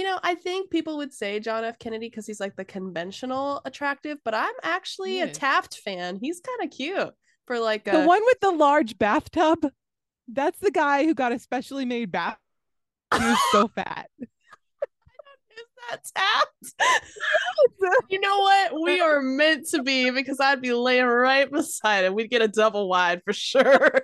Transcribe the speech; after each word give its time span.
You 0.00 0.06
know, 0.06 0.18
I 0.22 0.34
think 0.34 0.70
people 0.70 0.96
would 0.96 1.12
say 1.12 1.40
John 1.40 1.62
F. 1.62 1.78
Kennedy 1.78 2.08
because 2.08 2.26
he's 2.26 2.40
like 2.40 2.56
the 2.56 2.64
conventional 2.64 3.60
attractive, 3.66 4.16
but 4.24 4.32
I'm 4.32 4.54
actually 4.62 5.20
a 5.20 5.28
Taft 5.30 5.76
fan. 5.76 6.18
He's 6.18 6.40
kind 6.40 6.66
of 6.66 6.74
cute 6.74 7.10
for 7.46 7.58
like 7.58 7.84
The 7.84 8.06
one 8.06 8.22
with 8.24 8.40
the 8.40 8.50
large 8.50 8.96
bathtub. 8.96 9.58
That's 10.26 10.58
the 10.58 10.70
guy 10.70 11.04
who 11.04 11.12
got 11.12 11.32
a 11.32 11.38
specially 11.38 11.84
made 11.84 12.10
bath. 12.10 12.38
He 13.12 13.22
was 13.22 13.38
so 13.52 13.68
fat. 13.68 14.08
Is 14.20 14.28
that 15.90 16.00
Taft? 16.16 16.94
you 18.08 18.20
know 18.20 18.38
what? 18.38 18.80
We 18.80 19.02
are 19.02 19.20
meant 19.20 19.68
to 19.72 19.82
be 19.82 20.08
because 20.08 20.40
I'd 20.40 20.62
be 20.62 20.72
laying 20.72 21.04
right 21.04 21.52
beside 21.52 22.06
him. 22.06 22.14
We'd 22.14 22.30
get 22.30 22.40
a 22.40 22.48
double 22.48 22.88
wide 22.88 23.20
for 23.22 23.34
sure. 23.34 24.00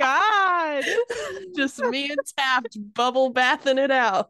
God. 0.00 0.84
Just 1.54 1.78
me 1.78 2.10
and 2.10 2.18
Taft 2.36 2.78
bubble 2.94 3.30
bathing 3.30 3.78
it 3.78 3.92
out. 3.92 4.26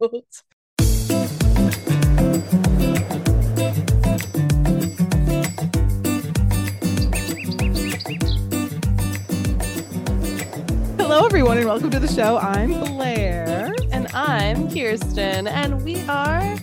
Hello, 11.16 11.24
everyone, 11.24 11.56
and 11.56 11.66
welcome 11.66 11.90
to 11.92 11.98
the 11.98 12.08
show. 12.08 12.36
I'm 12.36 12.68
Blair. 12.78 13.72
And 13.90 14.06
I'm 14.08 14.68
Kirsten, 14.70 15.46
and 15.46 15.82
we 15.82 15.98
are 16.10 16.58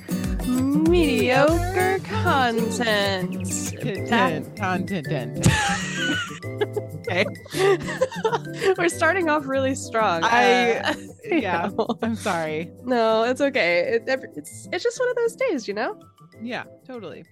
mediocre 0.45 1.97
content. 2.03 3.31
Content, 3.81 4.55
content. 4.55 5.47
Okay. 7.09 7.25
We're 8.77 8.89
starting 8.89 9.27
off 9.27 9.47
really 9.47 9.73
strong. 9.73 10.23
I- 10.23 10.73
Uh, 10.75 10.93
yeah. 11.25 11.69
you 11.69 11.75
know. 11.75 11.87
I'm 12.03 12.15
sorry. 12.15 12.71
No, 12.83 13.23
it's 13.23 13.41
okay. 13.41 13.79
It, 13.95 14.03
it's 14.35 14.69
it's 14.71 14.83
just 14.83 14.99
one 14.99 15.09
of 15.09 15.15
those 15.15 15.35
days, 15.35 15.67
you 15.67 15.73
know. 15.73 15.99
Yeah, 16.43 16.65
totally. 16.85 17.25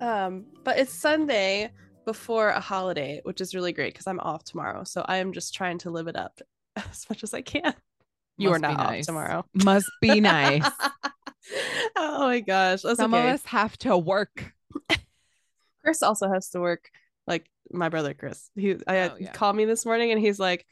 Um, 0.00 0.44
but 0.64 0.76
it's 0.76 0.92
Sunday 0.92 1.70
before 2.04 2.48
a 2.48 2.58
holiday, 2.60 3.20
which 3.22 3.40
is 3.40 3.54
really 3.54 3.72
great 3.72 3.92
because 3.94 4.08
I'm 4.08 4.18
off 4.18 4.42
tomorrow. 4.42 4.82
So 4.82 5.04
I 5.06 5.18
am 5.18 5.32
just 5.32 5.54
trying 5.54 5.78
to 5.78 5.90
live 5.90 6.08
it 6.08 6.16
up 6.16 6.40
as 6.90 7.06
much 7.08 7.22
as 7.22 7.34
I 7.34 7.42
can. 7.42 7.74
You 8.36 8.50
are 8.50 8.58
Must 8.58 8.62
be 8.72 8.76
not 8.76 8.94
off 8.98 9.00
tomorrow. 9.06 9.44
Must 9.54 9.90
be 10.00 10.20
nice. 10.20 10.68
oh 11.96 12.26
my 12.26 12.40
gosh, 12.40 12.82
that's 12.82 12.98
Some 12.98 13.14
okay. 13.14 13.28
of 13.28 13.34
us 13.34 13.44
have 13.46 13.76
to 13.78 13.96
work. 13.96 14.52
Chris 15.84 16.02
also 16.02 16.30
has 16.32 16.48
to 16.50 16.60
work. 16.60 16.90
Like 17.26 17.46
my 17.70 17.88
brother 17.88 18.12
Chris, 18.14 18.50
he 18.56 18.76
I 18.86 19.08
Oh, 19.08 19.16
yeah. 19.20 19.32
called 19.32 19.56
me 19.56 19.64
this 19.64 19.86
morning 19.86 20.10
and 20.10 20.20
he's 20.20 20.38
like, 20.40 20.66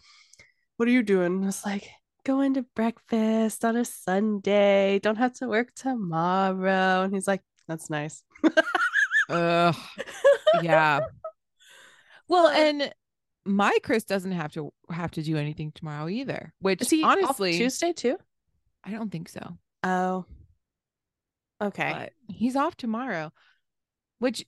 "What 0.77 0.89
are 0.89 0.93
you 0.93 1.03
doing?" 1.03 1.43
I 1.43 1.47
was 1.47 1.65
like, 1.65 1.89
"Going 2.25 2.55
to 2.55 2.63
breakfast 2.75 3.65
on 3.65 3.77
a 3.77 3.85
Sunday. 3.85 4.99
Don't 4.99 5.17
have 5.17 5.35
to 5.35 5.49
work 5.49 5.73
tomorrow." 5.75 7.03
And 7.03 7.15
he's 7.15 7.29
like, 7.29 7.43
"That's 7.69 7.89
nice." 7.91 8.23
Ugh. 9.31 9.77
Yeah. 10.63 11.01
Well, 12.29 12.49
and 12.49 12.93
my 13.45 13.77
Chris 13.83 14.05
doesn't 14.05 14.33
have 14.33 14.53
to 14.53 14.73
have 14.91 15.11
to 15.13 15.23
do 15.23 15.37
anything 15.37 15.73
tomorrow 15.73 16.09
either. 16.09 16.53
Which 16.61 16.83
Is 16.83 16.91
he 16.91 17.03
off 17.03 17.19
honestly, 17.19 17.57
Tuesday 17.57 17.93
too? 17.93 18.17
I 18.85 18.91
don't 18.91 19.11
think 19.11 19.29
so. 19.29 19.57
Oh, 19.83 20.25
okay. 21.61 21.93
But 21.93 22.13
he's 22.35 22.57
off 22.57 22.77
tomorrow. 22.77 23.33
Which 24.19 24.45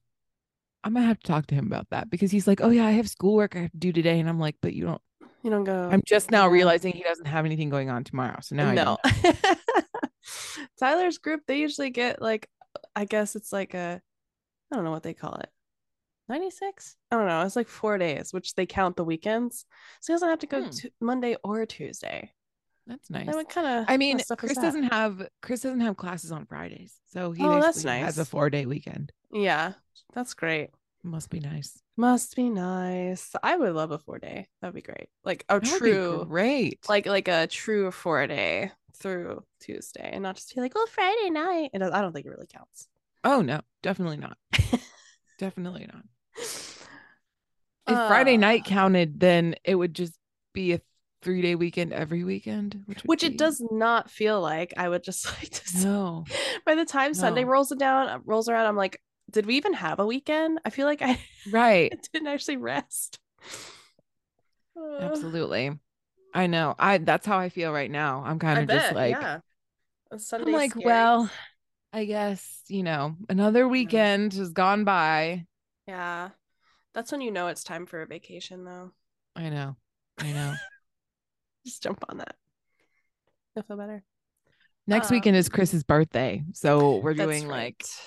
I'm 0.85 0.95
gonna 0.95 1.07
have 1.07 1.19
to 1.21 1.27
talk 1.27 1.47
to 1.49 1.55
him 1.55 1.67
about 1.67 1.89
that 1.91 2.11
because 2.11 2.31
he's 2.31 2.47
like, 2.47 2.61
"Oh 2.61 2.71
yeah, 2.71 2.87
I 2.87 2.93
have 2.93 3.09
schoolwork 3.09 3.57
I 3.57 3.61
have 3.61 3.73
to 3.73 3.79
do 3.79 3.93
today," 3.93 4.21
and 4.21 4.29
I'm 4.29 4.39
like, 4.39 4.57
"But 4.61 4.75
you 4.75 4.85
don't." 4.85 5.03
You 5.43 5.51
don't 5.51 5.65
go. 5.65 5.91
I'm 5.93 6.03
just 6.07 6.31
now 6.31 6.49
realizing 6.49 6.95
he 6.95 7.03
doesn't 7.03 7.27
have 7.27 7.45
anything 7.45 7.69
going 7.69 7.91
on 7.91 8.03
tomorrow. 8.03 8.39
So 8.41 8.57
now 8.57 8.71
I 8.71 8.75
no. 8.75 8.97
know. 9.05 9.33
Tyler's 10.81 11.19
group, 11.19 11.43
they 11.47 11.59
usually 11.59 11.91
get 11.91 12.23
like, 12.23 12.49
I 12.97 13.05
guess 13.05 13.37
it's 13.37 13.53
like 13.53 13.75
a, 13.75 14.01
I 14.73 14.75
don't 14.75 14.85
know 14.85 14.91
what 14.91 15.03
they 15.03 15.13
call 15.13 15.35
it. 15.35 15.51
96? 16.29 16.97
I 17.11 17.17
don't 17.17 17.27
know. 17.27 17.43
It's 17.43 17.57
like 17.57 17.69
four 17.69 17.99
days, 17.99 18.33
which 18.33 18.55
they 18.55 18.67
count 18.67 18.97
the 18.97 19.05
weekends. 19.05 19.67
So 20.01 20.13
he 20.13 20.15
doesn't 20.15 20.29
have 20.29 20.39
to 20.41 20.47
go 20.47 20.63
Hmm. 20.65 20.71
to 20.71 20.91
Monday 21.01 21.37
or 21.45 21.67
Tuesday. 21.67 22.33
That's 22.87 23.09
nice. 23.11 23.27
What 23.27 23.49
kind 23.49 23.67
of 23.67 23.85
I 23.89 23.97
mean, 23.97 24.21
Chris 24.37 24.55
doesn't 24.59 24.85
have 24.85 25.27
Chris 25.43 25.61
doesn't 25.63 25.81
have 25.81 25.97
classes 25.97 26.31
on 26.33 26.45
Fridays, 26.45 27.01
so 27.07 27.33
he 27.33 27.43
Oh, 27.43 27.61
that's 27.61 27.79
basically 27.79 27.99
has 28.01 28.19
a 28.19 28.25
four 28.27 28.51
day 28.51 28.67
weekend. 28.67 29.11
Yeah, 29.33 29.73
that's 30.13 30.35
great. 30.35 30.71
Must 31.03 31.29
be 31.31 31.41
nice. 31.41 31.79
Must 31.97 32.35
be 32.37 32.49
nice. 32.51 33.35
I 33.43 33.57
would 33.57 33.73
love 33.75 33.91
a 33.91 33.99
four 33.99 34.19
day. 34.19 34.49
That'd 34.61 34.75
be 34.75 34.83
great. 34.83 35.09
Like 35.25 35.45
a 35.49 35.61
That 35.61 35.71
would 35.71 35.79
true, 35.79 36.25
great. 36.29 36.87
like 36.89 37.07
like 37.07 37.29
a 37.29 37.47
true 37.47 37.91
four 37.91 38.27
day 38.27 38.71
through 38.97 39.45
Tuesday, 39.61 40.11
and 40.13 40.23
not 40.23 40.37
just 40.37 40.55
be 40.55 40.61
like, 40.61 40.73
oh, 40.77 40.87
Friday 40.91 41.31
night. 41.31 41.71
It 41.73 41.79
does, 41.79 41.91
I 41.93 42.01
don't 42.03 42.13
think 42.13 42.27
it 42.27 42.31
really 42.31 42.47
counts. 42.47 42.87
oh 43.25 43.41
no, 43.41 43.61
definitely 43.83 44.19
not. 44.19 44.37
definitely 45.39 45.87
not. 45.93 46.05
If 47.87 47.97
Friday 48.07 48.35
Uh, 48.35 48.39
night 48.39 48.65
counted, 48.65 49.21
then 49.21 49.57
it 49.65 49.75
would 49.75 49.95
just 49.95 50.15
be 50.53 50.73
a 50.73 50.81
three 51.23 51.43
day 51.43 51.55
weekend 51.55 51.93
every 51.93 52.25
weekend, 52.25 52.83
which 52.87 53.03
which 53.05 53.21
be- 53.21 53.27
it 53.29 53.39
does 53.39 53.61
not 53.71 54.11
feel 54.11 54.41
like. 54.41 54.75
I 54.77 54.89
would 54.89 55.03
just 55.05 55.27
like 55.39 55.51
to 55.51 55.69
say. 55.69 55.89
No, 55.89 56.25
By 56.67 56.75
the 56.75 56.85
time 56.85 57.15
Sunday 57.15 57.45
rolls 57.45 57.73
it 57.73 57.79
down, 57.79 58.23
rolls 58.25 58.49
around, 58.49 58.67
I'm 58.67 58.77
like, 58.77 59.01
did 59.31 59.47
we 59.47 59.57
even 59.57 59.75
have 59.75 59.99
a 60.01 60.07
weekend? 60.07 60.61
I 60.65 60.71
feel 60.71 60.87
like 60.87 61.03
I 61.03 61.19
right? 61.51 61.93
didn't 62.13 62.29
actually 62.29 62.57
rest. 62.59 63.19
Uh, 64.77 64.99
Absolutely. 65.01 65.79
I 66.35 66.47
know. 66.49 66.75
I 66.79 66.99
that's 66.99 67.27
how 67.27 67.39
I 67.39 67.49
feel 67.49 67.73
right 67.73 67.91
now. 67.91 68.23
I'm 68.27 68.39
kind 68.39 68.59
of 68.59 68.69
just 68.69 68.93
like 68.93 69.21
yeah. 69.21 69.41
I'm 70.11 70.53
like, 70.53 70.73
scary. 70.73 70.85
well, 70.87 71.31
I 71.93 72.05
guess, 72.07 72.63
you 72.69 72.83
know, 72.83 73.17
another 73.29 73.69
weekend 73.69 74.35
has 74.35 74.51
gone 74.53 74.85
by. 74.85 75.47
yeah, 75.87 76.31
that's 76.95 77.13
when 77.13 77.21
you 77.21 77.31
know 77.31 77.49
it's 77.49 77.65
time 77.65 77.87
for 77.87 78.03
a 78.03 78.07
vacation, 78.07 78.65
though. 78.65 78.93
I 79.37 79.49
know. 79.51 79.77
I 80.19 80.33
know. 80.33 80.55
Just 81.67 81.83
jump 81.83 82.05
on 82.09 82.19
that. 82.19 82.37
You'll 83.55 83.65
feel 83.65 83.77
better. 83.77 84.03
Next 84.87 85.11
Um, 85.11 85.17
weekend 85.17 85.37
is 85.37 85.49
Chris's 85.49 85.83
birthday. 85.83 86.43
So 86.53 86.97
we're 86.99 87.15
doing 87.15 87.49
like 87.49 87.77
right. 87.81 88.01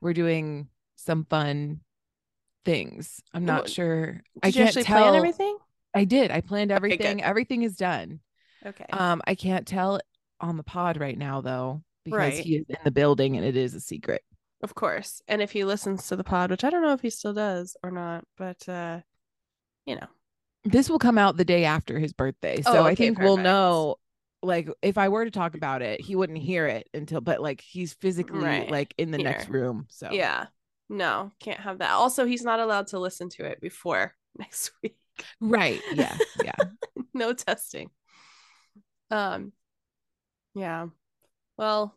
we're 0.00 0.12
doing 0.12 0.68
some 0.96 1.24
fun 1.24 1.80
things. 2.64 3.20
I'm 3.32 3.44
not 3.44 3.68
sure. 3.68 4.12
Did 4.12 4.22
I 4.42 4.50
can't 4.50 4.68
actually 4.68 4.84
tell. 4.84 5.02
plan 5.02 5.14
everything? 5.14 5.56
I 5.94 6.04
did. 6.04 6.30
I 6.30 6.40
planned 6.40 6.72
everything. 6.72 7.18
good. 7.18 7.24
everything 7.24 7.62
is 7.62 7.76
done. 7.76 8.20
Okay. 8.66 8.86
Um, 8.92 9.22
I 9.26 9.34
can't 9.34 9.66
tell 9.66 10.00
on 10.40 10.56
the 10.56 10.62
pod 10.62 10.98
right 10.98 11.16
now 11.16 11.40
though, 11.40 11.82
because 12.04 12.18
Right. 12.18 12.34
he 12.34 12.56
is 12.56 12.66
in 12.68 12.76
the 12.84 12.90
building 12.90 13.36
and 13.36 13.46
it 13.46 13.56
is 13.56 13.74
a 13.74 13.80
secret. 13.80 14.22
Of 14.62 14.74
course. 14.74 15.22
And 15.28 15.40
if 15.42 15.52
he 15.52 15.64
listens 15.64 16.06
to 16.08 16.16
the 16.16 16.24
pod, 16.24 16.50
which 16.50 16.64
I 16.64 16.70
don't 16.70 16.82
know 16.82 16.92
if 16.92 17.00
he 17.00 17.10
still 17.10 17.32
does 17.32 17.76
or 17.82 17.90
not, 17.90 18.24
but 18.36 18.68
uh, 18.68 19.00
you 19.86 19.96
know. 19.96 20.06
This 20.64 20.90
will 20.90 20.98
come 20.98 21.16
out 21.16 21.36
the 21.36 21.44
day 21.44 21.64
after 21.64 21.98
his 21.98 22.12
birthday. 22.12 22.60
So 22.60 22.72
Oh, 22.74 22.82
I 22.84 22.92
okay, 22.92 23.06
think 23.06 23.18
we'll 23.18 23.38
know 23.38 23.96
like 24.42 24.68
if 24.82 24.98
I 24.98 25.08
were 25.08 25.24
to 25.24 25.30
talk 25.30 25.54
about 25.54 25.82
it, 25.82 26.00
he 26.00 26.16
wouldn't 26.16 26.38
hear 26.38 26.66
it 26.66 26.88
until 26.94 27.20
but 27.20 27.40
like 27.40 27.60
he's 27.60 27.94
physically 27.94 28.40
Right. 28.40 28.70
like 28.70 28.94
in 28.98 29.10
the 29.10 29.18
next 29.18 29.48
room. 29.48 29.86
So 29.88 30.10
Yeah. 30.12 30.46
No, 30.88 31.30
can't 31.40 31.60
have 31.60 31.78
that. 31.78 31.92
Also, 31.92 32.24
he's 32.26 32.42
not 32.42 32.58
allowed 32.58 32.88
to 32.88 32.98
listen 32.98 33.28
to 33.30 33.44
it 33.44 33.60
before 33.60 34.14
next 34.38 34.72
week. 34.82 34.96
Right. 35.40 35.80
Yeah. 35.94 36.16
Yeah. 36.42 36.56
no 37.14 37.32
testing. 37.32 37.90
Um 39.10 39.52
yeah. 40.54 40.88
Well, 41.56 41.94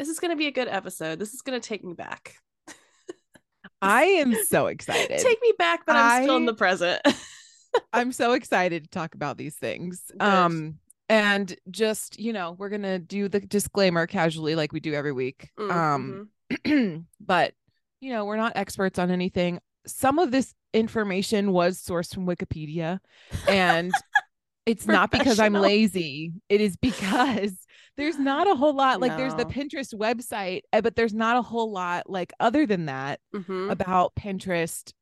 this 0.00 0.08
is 0.08 0.18
going 0.18 0.30
to 0.30 0.36
be 0.36 0.46
a 0.46 0.50
good 0.50 0.66
episode. 0.66 1.18
This 1.18 1.34
is 1.34 1.42
going 1.42 1.60
to 1.60 1.68
take 1.68 1.84
me 1.84 1.92
back. 1.92 2.36
I 3.82 4.04
am 4.04 4.34
so 4.46 4.68
excited. 4.68 5.18
Take 5.18 5.42
me 5.42 5.52
back, 5.58 5.84
but 5.84 5.94
I'm 5.94 6.22
still 6.22 6.36
in 6.38 6.46
the 6.46 6.54
present. 6.54 7.02
I'm 7.92 8.10
so 8.10 8.32
excited 8.32 8.84
to 8.84 8.90
talk 8.90 9.14
about 9.14 9.36
these 9.36 9.56
things. 9.56 10.10
Good. 10.10 10.22
Um 10.22 10.78
and 11.10 11.54
just, 11.70 12.18
you 12.18 12.32
know, 12.32 12.52
we're 12.52 12.70
going 12.70 12.82
to 12.82 12.98
do 13.00 13.28
the 13.28 13.40
disclaimer 13.40 14.06
casually 14.06 14.54
like 14.54 14.72
we 14.72 14.78
do 14.80 14.94
every 14.94 15.12
week. 15.12 15.50
Mm, 15.58 15.70
Um 15.70 16.28
mhm. 16.50 17.04
but 17.20 17.52
you 18.00 18.10
know, 18.10 18.24
we're 18.24 18.38
not 18.38 18.52
experts 18.56 18.98
on 18.98 19.10
anything. 19.10 19.60
Some 19.86 20.18
of 20.18 20.30
this 20.30 20.54
information 20.72 21.52
was 21.52 21.78
sourced 21.78 22.14
from 22.14 22.26
Wikipedia 22.26 23.00
and 23.46 23.92
it's 24.64 24.86
not 24.86 25.10
because 25.10 25.38
I'm 25.38 25.52
lazy. 25.52 26.32
It 26.48 26.62
is 26.62 26.76
because 26.76 27.54
there's 27.96 28.18
not 28.18 28.46
a 28.46 28.54
whole 28.54 28.74
lot 28.74 29.00
like 29.00 29.16
there's 29.16 29.34
the 29.34 29.44
Pinterest 29.44 29.94
website, 29.94 30.62
eh, 30.72 30.80
but 30.80 30.96
there's 30.96 31.12
not 31.14 31.36
a 31.36 31.42
whole 31.42 31.70
lot 31.70 32.08
like 32.08 32.32
other 32.40 32.66
than 32.66 32.86
that 32.86 33.20
Mhm. 33.34 33.70
about 33.70 34.14
Pinterest 34.14 34.92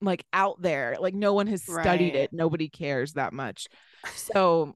like 0.00 0.24
out 0.32 0.60
there. 0.62 0.96
Like 1.00 1.14
no 1.14 1.32
one 1.34 1.46
has 1.48 1.62
studied 1.62 2.14
Right. 2.14 2.22
it. 2.24 2.32
Nobody 2.32 2.68
cares 2.68 3.14
that 3.14 3.32
much. 3.32 3.68
So 4.14 4.74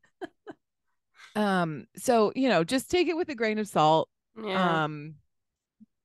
um 1.37 1.87
so 1.97 2.33
you 2.35 2.49
know, 2.49 2.65
just 2.65 2.91
take 2.91 3.09
it 3.09 3.17
with 3.17 3.29
a 3.29 3.35
grain 3.35 3.59
of 3.59 3.69
salt. 3.69 4.09
Yeah. 4.43 4.85
Um 4.85 5.17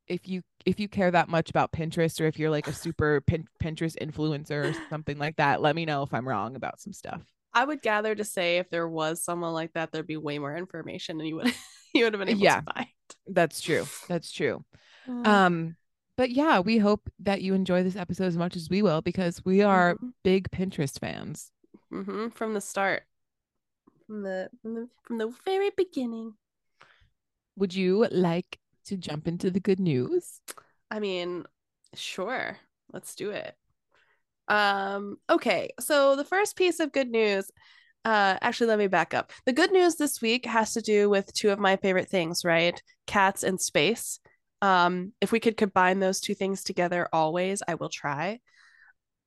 if 0.08 0.28
you 0.28 0.42
if 0.66 0.80
you 0.80 0.88
care 0.88 1.12
that 1.12 1.30
much 1.30 1.50
about 1.50 1.72
Pinterest 1.72 2.20
or 2.22 2.26
if 2.26 2.38
you're 2.40 2.50
like 2.50 2.68
a 2.68 2.74
super 2.74 3.22
pin- 3.22 3.48
Pinterest 3.62 3.98
influencer 3.98 4.70
or 4.70 4.74
something 4.90 5.18
like 5.18 5.38
that, 5.38 5.62
let 5.62 5.76
me 5.76 5.86
know 5.86 6.04
if 6.04 6.14
I'm 6.14 6.28
wrong 6.28 6.56
about 6.56 6.80
some 6.80 6.94
stuff. 6.94 7.22
I 7.54 7.66
would 7.66 7.82
gather 7.82 8.16
to 8.16 8.24
say 8.24 8.58
if 8.58 8.70
there 8.70 8.88
was 8.88 9.22
someone 9.24 9.54
like 9.54 9.74
that, 9.74 9.92
there'd 9.92 10.08
be 10.08 10.18
way 10.18 10.40
more 10.40 10.56
information 10.56 11.20
and 11.20 11.28
you 11.30 11.36
would 11.38 11.54
you 11.94 12.04
would 12.06 12.14
have 12.14 12.20
been 12.20 12.30
able 12.30 12.42
Yeah. 12.42 12.62
to 12.62 12.74
find. 12.74 12.88
That's 13.28 13.62
true. 13.62 13.86
That's 14.08 14.32
true. 14.32 14.64
Mm. 15.08 15.28
Um, 15.28 15.76
but 16.18 16.32
yeah, 16.32 16.60
we 16.60 16.78
hope 16.78 17.10
that 17.20 17.42
you 17.42 17.54
enjoy 17.54 17.84
this 17.84 17.96
episode 17.96 18.26
as 18.28 18.38
much 18.38 18.56
as 18.56 18.70
we 18.70 18.82
will 18.82 19.02
because 19.02 19.44
we 19.46 19.62
are 19.62 19.96
Mhm. 19.96 20.14
big 20.24 20.50
Pinterest 20.52 21.00
fans. 21.00 21.52
hmm 21.90 22.30
From 22.30 22.54
the 22.54 22.62
start, 22.62 23.04
from 24.08 24.24
the, 24.24 24.50
from 24.62 24.74
the 24.76 24.90
from 25.04 25.18
the 25.18 25.34
very 25.46 25.70
beginning. 25.76 26.34
Would 27.56 27.76
you 27.76 28.08
like 28.12 28.58
to 28.86 28.98
jump 28.98 29.28
into 29.28 29.52
the 29.52 29.60
good 29.60 29.80
news? 29.80 30.42
I 30.90 31.00
mean, 31.00 31.46
sure. 31.94 32.58
Let's 32.92 33.16
do 33.16 33.30
it. 33.32 33.56
Um, 34.48 35.18
okay, 35.30 35.70
so 35.80 36.16
the 36.16 36.26
first 36.26 36.56
piece 36.56 36.80
of 36.80 36.92
good 36.92 37.10
news, 37.10 37.50
uh, 38.06 38.38
actually, 38.42 38.68
let 38.68 38.80
me 38.80 38.88
back 38.88 39.14
up. 39.14 39.32
The 39.46 39.54
good 39.54 39.72
news 39.72 39.96
this 39.96 40.22
week 40.22 40.46
has 40.46 40.74
to 40.74 40.82
do 40.82 41.10
with 41.10 41.34
two 41.34 41.52
of 41.52 41.60
my 41.60 41.78
favorite 41.78 42.10
things, 42.10 42.44
right? 42.44 42.82
Cats 43.08 43.44
and 43.44 43.60
space. 43.60 44.20
Um, 44.62 45.14
if 45.22 45.32
we 45.32 45.40
could 45.40 45.58
combine 45.58 46.00
those 46.00 46.20
two 46.20 46.36
things 46.36 46.64
together 46.64 47.08
always, 47.14 47.64
I 47.68 47.76
will 47.76 47.90
try. 47.90 48.40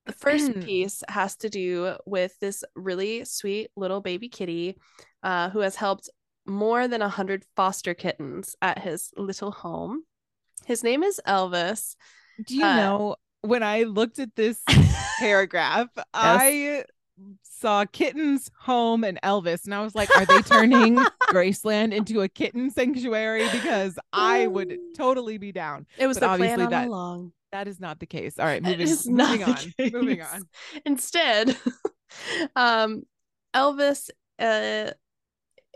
The 0.05 0.13
first 0.13 0.59
piece 0.59 1.03
has 1.09 1.35
to 1.37 1.49
do 1.49 1.95
with 2.05 2.37
this 2.39 2.63
really 2.75 3.25
sweet 3.25 3.71
little 3.75 3.99
baby 4.01 4.29
kitty 4.29 4.77
uh, 5.23 5.49
who 5.49 5.59
has 5.59 5.75
helped 5.75 6.09
more 6.45 6.87
than 6.87 7.01
100 7.01 7.43
foster 7.55 7.93
kittens 7.93 8.55
at 8.61 8.79
his 8.79 9.11
little 9.17 9.51
home. 9.51 10.03
His 10.65 10.83
name 10.83 11.03
is 11.03 11.19
Elvis. 11.27 11.95
Do 12.45 12.55
you 12.55 12.65
Uh, 12.65 12.75
know 12.75 13.15
when 13.47 13.63
I 13.63 13.83
looked 13.83 14.19
at 14.19 14.35
this 14.35 14.61
paragraph, 15.19 15.87
I 16.13 16.83
saw 17.43 17.85
kittens, 17.85 18.51
home, 18.59 19.03
and 19.03 19.19
Elvis, 19.23 19.65
and 19.65 19.73
I 19.73 19.81
was 19.81 19.95
like, 19.95 20.15
are 20.15 20.25
they 20.25 20.41
turning 20.41 20.95
Graceland 21.29 21.93
into 21.93 22.21
a 22.21 22.27
kitten 22.29 22.69
sanctuary? 22.69 23.47
Because 23.51 23.97
I 24.13 24.47
would 24.47 24.77
totally 24.95 25.37
be 25.37 25.51
down. 25.51 25.87
It 25.97 26.05
was 26.07 26.19
But 26.19 26.31
the 26.33 26.37
plan 26.37 26.59
obviously 26.59 26.63
all 26.65 26.69
that- 26.69 26.87
along. 26.87 27.33
That 27.53 27.69
is 27.69 27.79
not 27.79 27.99
the 27.99 28.05
case. 28.05 28.37
All 28.37 28.45
right, 28.45 28.61
moving, 28.63 28.87
moving 29.07 29.43
on. 29.43 29.57
Moving 29.79 30.21
on. 30.21 30.43
Instead, 30.85 31.55
um, 32.57 33.03
Elvis 33.55 34.09
uh, 34.37 34.91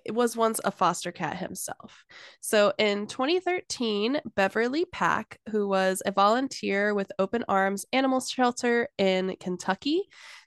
was 0.09 0.35
once 0.35 0.59
a 0.63 0.71
foster 0.71 1.11
cat 1.11 1.37
himself. 1.37 2.05
So 2.39 2.73
in 2.77 3.07
2013, 3.07 4.21
Beverly 4.35 4.85
Pack, 4.85 5.39
who 5.49 5.67
was 5.67 6.01
a 6.05 6.11
volunteer 6.11 6.93
with 6.93 7.11
Open 7.19 7.43
Arms 7.47 7.85
Animal 7.93 8.19
Shelter 8.19 8.89
in 8.97 9.35
Kentucky, 9.39 10.03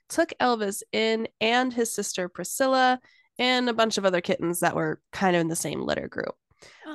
took 0.09 0.33
Elvis 0.39 0.83
in 0.91 1.27
and 1.41 1.73
his 1.73 1.93
sister 1.93 2.29
Priscilla 2.29 2.99
and 3.37 3.69
a 3.69 3.73
bunch 3.73 3.97
of 3.97 4.05
other 4.05 4.21
kittens 4.21 4.61
that 4.61 4.75
were 4.75 5.01
kind 5.11 5.35
of 5.35 5.41
in 5.41 5.47
the 5.47 5.55
same 5.55 5.81
litter 5.81 6.07
group. 6.07 6.35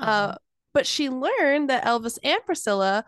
Uh, 0.01 0.35
but 0.73 0.87
she 0.87 1.11
learned 1.11 1.71
that 1.71 1.85
Elvis 1.85 2.19
and 2.23 2.41
Priscilla 2.47 3.05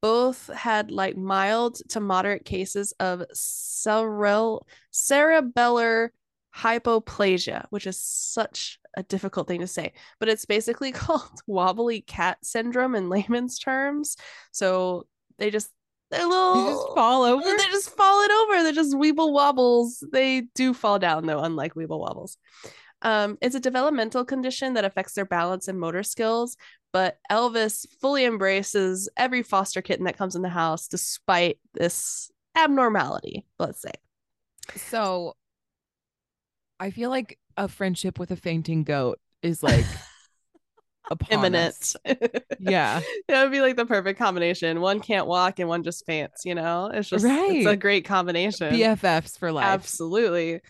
both 0.00 0.48
had 0.48 0.90
like 0.90 1.16
mild 1.16 1.76
to 1.90 2.00
moderate 2.00 2.44
cases 2.44 2.92
of 2.98 3.22
cerebellar 3.32 4.58
hypoplasia, 6.56 7.66
which 7.70 7.86
is 7.86 7.98
such 7.98 8.78
a 8.96 9.02
difficult 9.02 9.48
thing 9.48 9.60
to 9.60 9.66
say, 9.66 9.92
but 10.18 10.28
it's 10.28 10.44
basically 10.44 10.92
called 10.92 11.40
wobbly 11.46 12.00
cat 12.02 12.38
syndrome 12.42 12.94
in 12.94 13.08
layman's 13.08 13.58
terms. 13.58 14.16
So 14.52 15.06
they 15.38 15.50
just 15.50 15.70
they're 16.10 16.26
little 16.26 16.66
you 16.66 16.70
just 16.72 16.94
fall 16.94 17.22
over. 17.22 17.42
they're 17.42 17.56
just 17.70 17.90
falling 17.96 18.30
over. 18.30 18.62
They're 18.62 18.72
just 18.72 18.94
weeble 18.94 19.32
wobbles. 19.32 20.04
They 20.12 20.42
do 20.54 20.74
fall 20.74 20.98
down 20.98 21.26
though, 21.26 21.40
unlike 21.40 21.74
weeble 21.74 22.00
wobbles. 22.00 22.36
Um, 23.00 23.38
it's 23.40 23.54
a 23.54 23.60
developmental 23.60 24.24
condition 24.24 24.74
that 24.74 24.84
affects 24.84 25.14
their 25.14 25.24
balance 25.24 25.68
and 25.68 25.80
motor 25.80 26.02
skills, 26.02 26.56
but 26.92 27.18
Elvis 27.30 27.86
fully 28.00 28.24
embraces 28.24 29.08
every 29.16 29.42
foster 29.42 29.82
kitten 29.82 30.04
that 30.04 30.16
comes 30.16 30.36
in 30.36 30.42
the 30.42 30.48
house 30.48 30.86
despite 30.86 31.58
this 31.74 32.30
abnormality, 32.54 33.46
let's 33.58 33.82
say. 33.82 33.92
So 34.76 35.34
I 36.78 36.90
feel 36.90 37.10
like 37.10 37.38
a 37.56 37.68
friendship 37.68 38.18
with 38.18 38.30
a 38.30 38.36
fainting 38.36 38.84
goat 38.84 39.18
is 39.42 39.62
like 39.62 39.84
Imminent. 41.30 41.94
Yeah. 42.58 43.00
That 43.28 43.42
would 43.42 43.52
be 43.52 43.60
like 43.60 43.76
the 43.76 43.86
perfect 43.86 44.18
combination. 44.18 44.80
One 44.80 45.00
can't 45.00 45.26
walk 45.26 45.58
and 45.58 45.68
one 45.68 45.82
just 45.82 46.04
faints, 46.06 46.44
you 46.44 46.54
know? 46.54 46.90
It's 46.92 47.08
just 47.08 47.24
it's 47.28 47.66
a 47.66 47.76
great 47.76 48.04
combination. 48.04 48.72
BFFs 48.74 49.38
for 49.38 49.52
life. 49.52 49.64
Absolutely. 49.64 50.60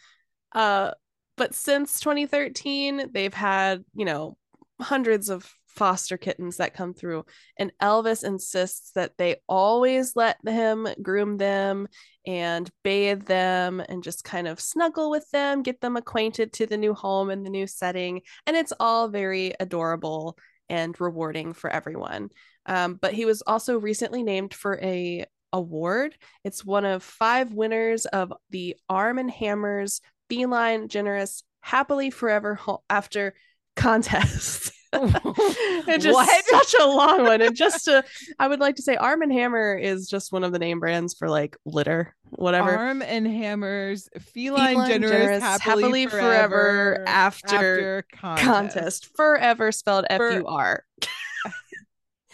Uh, 0.52 0.92
but 1.36 1.54
since 1.54 2.00
2013, 2.00 3.10
they've 3.12 3.34
had, 3.34 3.84
you 3.94 4.04
know, 4.04 4.36
hundreds 4.80 5.28
of 5.28 5.52
foster 5.74 6.16
kittens 6.16 6.58
that 6.58 6.74
come 6.74 6.94
through. 6.94 7.24
And 7.58 7.72
Elvis 7.80 8.24
insists 8.24 8.92
that 8.92 9.12
they 9.18 9.36
always 9.48 10.14
let 10.16 10.36
him 10.46 10.86
groom 11.00 11.36
them 11.36 11.88
and 12.26 12.70
bathe 12.82 13.24
them 13.24 13.82
and 13.88 14.02
just 14.02 14.24
kind 14.24 14.46
of 14.46 14.60
snuggle 14.60 15.10
with 15.10 15.28
them, 15.30 15.62
get 15.62 15.80
them 15.80 15.96
acquainted 15.96 16.52
to 16.54 16.66
the 16.66 16.76
new 16.76 16.94
home 16.94 17.30
and 17.30 17.44
the 17.44 17.50
new 17.50 17.66
setting. 17.66 18.22
And 18.46 18.56
it's 18.56 18.72
all 18.78 19.08
very 19.08 19.54
adorable 19.58 20.36
and 20.68 20.98
rewarding 21.00 21.52
for 21.52 21.68
everyone. 21.70 22.30
Um, 22.66 22.94
but 22.94 23.14
he 23.14 23.24
was 23.24 23.42
also 23.42 23.78
recently 23.78 24.22
named 24.22 24.54
for 24.54 24.78
a 24.80 25.26
award. 25.52 26.16
It's 26.44 26.64
one 26.64 26.84
of 26.84 27.02
five 27.02 27.52
winners 27.52 28.06
of 28.06 28.32
the 28.50 28.76
Arm 28.88 29.18
and 29.18 29.30
Hammers 29.30 30.00
Feline 30.28 30.88
Generous 30.88 31.42
Happily 31.60 32.10
Forever 32.10 32.54
Ho- 32.54 32.82
After 32.88 33.34
contest. 33.76 34.72
It's 34.92 36.04
just 36.04 36.14
What? 36.14 36.44
such 36.46 36.74
a 36.80 36.86
long 36.86 37.22
one. 37.24 37.40
And 37.40 37.56
just 37.56 37.84
to, 37.86 38.04
I 38.38 38.48
would 38.48 38.60
like 38.60 38.76
to 38.76 38.82
say, 38.82 38.96
Arm 38.96 39.22
and 39.22 39.32
Hammer 39.32 39.74
is 39.74 40.08
just 40.08 40.32
one 40.32 40.44
of 40.44 40.52
the 40.52 40.58
name 40.58 40.80
brands 40.80 41.14
for 41.14 41.28
like 41.30 41.56
litter, 41.64 42.14
whatever. 42.30 42.70
Arm 42.76 43.02
and 43.02 43.26
hammers, 43.26 44.08
feline, 44.20 44.74
Feline 44.74 44.88
generous, 44.90 45.12
Generous, 45.12 45.42
happily, 45.62 46.06
forever, 46.06 47.04
after, 47.06 48.04
contest. 48.12 48.46
contest. 48.46 49.16
Forever 49.16 49.72
spelled 49.72 50.04
F 50.10 50.20
U 50.20 50.44
R. 50.46 50.84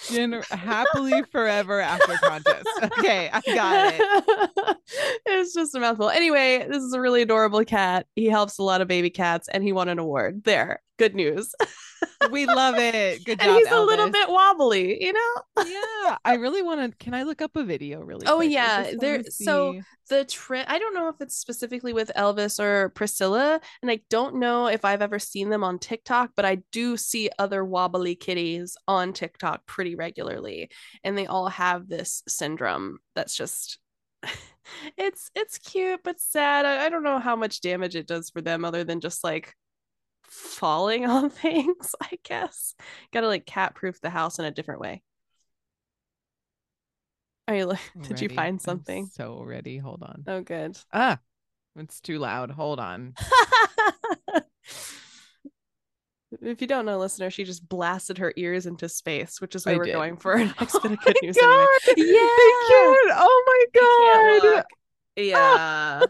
Gener- 0.07 0.49
happily 0.51 1.23
forever 1.33 1.81
after 1.81 2.15
contest. 2.19 2.69
Okay, 2.99 3.29
I 3.33 3.41
got 3.41 3.95
it. 3.95 4.77
it's 5.27 5.53
just 5.53 5.75
a 5.75 5.81
mouthful. 5.81 6.09
Anyway, 6.09 6.65
this 6.69 6.85
is 6.85 6.93
a 6.93 7.01
really 7.01 7.23
adorable 7.23 7.65
cat. 7.65 8.07
He 8.15 8.27
helps 8.27 8.59
a 8.59 8.63
lot 8.63 8.81
of 8.81 8.87
baby 8.87 9.11
cats 9.11 9.49
and 9.49 9.65
he 9.65 9.73
won 9.73 9.89
an 9.89 9.99
award. 9.99 10.45
There. 10.45 10.81
Good 10.99 11.15
news. 11.15 11.55
We 12.31 12.47
love 12.47 12.77
it. 12.79 13.25
Good 13.25 13.41
job. 13.41 13.49
and 13.49 13.59
he's 13.59 13.71
a 13.73 13.81
little 13.81 14.11
bit 14.11 14.29
wobbly, 14.29 15.03
you 15.03 15.13
know? 15.13 15.35
Yeah, 15.67 16.17
I 16.25 16.35
really 16.35 16.63
want 16.63 16.93
to. 16.93 16.97
Can 16.99 17.13
I 17.15 17.23
look 17.25 17.41
up 17.43 17.57
a 17.57 17.65
video 17.65 18.01
really? 18.01 18.27
Oh, 18.27 18.37
quick? 18.37 18.51
Yeah, 18.51 18.93
there- 18.99 19.25
so- 19.25 19.81
the 20.09 20.25
trend 20.25 20.67
i 20.69 20.79
don't 20.79 20.95
know 20.95 21.09
if 21.09 21.17
it's 21.21 21.37
specifically 21.37 21.93
with 21.93 22.11
elvis 22.17 22.59
or 22.59 22.89
priscilla 22.91 23.61
and 23.83 23.91
i 23.91 24.01
don't 24.09 24.37
know 24.37 24.67
if 24.67 24.83
i've 24.83 25.03
ever 25.03 25.19
seen 25.19 25.51
them 25.51 25.63
on 25.63 25.79
tiktok 25.79 26.31
but 26.35 26.47
i 26.47 26.57
do 26.73 26.97
see 26.97 27.29
other 27.39 27.63
wobbly 27.63 28.15
kitties 28.15 28.75
on 28.87 29.13
tiktok 29.13 29.67
pretty 29.67 29.95
regularly 29.97 30.71
and 31.05 31.17
they 31.19 31.27
all 31.27 31.49
have 31.49 31.89
this 31.89 32.23
syndrome 32.27 32.99
that's 33.15 33.37
just 33.37 33.79
it's 34.97 35.31
it's 35.35 35.59
cute 35.59 36.01
but 36.03 36.19
sad 36.19 36.65
I, 36.65 36.87
I 36.87 36.89
don't 36.89 37.03
know 37.05 37.19
how 37.19 37.37
much 37.37 37.61
damage 37.61 37.95
it 37.95 38.07
does 38.07 38.31
for 38.31 38.41
them 38.41 38.65
other 38.65 38.85
than 38.85 39.01
just 39.01 39.23
like 39.23 39.55
falling 40.29 41.07
on 41.11 41.31
things 41.31 41.95
i 42.03 42.19
guess 42.23 42.75
gotta 43.13 43.27
like 43.27 43.47
cat 43.47 43.75
proof 43.75 44.01
the 44.01 44.11
house 44.11 44.39
in 44.39 44.45
a 44.45 44.51
different 44.51 44.81
way 44.81 45.03
are 47.47 47.57
you 47.57 47.65
like 47.67 47.81
did 48.03 48.21
you 48.21 48.29
Ready. 48.29 48.37
find 48.37 48.55
I'm 48.55 48.59
something 48.59 49.07
so 49.07 49.43
ready. 49.43 49.79
Hold 49.79 50.03
on. 50.03 50.25
oh 50.27 50.41
good 50.43 50.77
Ah, 50.93 51.19
it's 51.77 52.01
too 52.01 52.19
loud. 52.19 52.51
Hold 52.51 52.79
on. 52.81 53.15
if 56.43 56.61
you 56.61 56.67
don't 56.67 56.85
know, 56.85 56.99
listener, 56.99 57.31
she 57.31 57.45
just 57.45 57.67
blasted 57.69 58.19
her 58.19 58.33
ears 58.37 58.67
into 58.67 58.89
space, 58.89 59.41
which 59.41 59.55
is 59.55 59.65
where 59.65 59.77
I 59.77 59.79
we're 59.79 59.85
did. 59.87 59.93
going 59.95 60.17
for 60.19 60.33
our 60.33 60.39
next 60.45 60.83
bit 60.83 60.93
of 60.93 60.99
Oh 61.07 61.13
good 61.13 61.17
news. 61.23 61.37
God, 61.39 61.69
Anyway. 61.87 61.97
They 61.97 62.03
Yeah. 62.03 62.27
can't. 62.69 63.11
Oh 63.15 63.45
my 63.47 63.65
god. 63.81 63.81
Yeah. 65.19 66.03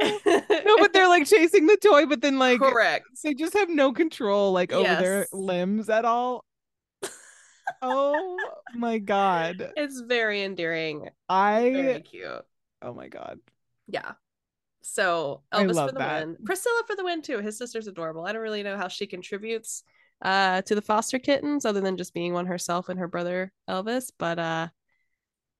no, 0.02 0.76
but 0.78 0.92
they're 0.92 1.08
like 1.08 1.26
chasing 1.26 1.66
the 1.66 1.76
toy, 1.76 2.06
but 2.06 2.20
then 2.20 2.38
like 2.38 2.60
correct. 2.60 3.06
they 3.22 3.34
just 3.34 3.54
have 3.54 3.68
no 3.68 3.92
control 3.92 4.52
like 4.52 4.72
over 4.72 4.96
their 4.96 5.26
limbs 5.32 5.88
at 5.88 6.04
all. 6.04 6.44
oh 7.82 8.38
my 8.74 8.98
god. 8.98 9.72
It's 9.76 10.00
very 10.00 10.42
endearing. 10.42 11.08
I 11.28 11.70
very 11.72 12.00
cute. 12.00 12.44
oh 12.82 12.92
my 12.92 13.08
god. 13.08 13.38
Yeah. 13.86 14.12
So 14.82 15.42
Elvis 15.52 15.86
for 15.86 15.92
the 15.92 15.98
that. 15.98 16.26
win. 16.26 16.36
Priscilla 16.44 16.82
for 16.86 16.96
the 16.96 17.04
win 17.04 17.22
too. 17.22 17.38
His 17.38 17.56
sister's 17.56 17.86
adorable. 17.86 18.26
I 18.26 18.32
don't 18.32 18.42
really 18.42 18.62
know 18.62 18.76
how 18.76 18.88
she 18.88 19.06
contributes 19.06 19.84
uh 20.22 20.60
to 20.62 20.74
the 20.74 20.82
foster 20.82 21.18
kittens 21.18 21.64
other 21.64 21.80
than 21.80 21.96
just 21.96 22.12
being 22.12 22.34
one 22.34 22.46
herself 22.46 22.88
and 22.88 22.98
her 22.98 23.08
brother 23.08 23.52
Elvis, 23.68 24.10
but 24.18 24.38
uh 24.38 24.68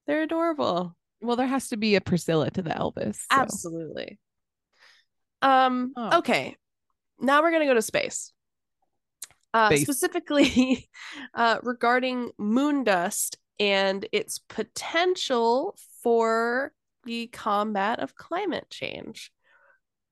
they're 0.06 0.22
adorable. 0.22 0.96
Well, 1.20 1.36
there 1.36 1.46
has 1.46 1.68
to 1.68 1.76
be 1.76 1.94
a 1.96 2.00
Priscilla 2.00 2.50
to 2.50 2.62
the 2.62 2.70
Elvis. 2.70 3.16
so- 3.16 3.26
Absolutely. 3.30 4.18
Um, 5.42 5.92
Oh. 5.96 6.18
okay. 6.18 6.56
Now 7.18 7.42
we're 7.42 7.50
gonna 7.52 7.66
go 7.66 7.74
to 7.74 7.82
space. 7.82 8.32
uh, 9.52 9.68
Space. 9.68 9.82
specifically 9.82 10.88
uh, 11.34 11.58
regarding 11.62 12.30
moon 12.38 12.84
dust 12.84 13.36
and 13.58 14.06
its 14.12 14.38
potential 14.38 15.76
for 16.02 16.72
the 17.04 17.26
combat 17.28 17.98
of 18.00 18.14
climate 18.14 18.66
change. 18.70 19.32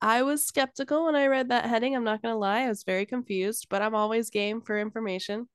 I 0.00 0.23
was 0.23 0.45
skeptical 0.47 1.05
when 1.07 1.17
I 1.17 1.27
read 1.27 1.49
that 1.49 1.67
heading. 1.67 1.95
I'm 1.97 2.05
not 2.05 2.21
going 2.23 2.33
to 2.35 2.38
lie. 2.38 2.62
I 2.62 2.69
was 2.69 2.85
very 2.85 3.05
confused, 3.07 3.67
but 3.69 3.81
I'm 3.83 3.95
always 3.95 4.31
game 4.31 4.61
for 4.61 4.79
information. 4.79 5.49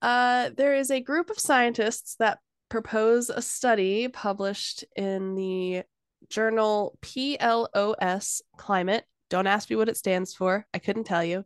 Uh, 0.00 0.50
there 0.56 0.74
is 0.74 0.90
a 0.90 1.00
group 1.00 1.30
of 1.30 1.38
scientists 1.38 2.16
that 2.18 2.38
propose 2.72 3.28
a 3.28 3.42
study 3.42 4.08
published 4.08 4.82
in 4.96 5.34
the 5.34 5.82
journal 6.30 6.98
PLOS 7.02 8.40
Climate. 8.56 9.04
Don't 9.28 9.46
ask 9.46 9.68
me 9.68 9.76
what 9.76 9.90
it 9.90 9.96
stands 9.98 10.32
for. 10.32 10.66
I 10.72 10.78
couldn't 10.78 11.04
tell 11.04 11.22
you. 11.22 11.44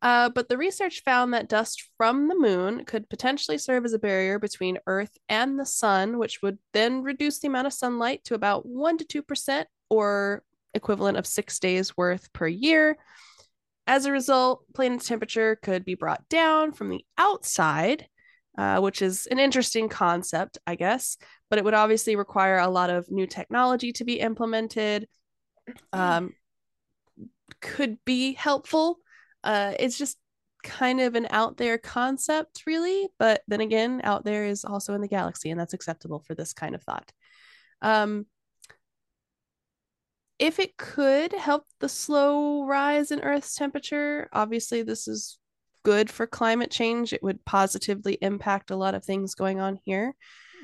Uh, 0.00 0.30
but 0.30 0.48
the 0.48 0.56
research 0.56 1.02
found 1.04 1.34
that 1.34 1.50
dust 1.50 1.84
from 1.98 2.26
the 2.26 2.34
moon 2.34 2.86
could 2.86 3.06
potentially 3.10 3.58
serve 3.58 3.84
as 3.84 3.92
a 3.92 3.98
barrier 3.98 4.38
between 4.38 4.78
Earth 4.86 5.14
and 5.28 5.60
the 5.60 5.66
sun, 5.66 6.16
which 6.16 6.40
would 6.40 6.56
then 6.72 7.02
reduce 7.02 7.38
the 7.38 7.48
amount 7.48 7.66
of 7.66 7.74
sunlight 7.74 8.24
to 8.24 8.34
about 8.34 8.66
1% 8.66 9.06
to 9.06 9.22
2%, 9.22 9.66
or 9.90 10.42
equivalent 10.72 11.18
of 11.18 11.26
six 11.26 11.58
days 11.58 11.98
worth 11.98 12.32
per 12.32 12.46
year. 12.48 12.96
As 13.86 14.06
a 14.06 14.12
result, 14.12 14.64
planet's 14.72 15.06
temperature 15.06 15.54
could 15.56 15.84
be 15.84 15.96
brought 15.96 16.26
down 16.30 16.72
from 16.72 16.88
the 16.88 17.04
outside, 17.18 18.08
uh, 18.58 18.80
which 18.80 19.02
is 19.02 19.26
an 19.26 19.38
interesting 19.38 19.88
concept, 19.88 20.58
I 20.66 20.74
guess, 20.74 21.16
but 21.48 21.58
it 21.58 21.64
would 21.64 21.74
obviously 21.74 22.16
require 22.16 22.58
a 22.58 22.68
lot 22.68 22.90
of 22.90 23.10
new 23.10 23.26
technology 23.26 23.92
to 23.92 24.04
be 24.04 24.20
implemented. 24.20 25.08
Um, 25.92 26.34
could 27.60 27.98
be 28.04 28.34
helpful. 28.34 28.98
Uh, 29.44 29.74
it's 29.78 29.98
just 29.98 30.18
kind 30.62 31.00
of 31.00 31.14
an 31.14 31.26
out 31.30 31.56
there 31.56 31.78
concept, 31.78 32.62
really. 32.66 33.08
But 33.18 33.42
then 33.48 33.60
again, 33.60 34.00
out 34.04 34.24
there 34.24 34.44
is 34.44 34.64
also 34.64 34.94
in 34.94 35.00
the 35.00 35.08
galaxy, 35.08 35.50
and 35.50 35.58
that's 35.58 35.74
acceptable 35.74 36.20
for 36.20 36.34
this 36.34 36.52
kind 36.52 36.74
of 36.74 36.82
thought. 36.82 37.12
Um, 37.80 38.26
if 40.38 40.58
it 40.58 40.76
could 40.76 41.32
help 41.32 41.66
the 41.80 41.88
slow 41.88 42.64
rise 42.64 43.10
in 43.10 43.20
Earth's 43.20 43.54
temperature, 43.54 44.28
obviously 44.32 44.82
this 44.82 45.06
is 45.06 45.38
good 45.82 46.10
for 46.10 46.26
climate 46.26 46.70
change. 46.70 47.12
It 47.12 47.22
would 47.22 47.44
positively 47.44 48.18
impact 48.20 48.70
a 48.70 48.76
lot 48.76 48.94
of 48.94 49.04
things 49.04 49.34
going 49.34 49.60
on 49.60 49.78
here. 49.84 50.14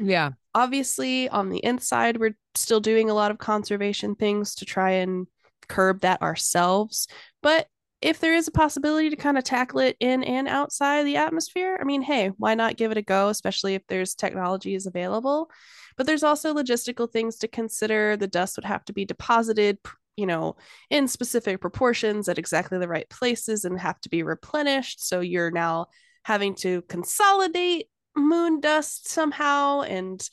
Yeah. 0.00 0.32
Obviously, 0.54 1.28
on 1.28 1.50
the 1.50 1.58
inside, 1.58 2.18
we're 2.18 2.36
still 2.54 2.80
doing 2.80 3.10
a 3.10 3.14
lot 3.14 3.30
of 3.30 3.38
conservation 3.38 4.14
things 4.14 4.56
to 4.56 4.64
try 4.64 4.92
and 4.92 5.26
curb 5.68 6.00
that 6.00 6.22
ourselves. 6.22 7.08
But 7.42 7.66
if 8.00 8.20
there 8.20 8.34
is 8.34 8.46
a 8.46 8.52
possibility 8.52 9.10
to 9.10 9.16
kind 9.16 9.36
of 9.36 9.44
tackle 9.44 9.80
it 9.80 9.96
in 9.98 10.22
and 10.22 10.46
outside 10.46 11.04
the 11.04 11.16
atmosphere, 11.16 11.78
I 11.80 11.84
mean, 11.84 12.02
hey, 12.02 12.28
why 12.36 12.54
not 12.54 12.76
give 12.76 12.92
it 12.92 12.96
a 12.96 13.02
go, 13.02 13.28
especially 13.28 13.74
if 13.74 13.82
there's 13.88 14.14
technologies 14.14 14.86
available? 14.86 15.50
But 15.96 16.06
there's 16.06 16.22
also 16.22 16.54
logistical 16.54 17.10
things 17.10 17.38
to 17.38 17.48
consider. 17.48 18.16
The 18.16 18.28
dust 18.28 18.56
would 18.56 18.64
have 18.64 18.84
to 18.84 18.92
be 18.92 19.04
deposited, 19.04 19.78
you 20.18 20.26
know, 20.26 20.56
in 20.90 21.08
specific 21.08 21.60
proportions 21.60 22.28
at 22.28 22.38
exactly 22.38 22.78
the 22.78 22.88
right 22.88 23.08
places 23.08 23.64
and 23.64 23.78
have 23.80 24.00
to 24.00 24.08
be 24.08 24.22
replenished. 24.22 25.06
So 25.06 25.20
you're 25.20 25.50
now 25.50 25.86
having 26.24 26.54
to 26.56 26.82
consolidate 26.82 27.86
moon 28.16 28.60
dust 28.60 29.08
somehow 29.08 29.82
and 29.82 30.28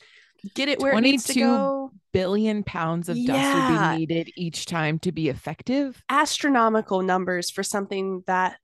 get 0.56 0.68
it 0.70 0.80
where 0.80 0.94
it 0.94 1.01
needs 1.01 1.24
to 1.25 1.34
go. 1.36 1.92
Billion 2.12 2.63
pounds 2.63 3.10
of 3.10 3.15
dust 3.18 3.30
Yeah. 3.30 3.89
would 3.89 3.92
be 3.92 4.00
needed 4.00 4.32
each 4.36 4.65
time 4.65 5.00
to 5.00 5.12
be 5.12 5.30
effective. 5.30 6.01
Astronomical 6.10 7.01
numbers 7.01 7.51
for 7.51 7.63
something 7.63 8.24
that 8.27 8.58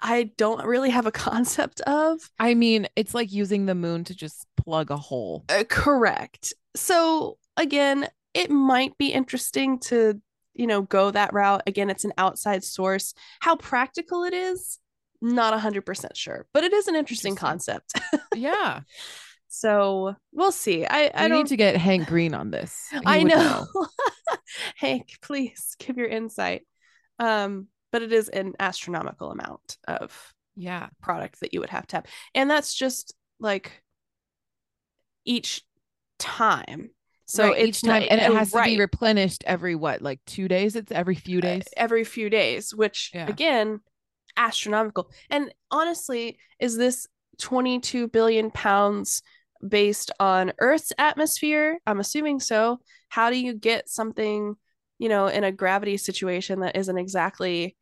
I 0.00 0.32
don't 0.36 0.64
really 0.66 0.90
have 0.90 1.06
a 1.06 1.12
concept 1.28 1.80
of. 1.82 2.20
I 2.38 2.54
mean, 2.54 2.88
it's 2.96 3.14
like 3.14 3.32
using 3.32 3.66
the 3.66 3.74
moon 3.74 4.04
to 4.04 4.14
just 4.14 4.46
plug 4.56 4.90
a 4.90 4.96
hole. 4.96 5.44
Uh, 5.48 5.64
correct. 5.64 6.52
So 6.74 7.38
again, 7.56 8.08
it 8.34 8.50
might 8.50 8.96
be 8.98 9.12
interesting 9.12 9.78
to, 9.80 10.20
you 10.54 10.66
know, 10.66 10.82
go 10.82 11.10
that 11.10 11.32
route. 11.32 11.62
Again, 11.66 11.90
it's 11.90 12.04
an 12.04 12.12
outside 12.18 12.64
source. 12.64 13.14
How 13.40 13.56
practical 13.56 14.24
it 14.24 14.34
is, 14.34 14.78
not 15.20 15.52
100% 15.58 16.16
sure, 16.16 16.46
but 16.52 16.64
it 16.64 16.72
is 16.72 16.88
an 16.88 16.96
interesting 16.96 17.32
Interesting. 17.32 17.48
concept. 17.48 17.92
Yeah. 18.34 18.80
so 19.48 20.14
we'll 20.32 20.52
see. 20.52 20.86
I, 20.86 21.10
I 21.14 21.28
need 21.28 21.46
to 21.48 21.56
get 21.56 21.76
Hank 21.76 22.08
Green 22.08 22.34
on 22.34 22.50
this. 22.50 22.86
He 22.90 22.98
I 23.04 23.18
would 23.18 23.28
know. 23.28 23.66
Hank, 24.76 25.08
please 25.22 25.76
give 25.78 25.96
your 25.98 26.06
insight. 26.08 26.62
Um, 27.18 27.68
but 27.92 28.02
it 28.02 28.12
is 28.12 28.28
an 28.30 28.54
astronomical 28.58 29.30
amount 29.30 29.76
of 29.86 30.34
Yeah. 30.56 30.88
product 31.02 31.40
that 31.40 31.52
you 31.52 31.60
would 31.60 31.70
have 31.70 31.86
to 31.88 31.96
have. 31.96 32.06
And 32.34 32.48
that's 32.50 32.74
just 32.74 33.14
like 33.38 33.82
each 35.24 35.62
time. 36.18 36.90
So 37.32 37.44
Right, 37.44 37.58
it's 37.60 37.82
each 37.82 37.88
time, 37.88 38.02
and 38.10 38.20
it 38.20 38.30
uh, 38.30 38.34
has 38.34 38.50
to 38.52 38.58
right, 38.58 38.74
be 38.74 38.78
replenished 38.78 39.42
every 39.46 39.74
what, 39.74 40.02
like 40.02 40.20
two 40.26 40.48
days? 40.48 40.76
It's 40.76 40.92
every 40.92 41.14
few 41.14 41.38
uh, 41.38 41.40
days. 41.40 41.64
every 41.78 42.04
few 42.04 42.28
days, 42.28 42.74
which 42.74 43.10
Yeah. 43.14 43.26
again, 43.26 43.80
astronomical. 44.36 45.10
And 45.30 45.52
honestly, 45.70 46.38
is 46.60 46.76
this 46.76 47.06
22 47.40 48.08
billion 48.08 48.50
pounds 48.50 49.22
based 49.66 50.10
on 50.20 50.52
Earth's 50.58 50.92
atmosphere? 50.98 51.78
I'm 51.86 52.00
assuming 52.00 52.38
so. 52.38 52.80
How 53.08 53.30
do 53.30 53.38
you 53.38 53.54
get 53.54 53.88
something, 53.88 54.56
you 54.98 55.08
know, 55.08 55.28
in 55.28 55.42
a 55.42 55.52
gravity 55.52 55.96
situation 55.96 56.60
that 56.60 56.76
isn't 56.76 56.98
exactly 56.98 57.76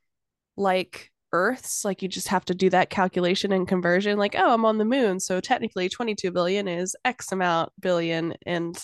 like 0.57 1.11
Earth's? 1.33 1.85
Like 1.85 2.02
you 2.02 2.09
just 2.09 2.28
have 2.28 2.45
to 2.45 2.54
do 2.54 2.71
that 2.71 2.88
calculation 2.88 3.50
and 3.50 3.66
conversion. 3.66 4.16
Like, 4.16 4.37
oh, 4.38 4.54
I'm 4.54 4.64
on 4.64 4.78
the 4.78 4.85
moon. 4.85 5.19
So 5.19 5.40
technically 5.40 5.88
22 5.88 6.30
billion 6.30 6.69
is 6.69 6.95
X 7.04 7.33
amount 7.33 7.73
billion 7.80 8.35
and 8.47 8.78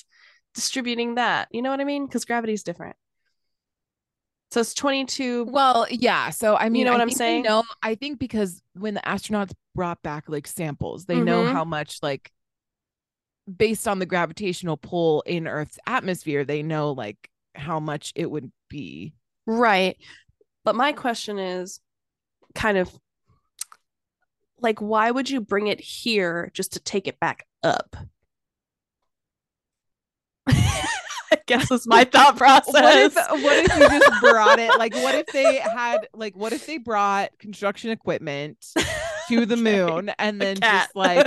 distributing 0.56 1.14
that. 1.14 1.46
You 1.52 1.62
know 1.62 1.70
what 1.70 1.80
I 1.80 1.84
mean? 1.84 2.06
Because 2.06 2.24
gravity 2.24 2.54
is 2.54 2.64
different. 2.64 2.96
So 4.50 4.60
it's 4.60 4.74
22 4.74 5.44
Well, 5.44 5.86
yeah. 5.90 6.30
So 6.30 6.56
I 6.56 6.68
mean, 6.68 6.80
you 6.80 6.84
know 6.86 6.92
what 6.92 7.00
I'm 7.00 7.10
saying? 7.10 7.42
No, 7.42 7.62
I 7.82 7.94
think 7.94 8.18
because 8.18 8.62
when 8.74 8.94
the 8.94 9.00
astronauts 9.00 9.52
brought 9.74 10.02
back 10.02 10.24
like 10.28 10.46
samples, 10.46 11.04
they 11.04 11.20
know 11.20 11.44
Mhm. 11.44 11.52
how 11.52 11.64
much 11.64 11.98
like 12.02 12.32
based 13.54 13.86
on 13.86 13.98
the 13.98 14.06
gravitational 14.06 14.76
pull 14.76 15.20
in 15.22 15.46
Earth's 15.46 15.78
atmosphere, 15.86 16.44
they 16.44 16.62
know 16.62 16.92
like 16.92 17.30
how 17.54 17.78
much 17.78 18.12
it 18.16 18.30
would 18.30 18.50
be. 18.68 19.14
Right. 19.46 19.96
But 20.64 20.74
my 20.74 20.92
question 20.92 21.38
is 21.38 21.80
kind 22.54 22.78
of 22.78 22.90
like, 24.58 24.80
why 24.80 25.10
would 25.10 25.28
you 25.28 25.40
bring 25.40 25.66
it 25.66 25.80
here 25.80 26.50
just 26.54 26.72
to 26.72 26.80
take 26.80 27.06
it 27.06 27.20
back 27.20 27.46
up? 27.62 27.96
I 30.48 31.35
guess 31.46 31.70
is 31.70 31.86
my 31.86 32.04
thought 32.04 32.36
process. 32.36 32.72
What 32.74 32.96
if 32.96 33.14
what 33.14 33.56
if 33.56 33.74
you 33.78 33.88
just 34.00 34.20
brought 34.20 34.58
it? 34.58 34.70
Like 34.78 34.94
what 34.94 35.14
if 35.14 35.26
they 35.28 35.56
had 35.58 36.08
like 36.14 36.36
what 36.36 36.52
if 36.52 36.66
they 36.66 36.78
brought 36.78 37.30
construction 37.38 37.90
equipment 37.90 38.58
to 39.28 39.46
the 39.46 39.54
Okay. 39.54 39.62
moon 39.62 40.10
and 40.18 40.40
then 40.40 40.56
just 40.60 40.94
like 40.94 41.24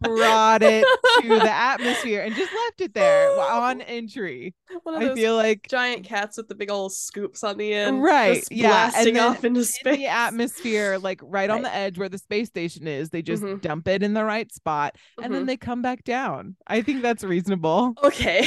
brought 0.00 0.62
it 0.62 0.84
to 1.22 1.28
the 1.28 1.50
atmosphere 1.50 2.22
and 2.22 2.34
just 2.34 2.52
left 2.52 2.80
it 2.80 2.94
there 2.94 3.30
on 3.40 3.80
entry? 3.82 4.54
I 4.86 5.14
feel 5.14 5.36
like 5.36 5.66
giant 5.68 6.04
cats 6.04 6.38
with 6.38 6.48
the 6.48 6.54
big 6.54 6.70
old 6.70 6.92
scoops 6.94 7.44
on 7.44 7.58
the 7.58 7.72
end, 7.74 8.02
Right, 8.02 8.42
yeah, 8.50 8.68
blasting 8.90 9.18
off 9.18 9.44
into 9.44 9.60
in 9.60 9.66
space. 9.66 9.98
the 9.98 10.06
atmosphere, 10.06 10.98
like 10.98 11.20
right, 11.22 11.50
on 11.50 11.60
the 11.62 11.74
edge 11.74 11.98
where 11.98 12.08
the 12.08 12.16
space 12.18 12.48
station 12.48 12.86
is, 12.86 13.10
they 13.10 13.20
just 13.20 13.42
Mhm. 13.42 13.60
dump 13.60 13.86
it 13.88 14.02
in 14.02 14.14
the 14.14 14.24
right 14.24 14.50
spot 14.52 14.96
and 15.22 15.32
then 15.34 15.42
Mhm. 15.42 15.46
they 15.46 15.56
come 15.58 15.82
back 15.82 16.04
down. 16.04 16.56
I 16.66 16.80
think 16.80 17.02
that's 17.02 17.22
reasonable. 17.22 17.92
Okay. 18.02 18.46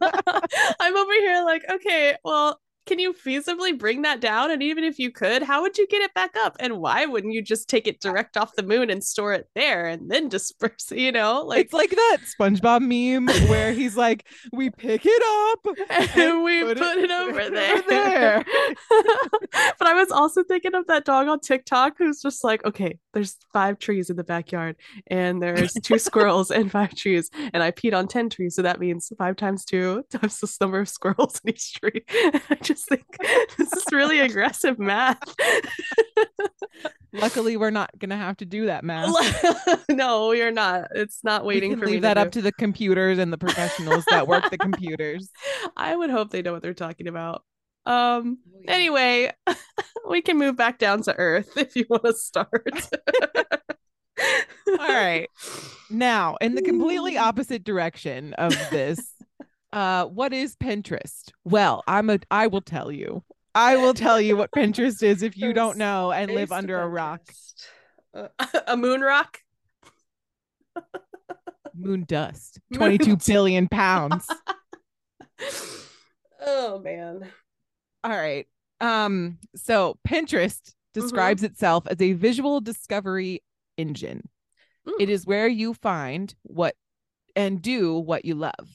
I'm 0.80 0.96
over 0.96 1.12
here 1.14 1.44
like, 1.44 1.64
okay, 1.70 2.16
well, 2.24 2.60
can 2.86 2.98
you 2.98 3.12
feasibly 3.12 3.78
bring 3.78 4.02
that 4.02 4.20
down? 4.20 4.50
And 4.50 4.62
even 4.62 4.84
if 4.84 4.98
you 4.98 5.10
could, 5.10 5.42
how 5.42 5.62
would 5.62 5.78
you 5.78 5.86
get 5.86 6.02
it 6.02 6.14
back 6.14 6.36
up? 6.36 6.56
And 6.58 6.78
why 6.78 7.06
wouldn't 7.06 7.34
you 7.34 7.42
just 7.42 7.68
take 7.68 7.86
it 7.86 8.00
direct 8.00 8.36
off 8.36 8.56
the 8.56 8.62
moon 8.62 8.90
and 8.90 9.02
store 9.02 9.32
it 9.32 9.48
there 9.54 9.86
and 9.86 10.10
then 10.10 10.28
disperse, 10.36 10.90
it, 10.90 10.98
you 10.98 11.12
know? 11.12 11.42
Like 11.42 11.66
it's 11.66 11.72
like 11.72 11.90
that 11.90 12.18
SpongeBob 12.38 12.80
meme 12.80 13.28
where 13.48 13.72
he's 13.72 13.96
like, 13.96 14.26
"We 14.52 14.70
pick 14.70 15.02
it 15.04 15.22
up 15.50 15.76
and 16.16 16.42
we 16.42 16.62
put 16.62 16.78
put, 16.78 16.98
it 16.98 17.04
it, 17.04 17.10
over 17.10 17.36
over 17.40 17.50
there. 17.50 17.82
there. 17.88 18.44
but 19.78 19.86
I 19.86 19.94
was 19.94 20.10
also 20.10 20.42
thinking 20.42 20.74
of 20.74 20.86
that 20.86 21.04
dog 21.04 21.28
on 21.28 21.40
TikTok 21.40 21.94
who's 21.98 22.20
just 22.20 22.44
like, 22.44 22.64
okay, 22.64 22.98
there's 23.12 23.36
five 23.52 23.78
trees 23.78 24.10
in 24.10 24.16
the 24.16 24.24
backyard, 24.24 24.76
and 25.06 25.42
there's 25.42 25.72
two 25.74 25.98
squirrels 25.98 26.50
and 26.50 26.70
five 26.70 26.94
trees, 26.94 27.30
and 27.52 27.62
I 27.62 27.70
peed 27.70 27.94
on 27.94 28.08
10 28.08 28.30
trees. 28.30 28.54
So 28.54 28.62
that 28.62 28.80
means 28.80 29.10
five 29.18 29.36
times 29.36 29.64
two 29.64 30.04
times 30.10 30.40
the 30.40 30.56
number 30.60 30.80
of 30.80 30.88
squirrels 30.88 31.40
in 31.44 31.50
each 31.50 31.74
tree. 31.74 32.04
Just 32.76 32.88
think 32.90 33.06
this 33.56 33.72
is 33.72 33.84
really 33.90 34.20
aggressive 34.20 34.78
math. 34.78 35.18
Luckily, 37.14 37.56
we're 37.56 37.70
not 37.70 37.90
gonna 37.98 38.18
have 38.18 38.36
to 38.38 38.44
do 38.44 38.66
that 38.66 38.84
math. 38.84 39.14
no, 39.88 40.32
you're 40.32 40.52
not. 40.52 40.88
It's 40.94 41.24
not 41.24 41.46
waiting 41.46 41.74
for 41.78 41.86
me 41.86 41.92
leave 41.92 42.02
to 42.02 42.02
that 42.02 42.18
up 42.18 42.30
do. 42.30 42.40
to 42.40 42.42
the 42.42 42.52
computers 42.52 43.18
and 43.18 43.32
the 43.32 43.38
professionals 43.38 44.04
that 44.10 44.28
work 44.28 44.50
the 44.50 44.58
computers. 44.58 45.30
I 45.76 45.96
would 45.96 46.10
hope 46.10 46.30
they 46.30 46.42
know 46.42 46.52
what 46.52 46.60
they're 46.62 46.74
talking 46.74 47.08
about. 47.08 47.44
Um 47.86 48.38
Oh, 48.46 48.60
anyway, 48.68 49.32
we 50.10 50.20
can 50.20 50.36
move 50.36 50.56
back 50.56 50.78
down 50.78 51.02
to 51.04 51.16
earth 51.16 51.56
if 51.56 51.74
you 51.76 51.86
want 51.88 52.04
to 52.04 52.12
start. 52.12 52.68
All 54.68 54.76
right. 54.78 55.28
Now, 55.88 56.36
in 56.40 56.54
the 56.54 56.62
completely 56.62 57.16
opposite 57.16 57.64
direction 57.64 58.34
of 58.34 58.52
this, 58.70 59.12
uh, 59.72 60.06
what 60.06 60.32
is 60.32 60.56
Pinterest? 60.56 61.30
Well, 61.44 61.82
I'm 61.86 62.10
a 62.10 62.18
I 62.30 62.46
will 62.46 62.60
tell 62.60 62.90
you. 62.90 63.22
I 63.54 63.76
will 63.76 63.94
tell 63.94 64.20
you 64.20 64.36
what 64.36 64.50
Pinterest 64.50 65.02
is 65.02 65.22
if 65.22 65.36
you 65.36 65.52
don't 65.52 65.78
know 65.78 66.12
and 66.12 66.30
live 66.30 66.52
under 66.52 66.78
a 66.80 66.88
rock. 66.88 67.22
Uh, 68.14 68.28
a 68.66 68.76
moon 68.76 69.00
rock? 69.00 69.38
Moon 71.74 72.04
dust. 72.06 72.60
Moon 72.70 72.78
22 72.98 73.16
billion 73.26 73.68
pounds. 73.68 74.26
oh 76.40 76.78
man. 76.80 77.26
All 78.04 78.10
right. 78.10 78.46
Um, 78.80 79.38
so 79.54 79.98
Pinterest 80.06 80.74
describes 80.94 81.42
itself 81.42 81.86
as 81.86 82.00
a 82.00 82.12
visual 82.12 82.60
discovery 82.60 83.42
engine. 83.76 84.28
It 85.00 85.08
Mm. 85.08 85.12
is 85.12 85.26
where 85.26 85.48
you 85.48 85.74
find 85.74 86.34
what 86.42 86.76
and 87.34 87.60
do 87.60 87.98
what 87.98 88.24
you 88.24 88.34
love. 88.34 88.68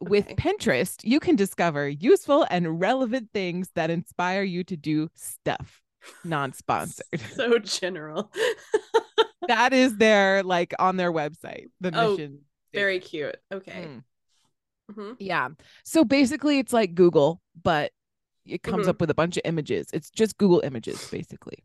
With 0.00 0.24
Okay. 0.26 0.34
Pinterest, 0.34 1.00
you 1.04 1.20
can 1.20 1.36
discover 1.36 1.88
useful 1.88 2.46
and 2.50 2.80
relevant 2.80 3.30
things 3.32 3.70
that 3.74 3.90
inspire 3.90 4.42
you 4.42 4.64
to 4.64 4.76
do 4.76 5.08
stuff. 5.14 5.80
Non-sponsored. 6.24 7.04
So 7.36 7.58
general. 7.58 8.30
that 9.48 9.72
is 9.72 9.96
their 9.96 10.42
like 10.42 10.74
on 10.78 10.96
their 10.96 11.12
website. 11.12 11.66
The 11.80 11.90
Oh, 11.94 12.10
mission. 12.12 12.40
Very 12.72 12.98
cute. 12.98 13.36
Okay. 13.52 13.88
Mm. 13.88 14.04
Mhm. 14.94 15.16
Yeah. 15.18 15.48
So 15.84 16.04
basically 16.04 16.58
it's 16.58 16.72
like 16.72 16.94
Google, 16.94 17.40
but 17.62 17.92
it 18.44 18.62
comes 18.62 18.86
Mhm. 18.86 18.90
up 18.90 19.00
with 19.00 19.10
a 19.10 19.14
bunch 19.14 19.36
of 19.36 19.42
images. 19.46 19.86
It's 19.92 20.10
just 20.10 20.36
Google 20.36 20.60
images 20.64 21.08
basically. 21.10 21.64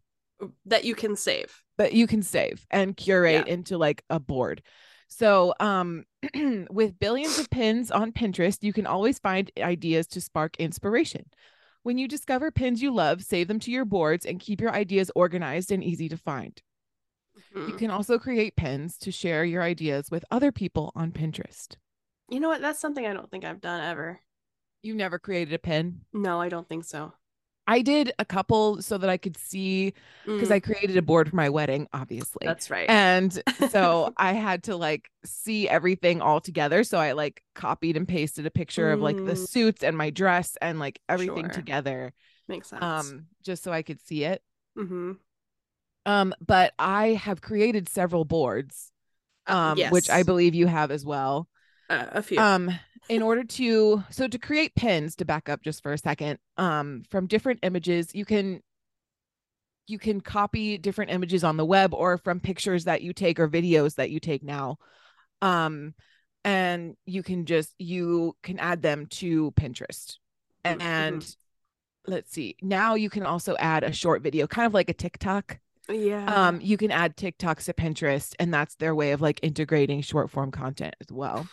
That 0.65 0.85
you 0.85 0.95
can 0.95 1.15
save. 1.17 1.63
that 1.77 1.93
you 1.93 2.07
can 2.07 2.21
save 2.21 2.65
and 2.71 2.95
curate 2.95 3.47
into 3.47 3.77
like 3.77 4.03
a 4.09 4.19
board. 4.19 4.61
So, 5.07 5.53
um, 5.61 6.03
with 6.69 6.99
billions 6.99 7.39
of 7.39 7.49
pins 7.49 7.91
on 7.91 8.11
Pinterest, 8.11 8.61
you 8.61 8.73
can 8.73 8.85
always 8.85 9.19
find 9.19 9.51
ideas 9.59 10.07
to 10.07 10.21
spark 10.21 10.55
inspiration. 10.57 11.25
When 11.83 11.97
you 11.97 12.07
discover 12.07 12.51
pins 12.51 12.81
you 12.81 12.93
love, 12.93 13.23
save 13.23 13.47
them 13.47 13.59
to 13.61 13.71
your 13.71 13.85
boards 13.85 14.25
and 14.25 14.39
keep 14.39 14.59
your 14.59 14.71
ideas 14.71 15.09
organized 15.15 15.71
and 15.71 15.83
easy 15.83 16.09
to 16.09 16.17
find. 16.17 16.61
You 17.55 17.73
Mhm. 17.73 17.77
can 17.77 17.91
also 17.91 18.19
create 18.19 18.57
pins 18.57 18.97
to 18.99 19.11
share 19.11 19.45
your 19.45 19.63
ideas 19.63 20.11
with 20.11 20.25
other 20.29 20.51
people 20.51 20.91
on 20.93 21.11
Pinterest. 21.11 21.77
You 22.29 22.39
know 22.39 22.49
what? 22.49 22.61
That's 22.61 22.79
something 22.79 23.05
I 23.05 23.13
don't 23.13 23.31
think 23.31 23.45
I've 23.45 23.61
done 23.61 23.81
ever. 23.81 24.21
You 24.81 24.93
never 24.93 25.19
created 25.19 25.53
a 25.53 25.59
pin? 25.59 26.01
No, 26.13 26.39
I 26.41 26.49
don't 26.49 26.67
think 26.67 26.83
so. 26.83 27.13
I 27.69 27.83
did 27.83 28.13
a 28.19 28.25
couple 28.25 28.81
so 28.81 28.97
that 28.97 29.09
I 29.11 29.17
could 29.17 29.37
see 29.37 29.93
because 30.37 30.51
Mm, 30.51 30.51
I 30.51 30.59
created 30.59 30.97
a 30.97 31.03
board 31.03 31.29
for 31.29 31.35
my 31.37 31.49
wedding, 31.49 31.87
obviously. 31.93 32.57
that's 32.57 32.69
right. 32.69 32.89
and 32.89 33.43
so 33.53 34.09
I 34.17 34.33
had 34.33 34.63
to 34.63 34.75
like 34.77 35.11
see 35.25 35.69
everything 35.69 36.21
all 36.21 36.41
together. 36.41 36.83
So 36.83 36.97
I 36.99 37.13
like 37.13 37.43
copied 37.55 37.97
and 37.97 38.07
pasted 38.07 38.45
a 38.47 38.51
picture 38.51 38.91
of 38.91 39.01
like 39.01 39.23
the 39.23 39.35
Mm. 39.35 39.45
suits 39.45 39.83
and 39.83 39.97
my 39.97 40.09
dress 40.11 40.57
and 40.61 40.79
like 40.79 40.99
everything 41.09 41.51
Sure. 41.51 41.51
together, 41.51 42.13
Makes 42.47 42.69
sense. 42.69 43.15
um, 43.15 43.27
just 43.43 43.63
so 43.63 43.73
I 43.73 43.83
could 43.83 44.01
see 44.01 44.25
it. 44.25 44.43
hmm 44.75 45.11
Um, 46.05 46.33
but 46.45 46.73
I 46.79 47.09
have 47.09 47.41
created 47.41 47.89
several 47.89 48.25
boards, 48.25 48.91
um, 49.47 49.89
which 49.89 50.09
I 50.09 50.23
believe 50.23 50.55
you 50.55 50.67
have 50.67 50.91
as 50.91 51.05
well. 51.05 51.47
Uh, 51.89 52.05
a 52.11 52.21
few. 52.21 52.39
Um, 52.39 52.71
in 53.09 53.21
order 53.21 53.43
to 53.43 54.03
so 54.09 54.27
to 54.27 54.37
create 54.37 54.75
pins, 54.75 55.15
to 55.15 55.25
back 55.25 55.49
up 55.49 55.63
just 55.63 55.81
for 55.81 55.93
a 55.93 55.97
second, 55.97 56.39
um, 56.57 57.03
from 57.09 57.27
different 57.27 57.59
images, 57.63 58.13
you 58.13 58.25
can 58.25 58.61
you 59.87 59.97
can 59.97 60.21
copy 60.21 60.77
different 60.77 61.09
images 61.11 61.43
on 61.43 61.57
the 61.57 61.65
web 61.65 61.93
or 61.93 62.17
from 62.19 62.39
pictures 62.39 62.85
that 62.85 63.01
you 63.01 63.11
take 63.11 63.39
or 63.39 63.49
videos 63.49 63.95
that 63.95 64.11
you 64.11 64.19
take 64.19 64.43
now. 64.43 64.77
Um, 65.41 65.95
and 66.45 66.95
you 67.05 67.23
can 67.23 67.45
just 67.45 67.73
you 67.79 68.35
can 68.43 68.59
add 68.59 68.81
them 68.81 69.07
to 69.07 69.51
Pinterest. 69.51 70.17
Mm, 70.63 70.77
mhm. 70.77 70.81
And 70.81 71.35
let's 72.05 72.31
see. 72.31 72.55
Now 72.61 72.95
you 72.95 73.09
can 73.09 73.23
also 73.23 73.55
add 73.57 73.83
a 73.83 73.91
short 73.91 74.21
video, 74.21 74.45
kind 74.45 74.67
of 74.67 74.73
like 74.73 74.89
a 74.89 74.93
TikTok. 74.93 75.59
yeah. 75.89 76.25
Um, 76.47 76.61
you 76.61 76.77
can 76.77 76.91
add 76.91 77.17
TikToks 77.17 77.65
to 77.65 77.73
Pinterest, 77.73 78.35
and 78.39 78.53
that's 78.53 78.75
their 78.75 78.93
way 78.93 79.11
of 79.11 79.21
like 79.21 79.39
integrating 79.41 80.01
short 80.01 80.29
form 80.29 80.51
content 80.51 80.95
as 81.01 81.11
well. 81.11 81.47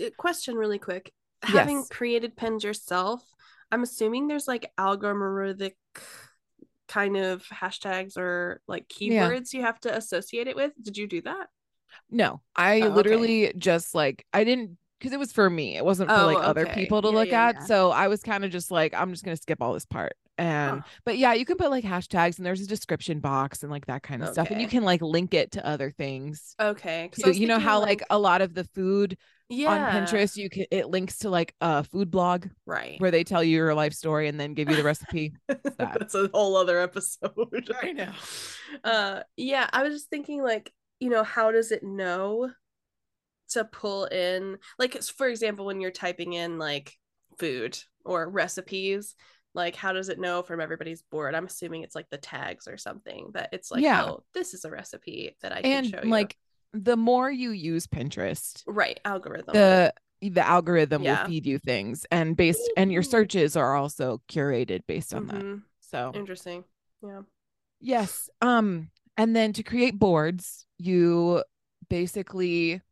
Uh, 0.00 0.10
question 0.16 0.56
really 0.56 0.78
quick. 0.78 1.12
Having 1.42 1.78
Yes. 1.78 1.88
created 1.90 2.36
pins 2.36 2.64
yourself, 2.64 3.22
I'm 3.72 3.82
assuming 3.82 4.28
there's 4.28 4.48
like 4.48 4.70
algorithmic 4.78 5.72
kind 6.88 7.16
of 7.16 7.44
hashtags 7.44 8.16
or 8.16 8.60
like 8.66 8.88
Yeah. 9.00 9.28
keywords 9.30 9.52
you 9.52 9.62
have 9.62 9.80
to 9.80 9.96
associate 9.96 10.48
it 10.48 10.56
with. 10.56 10.72
Did 10.82 10.96
you 10.96 11.06
do 11.06 11.22
that? 11.22 11.48
No, 12.10 12.40
I 12.56 12.80
Oh, 12.80 12.98
okay. 12.98 12.98
literally 12.98 13.52
just 13.56 13.94
like 13.94 14.24
I 14.32 14.44
didn't 14.44 14.78
because 14.98 15.12
it 15.12 15.18
was 15.18 15.32
for 15.32 15.48
me. 15.48 15.76
It 15.76 15.84
wasn't 15.84 16.12
for 16.12 16.20
Oh, 16.20 16.26
like 16.26 16.40
other 16.42 16.62
okay. 16.62 16.74
people 16.74 17.02
to 17.02 17.08
Yeah, 17.08 17.14
look 17.14 17.32
yeah, 17.32 17.32
at. 17.32 17.56
yeah. 17.56 17.66
So 17.66 17.90
I 17.90 18.08
was 18.08 18.22
kind 18.22 18.44
of 18.44 18.50
just 18.50 18.70
like, 18.70 18.92
I'm 18.94 19.10
just 19.12 19.24
gonna 19.24 19.36
skip 19.36 19.62
all 19.62 19.72
this 19.72 19.86
part. 19.86 20.14
And 20.38 20.82
Huh. 20.82 20.82
but 21.04 21.18
yeah, 21.18 21.34
you 21.34 21.44
can 21.44 21.56
put 21.56 21.70
like 21.70 21.84
hashtags 21.84 22.38
and 22.38 22.46
there's 22.46 22.60
a 22.62 22.66
description 22.66 23.20
box 23.20 23.62
and 23.62 23.70
like 23.70 23.86
that 23.86 24.02
kind 24.02 24.22
of 24.22 24.28
stuff. 24.28 24.50
And 24.50 24.60
you 24.60 24.68
can 24.68 24.84
like 24.84 25.02
link 25.02 25.34
it 25.34 25.52
to 25.52 25.66
other 25.66 25.90
things. 25.90 26.56
Okay, 26.60 27.10
so 27.14 27.28
You 27.30 27.46
know 27.46 27.58
how 27.58 27.80
like 27.80 28.02
a 28.10 28.18
lot 28.18 28.42
of 28.42 28.54
the 28.54 28.64
food 28.64 29.16
yeah, 29.50 29.88
on 29.88 30.06
Pinterest, 30.06 30.36
you 30.36 30.48
can 30.48 30.64
it 30.70 30.88
links 30.88 31.18
to 31.18 31.30
like 31.30 31.54
a 31.60 31.84
food 31.84 32.10
blog 32.10 32.46
right? 32.66 33.00
where 33.00 33.10
they 33.10 33.24
tell 33.24 33.42
you 33.44 33.56
your 33.56 33.74
life 33.74 33.92
story 33.92 34.28
and 34.28 34.38
then 34.38 34.54
give 34.54 34.70
you 34.70 34.76
the 34.76 34.82
recipe. 34.84 35.34
that. 35.48 35.76
That's 35.78 36.14
a 36.14 36.30
whole 36.32 36.56
other 36.56 36.80
episode. 36.80 37.70
I 37.82 37.92
know. 37.92 38.12
Uh 38.84 39.22
yeah, 39.36 39.68
I 39.72 39.82
was 39.82 39.92
just 39.94 40.10
thinking 40.10 40.42
like, 40.44 40.72
you 41.00 41.10
know, 41.10 41.24
how 41.24 41.50
does 41.50 41.72
it 41.72 41.82
know 41.82 42.50
to 43.50 43.64
pull 43.64 44.04
in 44.04 44.58
like 44.78 45.02
for 45.02 45.26
example 45.26 45.66
when 45.66 45.80
you're 45.80 45.90
typing 45.90 46.34
in 46.34 46.56
like 46.58 46.92
food 47.38 47.76
or 48.04 48.30
recipes, 48.30 49.16
like 49.54 49.74
how 49.74 49.92
does 49.92 50.08
it 50.08 50.20
know 50.20 50.42
from 50.42 50.60
everybody's 50.60 51.02
board? 51.02 51.34
I'm 51.34 51.46
assuming 51.46 51.82
it's 51.82 51.96
like 51.96 52.08
the 52.10 52.16
tags 52.18 52.68
or 52.68 52.76
something 52.76 53.30
that 53.34 53.48
it's 53.52 53.72
like, 53.72 53.82
Yeah. 53.82 54.04
oh, 54.04 54.22
this 54.34 54.54
is 54.54 54.64
a 54.64 54.70
recipe 54.70 55.36
that 55.42 55.52
I 55.52 55.62
can 55.62 55.84
show 55.90 56.00
you. 56.04 56.08
like 56.08 56.36
the 56.72 56.96
more 56.96 57.30
you 57.30 57.50
use 57.50 57.86
Pinterest, 57.86 58.62
right, 58.66 59.00
algorithm. 59.04 59.54
the 59.54 59.92
the 60.22 60.46
algorithm 60.46 61.02
Yeah. 61.02 61.22
will 61.22 61.28
feed 61.30 61.46
you 61.46 61.58
things 61.58 62.04
and 62.10 62.36
based 62.36 62.70
and 62.76 62.92
your 62.92 63.02
searches 63.02 63.56
are 63.56 63.74
also 63.74 64.20
curated 64.28 64.82
based 64.86 65.14
on 65.14 65.26
that 65.28 65.42
Mhm. 65.42 65.62
so 65.80 66.12
Interesting. 66.14 66.64
Yeah. 67.02 67.22
yes 67.80 68.28
um 68.42 68.90
and 69.16 69.34
then 69.34 69.54
to 69.54 69.62
create 69.62 69.98
boards 69.98 70.66
you 70.76 71.42
basically 71.88 72.82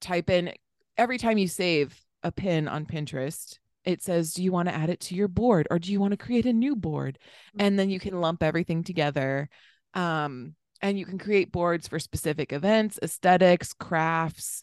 type 0.00 0.30
in 0.30 0.52
every 0.96 1.18
time 1.18 1.38
you 1.38 1.48
save 1.48 2.00
a 2.22 2.30
pin 2.30 2.68
on 2.68 2.86
pinterest 2.86 3.58
it 3.84 4.00
says 4.00 4.32
do 4.32 4.44
you 4.44 4.52
want 4.52 4.68
to 4.68 4.74
add 4.74 4.90
it 4.90 5.00
to 5.00 5.14
your 5.16 5.28
board 5.28 5.66
or 5.70 5.78
do 5.80 5.90
you 5.90 5.98
want 5.98 6.12
to 6.12 6.16
create 6.16 6.46
a 6.46 6.52
new 6.52 6.76
board 6.76 7.18
and 7.58 7.76
then 7.78 7.90
you 7.90 7.98
can 7.98 8.20
lump 8.20 8.42
everything 8.44 8.84
together 8.84 9.48
um 9.94 10.54
and 10.82 10.98
you 10.98 11.06
can 11.06 11.18
create 11.18 11.52
boards 11.52 11.88
for 11.88 11.98
specific 11.98 12.52
events 12.52 12.98
aesthetics 13.02 13.72
crafts 13.72 14.62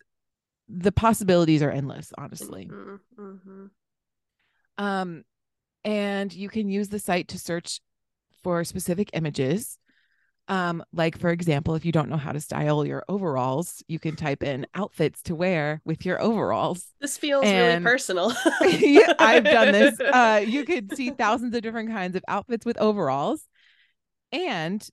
the 0.70 0.92
possibilities 0.92 1.62
are 1.62 1.72
endless 1.72 2.12
honestly 2.18 2.70
Mhm, 2.72 3.00
mhm. 3.18 3.70
um 4.78 5.24
and 5.84 6.34
you 6.34 6.50
can 6.50 6.70
use 6.70 6.90
the 6.90 7.00
site 7.00 7.28
to 7.30 7.40
search 7.40 7.80
for 8.44 8.64
specific 8.64 9.10
images 9.14 9.78
um 10.50 10.84
like 10.92 11.18
for 11.18 11.30
example 11.30 11.76
if 11.76 11.86
you 11.86 11.92
don't 11.92 12.10
know 12.10 12.18
how 12.18 12.32
to 12.32 12.40
style 12.40 12.86
your 12.86 13.04
overalls 13.08 13.82
you 13.88 14.00
can 14.00 14.16
type 14.16 14.44
in 14.44 14.66
outfits 14.76 15.22
to 15.22 15.36
wear 15.36 15.82
with 15.86 16.06
your 16.06 16.22
overalls 16.22 16.86
This 17.00 17.18
feels 17.18 17.46
And- 17.46 17.58
really 17.58 17.84
personal. 17.84 18.34
yeah, 18.66 19.14
I've 19.20 19.44
done 19.46 19.72
this. 19.72 19.98
Uh, 20.00 20.44
you 20.46 20.64
could 20.66 20.96
see 20.96 21.12
thousands 21.12 21.56
of 21.56 21.62
different 21.62 21.90
kinds 21.92 22.16
of 22.16 22.24
outfits 22.28 22.66
with 22.66 22.78
overalls. 22.78 23.46
And 24.32 24.86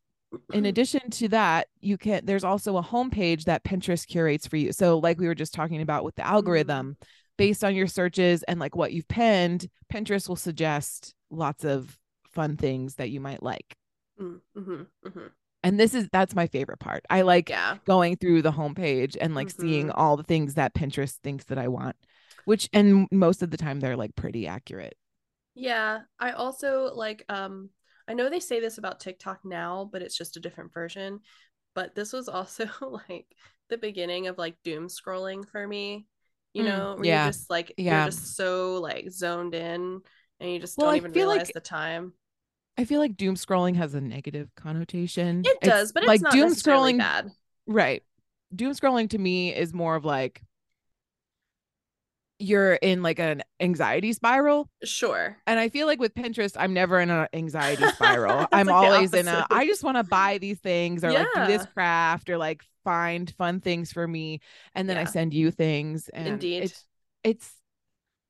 in 0.53 0.67
addition 0.67 1.11
to 1.11 1.29
that, 1.29 1.69
you 1.81 1.97
can 1.97 2.25
there's 2.25 2.45
also 2.45 2.77
a 2.77 2.83
homepage 2.83 3.45
that 3.45 3.65
Pinterest 3.65 4.07
curates 4.07 4.47
for 4.47 4.57
you. 4.57 4.73
So 4.73 4.99
like 4.99 5.19
we 5.19 5.27
were 5.27 5.35
just 5.35 5.55
talking 5.55 5.81
about 5.83 6.05
with 6.05 6.15
the 6.17 6.27
algorithm, 6.27 6.97
based 7.37 7.65
on 7.65 7.75
your 7.75 7.87
searches 7.87 8.43
and 8.45 8.61
like 8.61 8.77
what 8.77 8.93
you've 8.93 9.09
pinned, 9.09 9.69
Pinterest 9.93 10.29
will 10.29 10.37
suggest 10.37 11.15
lots 11.31 11.65
of 11.65 11.99
fun 12.33 12.57
things 12.57 12.97
that 12.97 13.11
you 13.11 13.21
might 13.21 13.43
like. 13.43 13.77
Mm, 14.21 14.41
mhm, 14.57 14.87
mhm. 15.07 15.31
And 15.63 15.79
this 15.79 15.95
is 15.95 16.09
that's 16.13 16.35
my 16.35 16.47
favorite 16.47 16.81
part. 16.81 17.05
I 17.11 17.23
like 17.23 17.51
Yeah. 17.51 17.77
going 17.87 18.17
through 18.17 18.43
the 18.43 18.53
homepage 18.53 19.17
and 19.21 19.35
like 19.35 19.51
seeing 19.51 19.89
Mhm. 19.89 19.95
all 19.95 20.17
the 20.17 20.23
things 20.23 20.55
that 20.55 20.75
Pinterest 20.75 21.17
thinks 21.23 21.45
that 21.47 21.59
I 21.59 21.69
want, 21.69 21.97
which 22.45 22.69
and 22.73 23.07
most 23.11 23.43
of 23.43 23.51
the 23.51 23.57
time 23.57 23.81
they're 23.81 23.97
like 23.97 24.15
pretty 24.17 24.47
accurate. 24.47 24.97
Yeah. 25.55 26.01
I 26.19 26.33
also 26.33 26.95
like 26.95 27.25
um 27.29 27.71
I 28.11 28.15
know 28.15 28.29
they 28.29 28.41
say 28.41 28.59
this 28.61 28.79
about 28.79 28.99
TikTok 29.01 29.41
now, 29.45 29.89
but 29.93 30.03
it's 30.03 30.17
just 30.17 30.37
a 30.37 30.41
different 30.41 30.73
version. 30.75 31.21
But 31.75 31.95
this 31.95 32.13
was 32.13 32.29
also 32.29 32.69
like 33.09 33.27
the 33.69 33.79
beginning 33.79 34.27
of 34.27 34.37
like 34.37 34.57
doom 34.65 34.89
scrolling 34.89 35.49
for 35.49 35.67
me. 35.67 36.07
You 36.53 36.65
Mm, 36.65 36.67
know, 36.67 36.95
where 36.97 37.05
yeah, 37.07 37.23
you're 37.25 37.33
just 37.33 37.49
like 37.49 37.73
yeah. 37.77 38.01
you're 38.03 38.11
just 38.11 38.35
so 38.37 38.81
like 38.81 39.09
zoned 39.11 39.55
in 39.55 40.01
and 40.41 40.51
you 40.51 40.59
just 40.59 40.77
Well, 40.77 40.89
don't 40.89 40.95
I 40.95 40.97
even 40.97 41.13
feel 41.13 41.29
realize 41.29 41.47
like- 41.47 41.55
the 41.55 41.61
time. 41.61 42.13
I 42.77 42.85
feel 42.85 42.99
like 42.99 43.17
doom 43.17 43.35
scrolling 43.37 43.77
has 43.77 43.95
a 43.95 44.01
negative 44.01 44.49
connotation. 44.57 45.43
It 45.45 45.61
does, 45.61 45.93
but 45.93 46.03
it's 46.03 46.09
like 46.09 46.23
not 46.23 46.33
doom 46.33 46.55
scrolling 46.55 46.99
bad. 46.99 47.31
Right. 47.67 48.03
Doom 48.55 48.73
scrolling 48.73 49.11
to 49.11 49.19
me 49.19 49.55
is 49.55 49.73
more 49.75 49.95
of 49.97 50.05
like 50.05 50.43
you're 52.41 52.75
in 52.75 53.03
like 53.03 53.19
an 53.19 53.43
anxiety 53.61 54.13
spiral. 54.13 54.71
Sure. 54.83 55.37
And 55.47 55.61
I 55.61 55.69
feel 55.69 55.87
like 55.87 56.01
with 56.01 56.15
Pinterest, 56.15 56.57
I'm 56.59 56.73
never 56.73 56.99
in 56.99 57.11
an 57.11 57.29
anxiety 57.33 57.87
spiral. 57.95 58.47
I'm 58.51 58.67
like 58.67 58.75
always 58.75 59.13
in 59.13 59.29
a 59.29 59.47
I 59.51 59.67
just 59.67 59.85
want 59.85 59.99
to 59.99 60.05
buy 60.05 60.39
these 60.39 60.59
things 60.59 61.05
or 61.05 61.13
like 61.13 61.29
do 61.35 61.47
this 61.47 61.67
craft 61.67 62.31
or 62.31 62.39
like 62.39 62.63
find 62.83 63.31
fun 63.37 63.61
things 63.61 63.93
for 63.93 64.07
me. 64.09 64.41
And 64.75 64.89
then 64.89 64.97
I 64.97 65.05
send 65.05 65.35
you 65.35 65.51
things. 65.51 66.09
And 66.09 66.27
Indeed. 66.27 66.65
It's 66.65 66.87
it's 67.23 67.53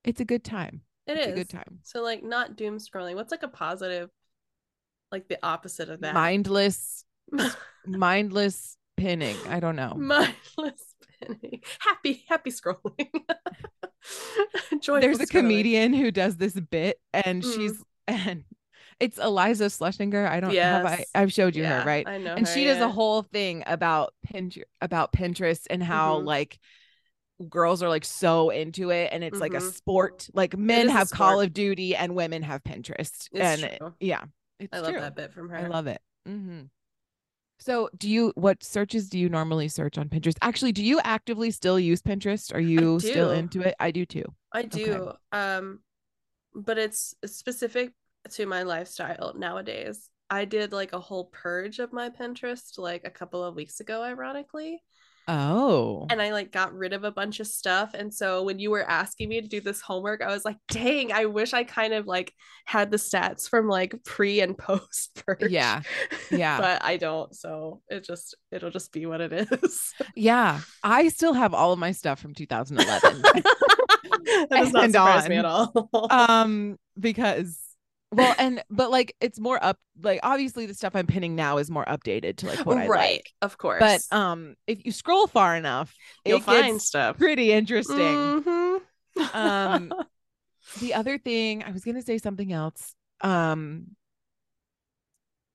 it's 0.03 0.19
a 0.19 0.25
good 0.25 0.43
time. 0.43 0.81
It 1.07 1.17
it's 1.17 1.27
is 1.27 1.33
a 1.33 1.35
good 1.35 1.49
time. 1.49 1.79
So 1.83 2.01
like 2.01 2.23
not 2.23 2.55
doom 2.55 2.77
scrolling. 2.77 3.15
What's 3.15 3.31
like 3.31 3.43
a 3.43 3.47
positive, 3.47 4.09
like 5.11 5.27
the 5.27 5.39
opposite 5.41 5.89
of 5.89 6.01
that? 6.01 6.13
Mindless, 6.13 7.05
mindless 7.85 8.77
pinning. 8.97 9.37
I 9.47 9.59
don't 9.59 9.75
know. 9.75 9.93
Mindless 9.95 10.95
pinning. 11.21 11.61
Happy, 11.79 12.25
happy 12.27 12.51
scrolling. 12.51 13.09
Joyful 14.81 15.01
there's 15.01 15.19
a 15.19 15.25
comedian 15.27 15.93
who 15.93 16.11
does 16.11 16.37
this 16.37 16.53
bit 16.59 16.99
and 17.13 17.43
Mm. 17.43 17.53
she's 17.55 17.83
and 18.07 18.43
it's 18.99 19.17
Iliza 19.17 19.65
Shlesinger. 19.69 20.27
I 20.27 20.39
don't 20.39 20.53
have 20.55 20.85
I 20.85 20.97
Yes. 20.97 21.05
I've 21.15 21.33
showed 21.33 21.55
you 21.55 21.63
Yeah, 21.63 21.81
her, 21.81 21.87
right? 21.87 22.07
I 22.07 22.17
know. 22.17 22.35
And 22.35 22.47
her, 22.47 22.53
she 22.53 22.65
does 22.65 22.77
yeah. 22.77 22.85
a 22.85 22.89
whole 22.89 23.23
thing 23.23 23.63
about 23.65 24.13
Pinterest 24.31 24.63
about 24.81 25.11
Pinterest 25.11 25.65
and 25.69 25.81
how 25.81 26.19
Mhm. 26.19 26.25
like 26.25 26.59
girls 27.49 27.81
are 27.81 27.89
like 27.89 28.05
so 28.05 28.51
into 28.51 28.91
it 28.91 29.09
and 29.11 29.23
it's 29.23 29.39
like 29.39 29.53
a 29.55 29.57
Mhm. 29.57 29.73
sport. 29.73 30.29
Like 30.33 30.55
men 30.55 30.87
have 30.89 31.09
Call 31.09 31.41
of 31.41 31.53
Duty 31.53 31.95
and 31.95 32.13
women 32.13 32.43
have 32.43 32.63
Pinterest. 32.63 33.27
It's 33.31 33.31
and 33.33 33.77
true. 33.79 33.93
yeah, 33.99 34.25
it's 34.59 34.73
I 34.73 34.79
love 34.79 34.91
true. 34.91 35.01
that 35.01 35.15
bit 35.15 35.33
from 35.33 35.49
her. 35.49 35.57
I 35.57 35.67
love 35.67 35.87
it. 35.87 36.01
hmm 36.25 36.61
So, 37.57 37.89
do 37.97 38.09
you 38.09 38.33
what 38.35 38.63
searches 38.63 39.09
do 39.09 39.17
you 39.17 39.29
normally 39.29 39.67
search 39.69 39.97
on 39.97 40.09
Pinterest? 40.09 40.37
Actually, 40.41 40.71
do 40.71 40.83
you 40.83 40.99
actively 41.03 41.49
still 41.51 41.79
use 41.79 42.01
Pinterest? 42.01 42.53
Are 42.53 42.59
you 42.59 42.99
still 42.99 43.31
into 43.31 43.61
it? 43.61 43.75
I 43.79 43.89
do 43.91 44.05
too. 44.05 44.25
I 44.51 44.63
do. 44.63 45.13
Um, 45.31 45.79
but 46.53 46.77
it's 46.77 47.15
specific 47.25 47.93
to 48.31 48.45
my 48.45 48.63
lifestyle 48.63 49.33
nowadays. 49.35 50.09
I 50.29 50.45
did 50.45 50.71
like 50.71 50.93
a 50.93 50.99
whole 50.99 51.25
purge 51.25 51.79
of 51.79 51.91
my 51.91 52.09
Pinterest 52.09 52.77
like 52.77 53.01
a 53.05 53.11
couple 53.11 53.43
of 53.43 53.55
weeks 53.55 53.79
ago, 53.79 54.01
ironically. 54.01 54.81
Oh. 55.31 56.07
And 56.09 56.21
I 56.21 56.31
like 56.33 56.51
got 56.51 56.73
rid 56.73 56.91
of 56.91 57.03
a 57.05 57.11
bunch 57.11 57.39
of 57.39 57.47
stuff. 57.47 57.93
And 57.93 58.13
so 58.13 58.43
when 58.43 58.59
you 58.59 58.69
were 58.69 58.83
asking 58.83 59.29
me 59.29 59.39
to 59.39 59.47
do 59.47 59.61
this 59.61 59.79
homework, 59.79 60.21
I 60.21 60.27
was 60.27 60.43
like, 60.43 60.57
dang, 60.67 61.13
I 61.13 61.25
wish 61.25 61.53
I 61.53 61.63
kind 61.63 61.93
of 61.93 62.05
like 62.05 62.33
had 62.65 62.91
the 62.91 62.97
stats 62.97 63.47
from 63.49 63.67
like 63.69 63.95
pre 64.03 64.41
and 64.41 64.57
post 64.57 65.23
purge. 65.25 65.49
Yeah. 65.51 65.81
Yeah. 66.31 66.59
but 66.59 66.83
I 66.83 66.97
don't. 66.97 67.35
So 67.35 67.81
it 67.89 68.03
just 68.05 68.35
it'll 68.51 68.71
just 68.71 68.91
be 68.91 69.05
what 69.05 69.21
it 69.21 69.33
is. 69.33 69.93
Yeah, 70.15 70.59
I 70.83 71.07
still 71.09 71.33
have 71.33 71.53
all 71.53 71.71
of 71.73 71.79
my 71.79 71.91
stuff 71.91 72.19
from 72.19 72.33
2011. 72.33 73.21
that 73.21 74.47
does 74.49 74.73
not 74.73 74.91
surprise 74.91 75.29
me 75.29 75.37
at 75.37 75.45
all. 75.45 75.89
um, 76.09 76.77
because 76.99 77.57
well, 78.11 78.35
and 78.37 78.63
but 78.69 78.91
like 78.91 79.15
it's 79.21 79.39
more 79.39 79.63
up. 79.63 79.77
Like 80.01 80.19
obviously, 80.23 80.65
the 80.65 80.73
stuff 80.73 80.95
I'm 80.95 81.07
pinning 81.07 81.35
now 81.35 81.57
is 81.57 81.69
more 81.69 81.85
updated 81.85 82.37
to 82.37 82.47
like 82.47 82.65
what 82.65 82.77
I 82.77 82.87
right, 82.87 83.11
like. 83.15 83.31
of 83.41 83.57
course. 83.57 83.79
But 83.79 84.15
um, 84.15 84.55
if 84.67 84.85
you 84.85 84.91
scroll 84.91 85.27
far 85.27 85.55
enough, 85.55 85.93
you'll 86.25 86.39
find 86.39 86.81
stuff. 86.81 87.17
pretty 87.17 87.51
interesting. 87.51 87.97
Mhm. 87.97 88.81
Um, 89.33 89.93
The 90.79 90.93
other 90.93 91.17
thing 91.17 91.63
I 91.63 91.71
was 91.71 91.83
gonna 91.83 92.03
say 92.03 92.17
something 92.19 92.53
else. 92.53 92.95
Um, 93.21 93.87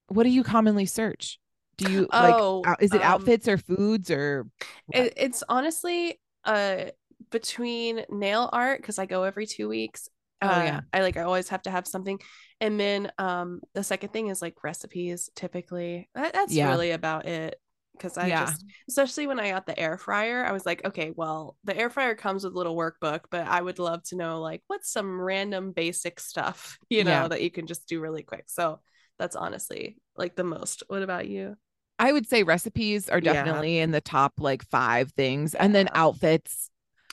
what 0.09 0.25
do 0.25 0.31
you 0.31 0.43
commonly 0.43 0.87
search? 0.87 1.39
Do 1.79 1.91
you 1.91 2.01
like? 2.13 2.35
Oh, 2.37 2.63
out- 2.67 2.83
is 2.83 2.93
it 2.93 3.03
um, 3.03 3.13
outfits 3.13 3.49
or 3.49 3.59
foods 3.59 4.11
or? 4.11 4.47
it, 4.93 5.15
it's 5.17 5.43
honestly 5.49 6.21
uh 6.45 6.87
between 7.31 8.05
nail 8.11 8.49
art 8.53 8.81
because 8.81 8.99
I 8.99 9.07
go 9.07 9.23
every 9.25 9.47
two 9.47 9.69
weeks. 9.69 10.09
Oh, 10.43 10.49
uh, 10.49 10.61
yeah. 10.61 10.81
I 10.93 11.03
like 11.03 11.17
I 11.17 11.23
always 11.23 11.49
have 11.49 11.63
to 11.63 11.71
have 11.71 11.87
something, 11.87 12.21
and 12.61 12.79
then 12.79 13.11
um 13.19 13.61
the 13.75 13.85
second 13.85 14.13
thing 14.13 14.29
is 14.29 14.43
like 14.43 14.63
recipes. 14.65 15.31
Typically, 15.35 16.09
that, 16.15 16.33
that's 16.35 16.53
Yeah. 16.53 16.65
really 16.65 16.91
about 16.93 17.27
it. 17.27 17.61
Because 17.93 18.19
I 18.19 18.29
Yeah. 18.29 18.35
just, 18.35 18.63
especially 18.91 19.27
when 19.27 19.41
I 19.41 19.51
got 19.51 19.65
the 19.65 19.79
air 19.79 19.97
fryer, 19.97 20.45
I 20.45 20.53
was 20.53 20.67
like, 20.67 20.85
okay, 20.85 21.13
well, 21.17 21.57
the 21.65 21.75
air 21.75 21.89
fryer 21.89 22.15
comes 22.15 22.45
with 22.45 22.53
a 22.53 22.57
little 22.57 22.77
workbook, 22.77 23.21
but 23.31 23.47
I 23.47 23.63
would 23.63 23.79
love 23.79 24.03
to 24.09 24.17
know 24.17 24.39
like 24.43 24.63
what's 24.67 24.93
some 24.93 25.19
random 25.19 25.73
basic 25.73 26.21
stuff, 26.21 26.79
you 26.91 27.05
know, 27.05 27.27
Yeah. 27.27 27.29
that 27.29 27.43
you 27.43 27.51
can 27.51 27.67
just 27.67 27.89
do 27.89 28.01
really 28.01 28.23
quick. 28.23 28.45
So 28.49 28.81
that's 29.19 29.35
honestly 29.37 29.97
like 30.15 30.37
the 30.37 30.45
most. 30.45 30.83
What 30.89 31.03
about 31.03 31.27
you? 31.29 31.57
I 31.99 32.13
would 32.13 32.29
say 32.29 32.43
recipes 32.43 33.09
are 33.09 33.21
Yeah. 33.21 33.23
definitely 33.23 33.79
in 33.79 33.91
the 33.91 34.01
top 34.01 34.35
like 34.39 34.63
five 34.65 35.13
things, 35.13 35.55
and 35.55 35.75
then 35.75 35.89
outfits. 35.95 36.71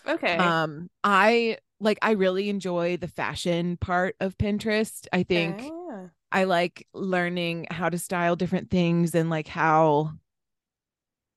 Okay. 0.07 0.55
Um, 0.55 0.89
I 1.03 1.57
like 1.83 1.99
I 2.01 2.11
really 2.11 2.49
enjoy 2.49 2.97
the 2.97 3.07
fashion 3.07 3.77
part 3.77 4.15
of 4.19 4.37
Pinterest. 4.37 5.07
I 5.13 5.23
think 5.23 5.61
Ah. 5.61 6.09
I 6.31 6.45
like 6.45 6.87
learning 6.93 7.67
how 7.69 7.89
to 7.89 7.97
style 7.99 8.35
different 8.35 8.69
things 8.71 9.13
and 9.15 9.29
like 9.29 9.47
how 9.47 10.13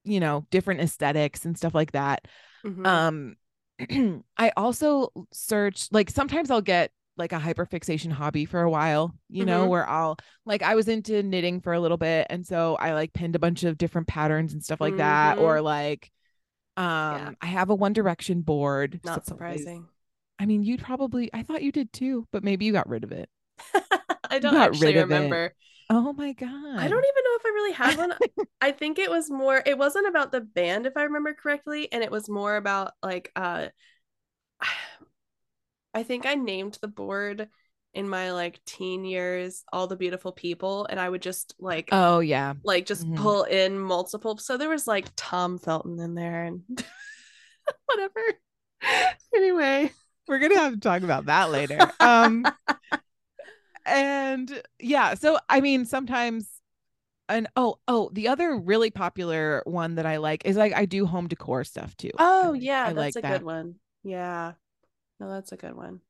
you 0.05 0.21
know 0.21 0.47
different 0.51 0.81
aesthetics 0.81 1.45
and 1.45 1.57
stuff 1.57 1.75
like 1.75 1.93
that. 1.93 2.27
Mhm. 2.65 2.87
Um, 2.87 3.37
I 4.39 4.53
also 4.57 5.11
search 5.33 5.89
like 5.93 6.11
sometimes 6.11 6.51
I'll 6.51 6.61
get 6.63 6.93
like 7.19 7.33
a 7.33 7.39
hyperfixation 7.41 8.13
hobby 8.13 8.45
for 8.45 8.61
a 8.63 8.71
while, 8.71 9.15
you 9.29 9.45
know, 9.45 9.67
Mhm. 9.67 9.71
where 9.71 9.89
I'll 9.89 10.17
like 10.45 10.63
I 10.63 10.75
was 10.75 10.89
into 10.89 11.23
knitting 11.23 11.61
for 11.61 11.73
a 11.73 11.81
little 11.81 11.97
bit 11.97 12.27
and 12.31 12.47
so 12.47 12.77
I 12.77 12.93
like 12.93 13.13
pinned 13.15 13.37
a 13.37 13.39
bunch 13.41 13.65
of 13.65 13.79
different 13.79 14.07
patterns 14.07 14.53
and 14.53 14.63
stuff 14.63 14.81
like 14.81 14.97
that 14.99 15.39
Mhm. 15.39 15.41
or 15.43 15.61
like 15.61 16.11
um 16.77 17.37
I 17.41 17.47
have 17.47 17.71
a 17.71 17.75
One 17.75 17.93
Direction 17.95 18.43
board. 18.43 19.01
Not 19.03 19.25
so 19.25 19.31
surprising. 19.31 19.89
I 20.39 20.47
mean, 20.47 20.63
you'd 20.63 20.83
probably 20.83 21.31
I 21.33 21.43
thought 21.43 21.63
you 21.63 21.73
did 21.73 21.93
too, 21.93 22.27
but 22.33 22.45
maybe 22.45 22.65
you 22.65 22.73
got 22.73 22.89
rid 22.89 23.05
of 23.05 23.13
it. 23.13 23.29
I 24.31 24.39
don't 24.39 24.57
actually 24.57 24.97
of 24.97 25.11
it. 25.11 25.21
remember. 25.21 25.55
Oh 25.89 26.13
my 26.13 26.33
god. 26.33 26.51
I 26.79 26.89
don't 26.89 27.05
even 27.05 27.25
know 27.25 27.37
if 27.37 27.47
I 27.47 27.49
really 27.55 27.73
have 27.73 27.99
one. 27.99 28.13
I 28.61 28.73
think 28.73 28.99
it 28.99 29.11
was 29.11 29.31
more 29.31 29.63
it 29.65 29.79
wasn't 29.79 30.09
about 30.09 30.33
the 30.33 30.41
band 30.41 30.87
if 30.87 30.97
I 30.97 31.05
remember 31.05 31.35
correctly 31.35 31.91
and 31.93 32.03
it 32.03 32.11
was 32.11 32.29
more 32.29 32.57
about 32.57 32.93
like 33.03 33.31
uh 33.37 33.67
I 35.95 36.03
think 36.03 36.27
I 36.27 36.35
named 36.35 36.79
the 36.81 36.89
board 36.89 37.49
in 37.95 38.09
my 38.09 38.33
like 38.33 38.63
teen 38.67 39.05
years 39.05 39.65
all 39.73 39.87
the 39.87 39.97
beautiful 39.97 40.33
people 40.33 40.87
and 40.91 41.01
I 41.01 41.09
would 41.09 41.23
just 41.23 41.55
like 41.59 41.89
Oh 41.93 42.21
yeah. 42.21 42.55
like 42.65 42.87
just 42.87 43.07
Mhm. 43.07 43.17
pull 43.17 43.45
in 43.45 43.79
multiple 43.79 44.37
so 44.39 44.57
there 44.59 44.69
was 44.69 44.87
like 44.87 45.07
Tom 45.17 45.59
Felton 45.59 45.99
in 46.01 46.15
there 46.15 46.45
and 46.45 46.63
whatever. 47.87 48.21
Anyway, 49.35 49.93
We're 50.29 50.39
gonna 50.39 50.59
have 50.59 50.73
to 50.75 50.81
talk 50.81 51.03
about 51.03 51.27
that 51.27 51.51
later. 51.51 51.79
Um 52.01 52.45
and 53.85 54.63
yeah, 54.81 55.15
so 55.15 55.39
I 55.49 55.61
mean 55.61 55.85
sometimes 55.85 56.49
and 57.29 57.47
oh 57.57 57.79
oh 57.89 58.11
the 58.13 58.29
other 58.29 58.57
really 58.57 58.91
popular 58.91 59.63
one 59.67 59.97
that 59.97 60.07
I 60.07 60.17
like 60.19 60.43
is 60.45 60.57
like 60.57 60.73
I 60.75 60.87
do 60.87 61.07
home 61.07 61.29
decor 61.29 61.65
stuff 61.65 61.97
too. 61.97 62.11
Oh 62.19 62.51
like- 62.53 62.63
yeah, 62.63 62.85
I 62.87 62.93
that's 62.93 63.17
like 63.17 63.25
a 63.25 63.29
that. 63.29 63.33
good 63.39 63.45
one. 63.45 63.75
Yeah. 64.03 64.53
No, 65.21 65.31
that's 65.31 65.53
a 65.53 65.57
good 65.57 65.75
one. 65.75 66.01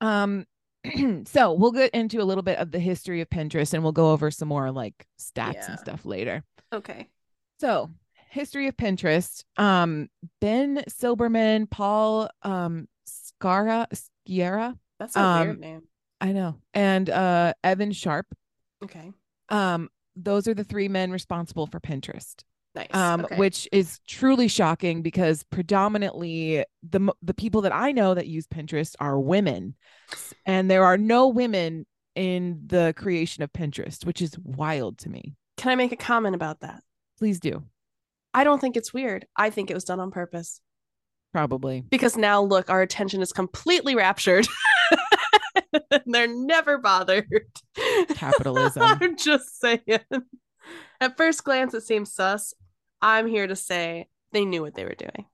Um 0.00 0.46
so 1.24 1.52
we'll 1.54 1.72
get 1.72 1.90
into 1.92 2.20
a 2.20 2.24
little 2.24 2.42
bit 2.42 2.58
of 2.58 2.70
the 2.70 2.78
history 2.78 3.20
of 3.20 3.30
Pinterest 3.30 3.72
and 3.72 3.82
we'll 3.82 3.92
go 3.92 4.12
over 4.12 4.30
some 4.30 4.48
more 4.48 4.70
like 4.70 5.06
stats 5.18 5.54
Yeah. 5.54 5.70
and 5.70 5.78
stuff 5.80 6.04
later. 6.04 6.44
Okay. 6.72 7.08
So, 7.60 7.90
history 8.30 8.66
of 8.66 8.76
Pinterest. 8.76 9.44
Um, 9.56 10.10
Ben 10.40 10.82
Silbermann, 10.88 11.70
Paul 11.70 12.28
um 12.42 12.88
Scara 13.44 13.86
Sciarra. 14.28 14.76
That's 14.98 15.16
a 15.16 15.20
Um, 15.20 15.46
weird 15.46 15.60
name. 15.60 15.82
I 16.20 16.32
know. 16.32 16.56
And 16.72 17.10
uh 17.10 17.52
Evan 17.62 17.92
Sharp. 17.92 18.26
Okay. 18.82 19.12
Um, 19.50 19.88
those 20.16 20.48
are 20.48 20.54
the 20.54 20.64
three 20.64 20.88
men 20.88 21.10
responsible 21.10 21.66
for 21.66 21.80
Pinterest. 21.80 22.42
Nice. 22.74 22.92
Um, 22.94 23.24
okay. 23.24 23.36
which 23.36 23.68
is 23.70 24.00
truly 24.08 24.48
shocking 24.48 25.02
because 25.02 25.42
predominantly 25.44 26.64
the 26.88 27.12
the 27.22 27.34
people 27.34 27.60
that 27.62 27.72
I 27.74 27.92
know 27.92 28.14
that 28.14 28.26
use 28.26 28.46
Pinterest 28.46 28.94
are 29.00 29.18
women. 29.18 29.74
And 30.46 30.70
there 30.70 30.84
are 30.84 30.98
no 30.98 31.28
women 31.28 31.86
in 32.14 32.62
the 32.66 32.94
creation 32.96 33.42
of 33.42 33.52
Pinterest, 33.52 34.04
which 34.06 34.22
is 34.22 34.38
wild 34.38 34.98
to 34.98 35.08
me. 35.10 35.34
Can 35.56 35.72
I 35.72 35.74
make 35.74 35.92
a 35.92 35.96
comment 35.96 36.34
about 36.34 36.60
that? 36.60 36.82
Please 37.18 37.40
do. 37.40 37.62
I 38.32 38.42
don't 38.44 38.60
think 38.60 38.76
it's 38.76 38.92
weird. 38.92 39.26
I 39.36 39.50
think 39.50 39.70
it 39.70 39.74
was 39.74 39.84
done 39.84 40.00
on 40.00 40.10
purpose. 40.10 40.60
Probably. 41.34 41.82
Because 41.90 42.16
now 42.16 42.40
look, 42.40 42.70
our 42.70 42.80
attention 42.80 43.20
is 43.20 43.32
completely 43.32 43.96
raptured. 43.96 44.46
They're 46.06 46.28
never 46.28 46.78
bothered. 46.78 47.26
Capitalism. 48.10 48.82
I'm 48.84 49.16
just 49.16 49.60
saying. 49.60 49.80
At 51.00 51.16
first 51.16 51.42
glance, 51.42 51.74
it 51.74 51.82
seems 51.82 52.12
sus. 52.12 52.54
I'm 53.02 53.26
here 53.26 53.48
to 53.48 53.56
say 53.56 54.06
they 54.30 54.44
knew 54.44 54.62
what 54.62 54.74
they 54.76 54.84
were 54.84 54.94
doing. 54.94 55.26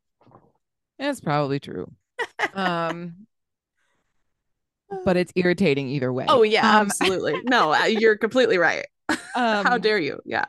That's 0.99 1.21
probably 1.21 1.61
true. 1.61 1.93
Um 2.55 3.27
but 5.05 5.17
it's 5.19 5.33
irritating 5.37 5.87
either 5.89 6.11
way. 6.13 6.25
Oh 6.29 6.43
yeah, 6.43 6.79
Um, 6.79 6.87
absolutely. 6.87 7.35
No, 7.45 7.75
uh, 7.75 7.85
you're 7.85 8.17
completely 8.17 8.57
right. 8.57 8.87
How 9.35 9.75
um, 9.75 9.81
dare 9.83 9.99
you? 9.99 10.21
Yeah. 10.25 10.47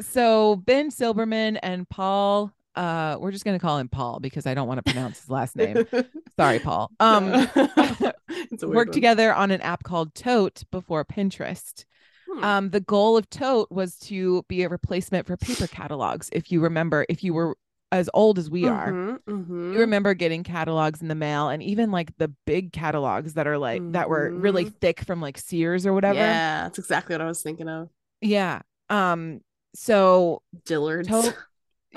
so 0.00 0.56
Ben 0.64 0.90
Silbermann 0.90 1.58
and 1.62 1.88
Paul, 1.88 2.52
uh, 2.74 3.16
we're 3.20 3.32
just 3.32 3.44
gonna 3.44 3.58
call 3.58 3.78
him 3.78 3.88
Paul 3.88 4.20
because 4.20 4.46
I 4.46 4.54
don't 4.54 4.68
want 4.68 4.84
to 4.84 4.90
pronounce 4.92 5.20
his 5.20 5.30
last 5.30 5.56
name. 5.56 5.86
Sorry, 6.38 6.58
Paul. 6.58 6.90
Um, 7.00 7.30
it's 8.28 8.64
worked 8.64 8.92
together 8.92 9.32
on 9.34 9.50
an 9.50 9.60
app 9.60 9.82
called 9.82 10.14
Tote 10.14 10.62
before 10.70 11.04
Pinterest. 11.04 11.84
Hmm. 12.30 12.44
Um, 12.44 12.70
the 12.70 12.80
goal 12.80 13.16
of 13.16 13.28
Tote 13.28 13.70
was 13.70 13.98
to 14.00 14.44
be 14.48 14.62
a 14.62 14.68
replacement 14.68 15.26
for 15.26 15.36
paper 15.36 15.66
catalogs. 15.66 16.30
If 16.32 16.50
you 16.50 16.60
remember, 16.60 17.04
if 17.08 17.22
you 17.22 17.34
were 17.34 17.56
as 17.90 18.08
old 18.14 18.38
as 18.38 18.48
we 18.48 18.66
are, 18.66 18.90
Mhm, 18.90 19.18
mhm. 19.28 19.72
you 19.74 19.78
remember 19.80 20.14
getting 20.14 20.42
catalogs 20.42 21.02
in 21.02 21.08
the 21.08 21.14
mail 21.14 21.50
and 21.50 21.62
even 21.62 21.90
like 21.90 22.16
the 22.16 22.28
big 22.46 22.72
catalogs 22.72 23.34
that 23.34 23.46
are 23.46 23.58
like 23.58 23.82
that 23.92 24.08
were 24.08 24.30
really 24.30 24.64
Mhm. 24.64 24.74
thick 24.80 25.00
from 25.02 25.20
like 25.20 25.36
Sears 25.36 25.84
or 25.84 25.92
whatever. 25.92 26.18
Yeah, 26.18 26.62
that's 26.62 26.78
exactly 26.78 27.12
what 27.12 27.20
I 27.20 27.26
was 27.26 27.42
thinking 27.42 27.68
of. 27.68 27.90
Yeah. 28.22 28.62
Um, 28.88 29.42
so 29.74 30.40
Dillard's. 30.64 31.08
Tote, 31.08 31.36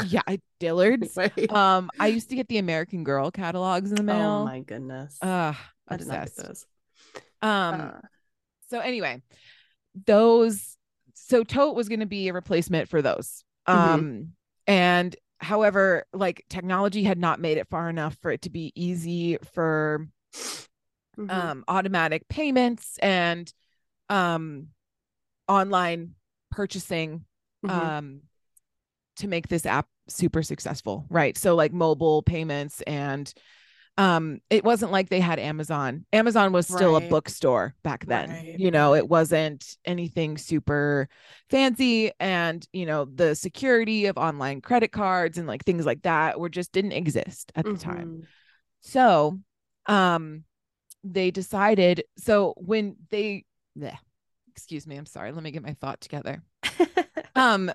yeah, 0.03 0.21
I- 0.27 0.41
Dillard's. 0.59 1.15
Wait. 1.37 1.51
Um, 1.51 1.89
I 1.99 2.07
used 2.07 2.29
to 2.29 2.35
get 2.35 2.47
the 2.47 2.57
American 2.57 3.03
Girl 3.03 3.31
catalogs 3.31 3.91
in 3.91 3.95
the 3.97 4.03
mail. 4.03 4.41
oh 4.41 4.45
my 4.45 4.59
goodness. 4.61 5.17
Uh, 5.21 5.53
I 5.87 5.97
did 5.97 6.07
not 6.07 6.13
get 6.13 6.27
obsessed. 6.29 6.47
those. 6.47 6.65
Um, 7.41 7.81
Uh, 7.81 7.91
so 8.69 8.79
anyway, 8.79 9.21
those 10.05 10.77
so 11.13 11.43
Tote 11.43 11.75
was 11.75 11.87
going 11.89 12.01
to 12.01 12.05
be 12.05 12.27
a 12.27 12.33
replacement 12.33 12.89
for 12.89 13.01
those. 13.01 13.43
Mhm. 13.67 13.73
Um 13.73 14.31
and 14.67 15.15
however, 15.39 16.05
like 16.13 16.43
technology 16.49 17.03
had 17.03 17.19
not 17.19 17.39
made 17.39 17.57
it 17.57 17.67
far 17.67 17.89
enough 17.89 18.15
for 18.21 18.31
it 18.31 18.41
to 18.43 18.49
be 18.49 18.71
easy 18.75 19.37
for 19.53 20.07
mhm. 21.17 21.29
um 21.31 21.63
automatic 21.67 22.27
payments 22.27 22.97
and 23.01 23.51
um 24.09 24.67
online 25.47 26.15
purchasing 26.51 27.25
Mhm. 27.63 27.69
um 27.71 28.21
to 29.17 29.27
make 29.27 29.47
this 29.47 29.65
app 29.65 29.87
super 30.07 30.43
successful, 30.43 31.05
right? 31.09 31.37
So 31.37 31.55
like 31.55 31.73
mobile 31.73 32.21
payments 32.21 32.81
and 32.81 33.31
um 33.97 34.41
it 34.49 34.63
wasn't 34.63 34.91
like 34.91 35.09
they 35.09 35.21
had 35.21 35.39
Amazon. 35.39 36.05
Amazon 36.13 36.51
was 36.51 36.67
still 36.67 36.95
a 36.95 37.01
bookstore 37.01 37.75
back 37.83 38.05
then. 38.05 38.29
Right, 38.31 38.55
You 38.55 38.71
know, 38.71 38.93
it 38.93 39.07
wasn't 39.07 39.77
anything 39.85 40.37
super 40.37 41.07
fancy 41.49 42.11
and, 42.19 42.67
you 42.73 42.85
know, 42.85 43.05
the 43.05 43.35
security 43.35 44.07
of 44.07 44.17
online 44.17 44.61
credit 44.61 44.91
cards 44.91 45.37
and 45.37 45.47
like 45.47 45.63
things 45.63 45.85
like 45.85 46.01
that 46.03 46.39
were 46.39 46.49
just 46.49 46.71
didn't 46.73 46.91
exist 46.93 47.51
at 47.55 47.65
the 47.65 47.77
time. 47.77 48.13
Mhm. 48.15 48.27
So, 48.81 49.39
um 49.87 50.43
they 51.03 51.31
decided 51.31 52.03
so 52.17 52.53
when 52.57 52.95
they 53.11 53.45
bleh, 53.77 53.97
excuse 54.51 54.87
me, 54.87 54.97
I'm 54.97 55.05
sorry. 55.05 55.31
Let 55.31 55.43
me 55.43 55.51
get 55.51 55.63
my 55.63 55.73
thought 55.73 56.01
together. 56.01 56.43
Um 57.35 57.71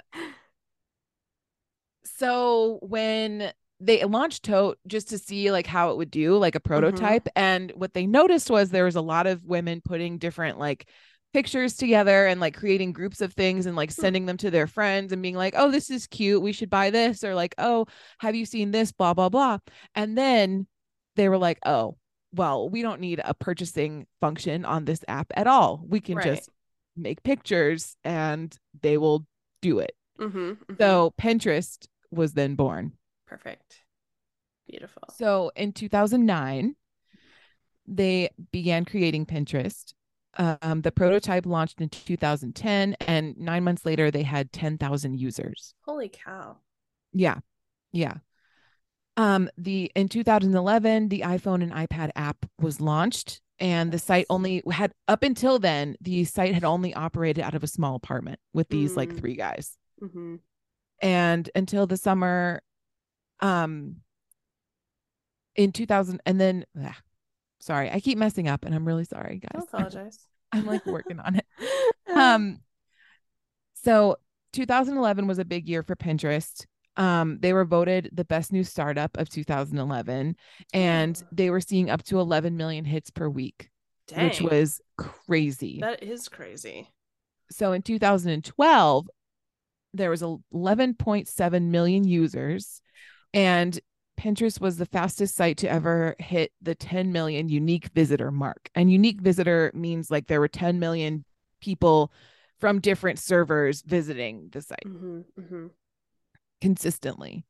so 2.20 2.78
when 2.82 3.52
they 3.80 4.04
launched 4.04 4.42
Tote 4.44 4.78
just 4.86 5.08
to 5.08 5.18
see 5.18 5.50
like 5.50 5.66
how 5.66 5.90
it 5.90 5.96
would 5.96 6.10
do, 6.10 6.36
like 6.36 6.54
a 6.54 6.60
prototype, 6.60 7.26
and 7.34 7.72
what 7.74 7.94
they 7.94 8.06
noticed 8.06 8.50
was 8.50 8.70
there 8.70 8.84
was 8.84 8.96
a 8.96 9.00
lot 9.00 9.26
of 9.26 9.44
women 9.44 9.80
putting 9.82 10.18
different 10.18 10.58
like 10.58 10.86
pictures 11.32 11.76
together 11.76 12.26
and 12.26 12.40
like 12.40 12.56
creating 12.56 12.92
groups 12.92 13.20
of 13.20 13.32
things 13.32 13.64
and 13.66 13.76
like 13.76 13.90
Hmm. 13.96 14.02
sending 14.02 14.26
them 14.26 14.36
to 14.36 14.50
their 14.50 14.66
friends 14.66 15.12
and 15.12 15.22
being 15.22 15.36
like, 15.36 15.54
"Oh, 15.56 15.70
this 15.70 15.88
is 15.90 16.06
cute. 16.06 16.42
We 16.42 16.52
should 16.52 16.70
buy 16.70 16.90
this," 16.90 17.24
or 17.24 17.34
like, 17.34 17.54
"Oh, 17.58 17.86
have 18.18 18.34
you 18.34 18.44
seen 18.44 18.70
this?" 18.70 18.92
blah 18.92 19.14
blah 19.14 19.28
blah. 19.30 19.58
And 19.94 20.18
then 20.18 20.66
they 21.16 21.28
were 21.28 21.38
like, 21.38 21.58
"Oh, 21.64 21.96
well, 22.32 22.68
we 22.68 22.82
don't 22.82 23.00
need 23.00 23.20
a 23.24 23.34
purchasing 23.34 24.06
function 24.20 24.64
on 24.64 24.84
this 24.84 25.04
app 25.08 25.28
at 25.34 25.46
all. 25.46 25.82
We 25.88 26.00
can 26.00 26.16
Right. 26.18 26.36
just 26.36 26.50
make 26.96 27.22
pictures 27.22 27.96
and 28.04 28.54
they 28.82 28.98
will 28.98 29.26
do 29.62 29.78
it." 29.78 29.92
Mhm, 30.18 30.58
mhm. 30.68 30.76
So 30.78 31.14
Pinterest 31.18 31.86
was 32.10 32.32
then 32.34 32.54
born. 32.54 32.92
perfect. 33.26 33.80
Beautiful. 34.68 35.02
So 35.16 35.50
in 35.56 35.72
2009, 35.72 36.76
they 37.86 38.30
began 38.52 38.84
creating 38.84 39.26
Pinterest. 39.26 39.92
Um, 40.36 40.82
the 40.82 40.92
prototype 40.92 41.44
launched 41.44 41.80
in 41.80 41.88
2010, 41.88 42.96
and 43.00 43.36
nine 43.36 43.64
months 43.64 43.84
later, 43.84 44.10
they 44.12 44.22
had 44.22 44.52
10,000 44.52 45.18
users. 45.18 45.74
Holy 45.84 46.08
cow. 46.08 46.56
Yeah, 47.12 47.38
yeah. 47.90 48.14
Um, 49.16 49.50
the 49.58 49.90
in 49.96 50.08
2011, 50.08 51.08
the 51.08 51.22
iPhone 51.26 51.62
and 51.64 51.72
iPad 51.72 52.10
app 52.14 52.46
was 52.60 52.80
launched, 52.80 53.40
and 53.58 53.90
the 53.90 53.98
site 53.98 54.26
only 54.30 54.62
had 54.70 54.92
up 55.08 55.24
until 55.24 55.58
then, 55.58 55.96
the 56.00 56.24
site 56.24 56.54
had 56.54 56.64
only 56.64 56.94
operated 56.94 57.42
out 57.42 57.54
of 57.56 57.64
a 57.64 57.66
small 57.66 57.96
apartment 57.96 58.38
with 58.54 58.68
these 58.68 58.96
like 58.96 59.12
Mm. 59.12 59.18
three 59.18 59.34
guys. 59.34 59.76
hmm 60.00 60.36
and 61.00 61.48
until 61.54 61.86
the 61.86 61.96
summer 61.96 62.62
um 63.40 63.96
in 65.56 65.72
2000 65.72 66.20
and 66.26 66.40
then 66.40 66.64
ah, 66.82 66.96
sorry 67.58 67.90
i 67.90 68.00
keep 68.00 68.18
messing 68.18 68.48
up 68.48 68.64
and 68.64 68.74
i'm 68.74 68.86
really 68.86 69.04
sorry 69.04 69.38
guys 69.38 69.50
Don't 69.54 69.68
apologize. 69.74 70.18
i'm 70.52 70.66
like 70.66 70.84
working 70.86 71.18
on 71.18 71.36
it 71.36 71.46
um 72.14 72.60
so 73.74 74.16
2011 74.52 75.26
was 75.26 75.38
a 75.38 75.44
big 75.44 75.68
year 75.68 75.82
for 75.82 75.96
pinterest 75.96 76.66
um 76.96 77.38
they 77.40 77.52
were 77.52 77.64
voted 77.64 78.10
the 78.12 78.24
best 78.24 78.52
new 78.52 78.64
startup 78.64 79.16
of 79.16 79.28
2011 79.28 80.36
and 80.74 81.22
they 81.32 81.50
were 81.50 81.60
seeing 81.60 81.88
up 81.88 82.02
to 82.02 82.20
11 82.20 82.56
million 82.56 82.84
hits 82.84 83.10
per 83.10 83.28
week 83.28 83.70
Dang. 84.08 84.24
which 84.28 84.40
was 84.42 84.80
crazy 84.98 85.78
that 85.80 86.02
is 86.02 86.28
crazy. 86.28 86.88
so 87.50 87.72
in 87.72 87.82
2012 87.82 89.08
there 89.94 90.10
was 90.10 90.22
11.7 90.22 91.70
million 91.70 92.04
users 92.06 92.80
and 93.34 93.80
pinterest 94.18 94.60
was 94.60 94.76
the 94.76 94.86
fastest 94.86 95.34
site 95.34 95.56
to 95.58 95.70
ever 95.70 96.14
hit 96.18 96.52
the 96.60 96.74
10 96.74 97.10
million 97.10 97.48
unique 97.48 97.88
visitor 97.94 98.30
mark. 98.30 98.68
And 98.74 98.92
unique 98.92 99.20
visitor 99.20 99.70
means 99.74 100.10
like 100.10 100.26
there 100.26 100.40
were 100.40 100.48
10 100.48 100.78
million 100.78 101.24
people 101.60 102.12
from 102.58 102.80
different 102.80 103.18
servers 103.18 103.82
visiting 103.82 104.48
the 104.52 104.60
site 104.60 104.84
hmm 104.84 105.20
hmm 105.38 105.66
consistently. 106.60 107.44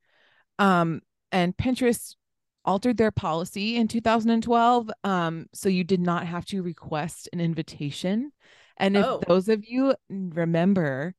Um 0.58 1.00
and 1.32 1.56
pinterest 1.56 2.16
altered 2.64 2.96
their 2.98 3.10
policy 3.10 3.76
in 3.76 3.88
2012 3.88 4.90
um 5.02 5.46
so 5.54 5.68
you 5.68 5.82
did 5.82 6.00
not 6.00 6.26
have 6.26 6.44
to 6.46 6.62
request 6.62 7.28
an 7.32 7.40
invitation. 7.40 8.32
And 8.76 8.96
if 8.96 9.06
Oh. 9.06 9.20
those 9.26 9.48
of 9.48 9.64
you 9.66 9.94
remember 10.10 11.14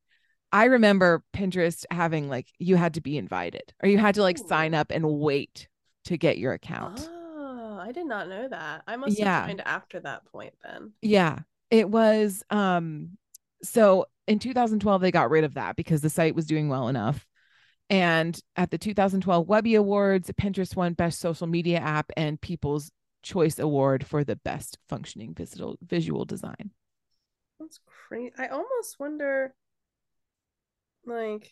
i 0.52 0.64
remember 0.64 1.22
pinterest 1.34 1.84
having 1.90 2.28
like 2.28 2.46
you 2.58 2.76
had 2.76 2.94
to 2.94 3.00
be 3.00 3.16
invited 3.18 3.72
or 3.82 3.88
you 3.88 3.98
had 3.98 4.14
to 4.14 4.22
like 4.22 4.38
sign 4.38 4.74
up 4.74 4.90
and 4.90 5.04
wait 5.08 5.68
to 6.04 6.16
get 6.16 6.38
your 6.38 6.52
account 6.52 7.08
Oh, 7.10 7.78
I 7.80 7.90
did 7.90 8.06
not 8.06 8.28
know 8.28 8.48
that. 8.48 8.82
I 8.86 8.96
must 8.96 9.18
Yeah. 9.18 9.40
have 9.40 9.48
joined 9.48 9.62
after 9.62 9.98
that 10.00 10.24
point 10.26 10.54
then. 10.62 10.92
Yeah, 11.00 11.40
it 11.70 11.88
was 11.88 12.42
um 12.50 13.16
so 13.62 14.06
in 14.28 14.38
2012 14.38 15.00
they 15.00 15.10
got 15.10 15.30
rid 15.30 15.42
of 15.44 15.54
that 15.54 15.74
because 15.76 16.00
the 16.00 16.10
site 16.10 16.34
was 16.34 16.46
doing 16.46 16.68
well 16.68 16.88
enough. 16.88 17.26
And 17.90 18.38
at 18.56 18.70
the 18.70 18.78
2012 18.78 19.48
Webby 19.48 19.74
Awards, 19.74 20.30
Pinterest 20.40 20.76
won 20.76 20.92
best 20.94 21.18
social 21.20 21.46
media 21.46 21.78
app 21.78 22.10
and 22.16 22.40
People's 22.40 22.90
Choice 23.22 23.58
Award 23.58 24.06
for 24.06 24.22
the 24.24 24.36
best 24.36 24.78
functioning 24.88 25.34
visual 25.34 25.76
visual 25.82 26.24
design. 26.24 26.70
That's 27.58 27.80
crazy. 28.08 28.32
I 28.38 28.48
almost 28.48 28.98
wonder, 28.98 29.54
like, 31.06 31.50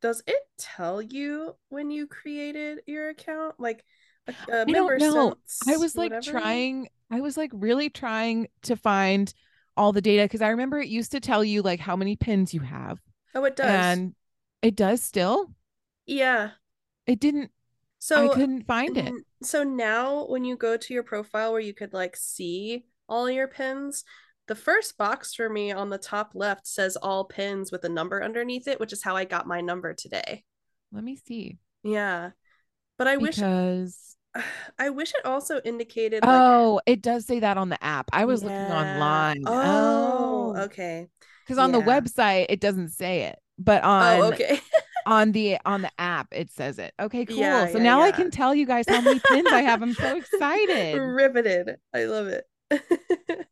does 0.00 0.22
it 0.26 0.42
tell 0.58 1.00
you 1.00 1.56
when 1.68 1.90
you 1.90 2.06
created 2.06 2.80
your 2.86 3.08
account? 3.10 3.56
Like, 3.58 3.84
a, 4.28 4.34
a 4.50 4.56
I 4.56 4.62
uh, 4.62 4.66
member 4.66 4.98
don't 4.98 4.98
know. 4.98 5.34
I 5.66 5.76
was 5.76 5.96
like 5.96 6.12
whatever? 6.12 6.30
trying 6.30 6.88
I 7.10 7.20
was 7.20 7.36
like 7.36 7.50
really 7.52 7.90
trying 7.90 8.48
to 8.62 8.76
find 8.76 9.32
all 9.76 9.92
the 9.92 10.00
data 10.00 10.24
because 10.24 10.42
I 10.42 10.48
remember 10.48 10.80
it 10.80 10.88
used 10.88 11.12
to 11.12 11.20
tell 11.20 11.44
you 11.44 11.62
like 11.62 11.80
how 11.80 11.96
many 11.96 12.16
pins 12.16 12.54
you 12.54 12.60
have. 12.60 12.98
Oh, 13.34 13.44
it 13.44 13.56
does. 13.56 13.68
And 13.68 14.14
it 14.62 14.76
does 14.76 15.02
still. 15.02 15.52
yeah. 16.06 16.50
It 17.06 17.20
didn't 17.20 17.50
So 17.98 18.32
I 18.32 18.34
couldn't 18.34 18.66
find 18.66 18.96
it. 18.96 19.06
Mm, 19.06 19.18
so 19.42 19.62
now 19.62 20.26
when 20.26 20.44
you 20.44 20.56
go 20.56 20.76
to 20.76 20.94
your 20.94 21.02
profile 21.02 21.52
where 21.52 21.60
you 21.60 21.74
could 21.74 21.92
like 21.92 22.16
see 22.16 22.84
all 23.08 23.30
your 23.30 23.48
pins, 23.48 24.04
the 24.48 24.54
first 24.54 24.98
box 24.98 25.34
for 25.34 25.48
me 25.48 25.72
on 25.72 25.90
the 25.90 25.98
top 25.98 26.32
left 26.34 26.66
says 26.66 26.96
all 26.96 27.24
pins 27.24 27.70
with 27.70 27.84
a 27.84 27.88
number 27.88 28.22
underneath 28.22 28.66
it, 28.68 28.80
which 28.80 28.92
is 28.92 29.02
how 29.02 29.16
I 29.16 29.24
got 29.24 29.46
my 29.46 29.60
number 29.60 29.94
today. 29.94 30.44
Let 30.92 31.04
me 31.04 31.16
see. 31.16 31.58
Yeah. 31.82 32.30
But 32.98 33.08
I 33.08 33.16
wish 33.16 33.36
because 33.36 34.16
I 34.78 34.90
wish 34.90 35.12
it 35.14 35.24
also 35.24 35.60
indicated 35.64 36.24
like 36.24 36.40
oh, 36.40 36.80
it 36.86 37.02
does 37.02 37.26
say 37.26 37.40
that 37.40 37.56
on 37.56 37.68
the 37.68 37.82
app. 37.82 38.10
I 38.12 38.24
was 38.24 38.42
looking 38.42 38.56
online. 38.56 39.42
Oh, 39.46 40.54
oh, 40.56 40.62
okay. 40.64 41.08
because 41.44 41.58
on 41.58 41.72
the 41.72 41.80
website 41.80 42.46
it 42.48 42.60
doesn't 42.60 42.90
say 42.90 43.22
it, 43.22 43.38
but 43.58 43.82
oh, 43.84 43.88
on 43.88 44.20
Oh, 44.20 44.24
okay. 44.32 44.60
on 45.06 45.32
the 45.32 45.58
on 45.64 45.82
the 45.82 45.90
app 45.98 46.28
it 46.32 46.50
says 46.50 46.78
it. 46.78 46.94
Okay, 47.00 47.24
cool. 47.24 47.36
Yeah, 47.36 47.66
so 47.66 47.78
yeah, 47.78 47.84
now 47.84 48.02
I 48.02 48.12
can 48.12 48.30
tell 48.30 48.54
you 48.54 48.66
guys 48.66 48.84
how 48.88 49.00
many 49.00 49.20
pins 49.20 49.48
I 49.50 49.62
have. 49.62 49.82
I'm 49.82 49.94
so 49.94 50.16
excited. 50.16 50.98
Riveted. 50.98 51.76
I 51.94 52.04
love 52.04 52.28
it. 52.28 52.44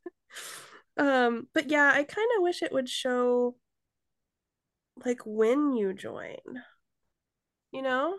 um, 1.01 1.47
but 1.53 1.71
yeah, 1.71 1.91
I 1.93 2.03
kind 2.03 2.27
of 2.37 2.43
wish 2.43 2.61
it 2.61 2.71
would 2.71 2.87
show 2.87 3.55
like 5.03 5.21
when 5.25 5.73
you 5.73 5.93
join. 5.93 6.37
You 7.71 7.81
know? 7.81 8.17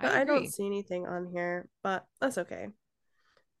But 0.00 0.12
I, 0.12 0.22
I 0.22 0.24
don't 0.24 0.52
see 0.52 0.66
anything 0.66 1.06
on 1.06 1.30
here, 1.32 1.68
but 1.84 2.04
that's 2.20 2.38
okay. 2.38 2.66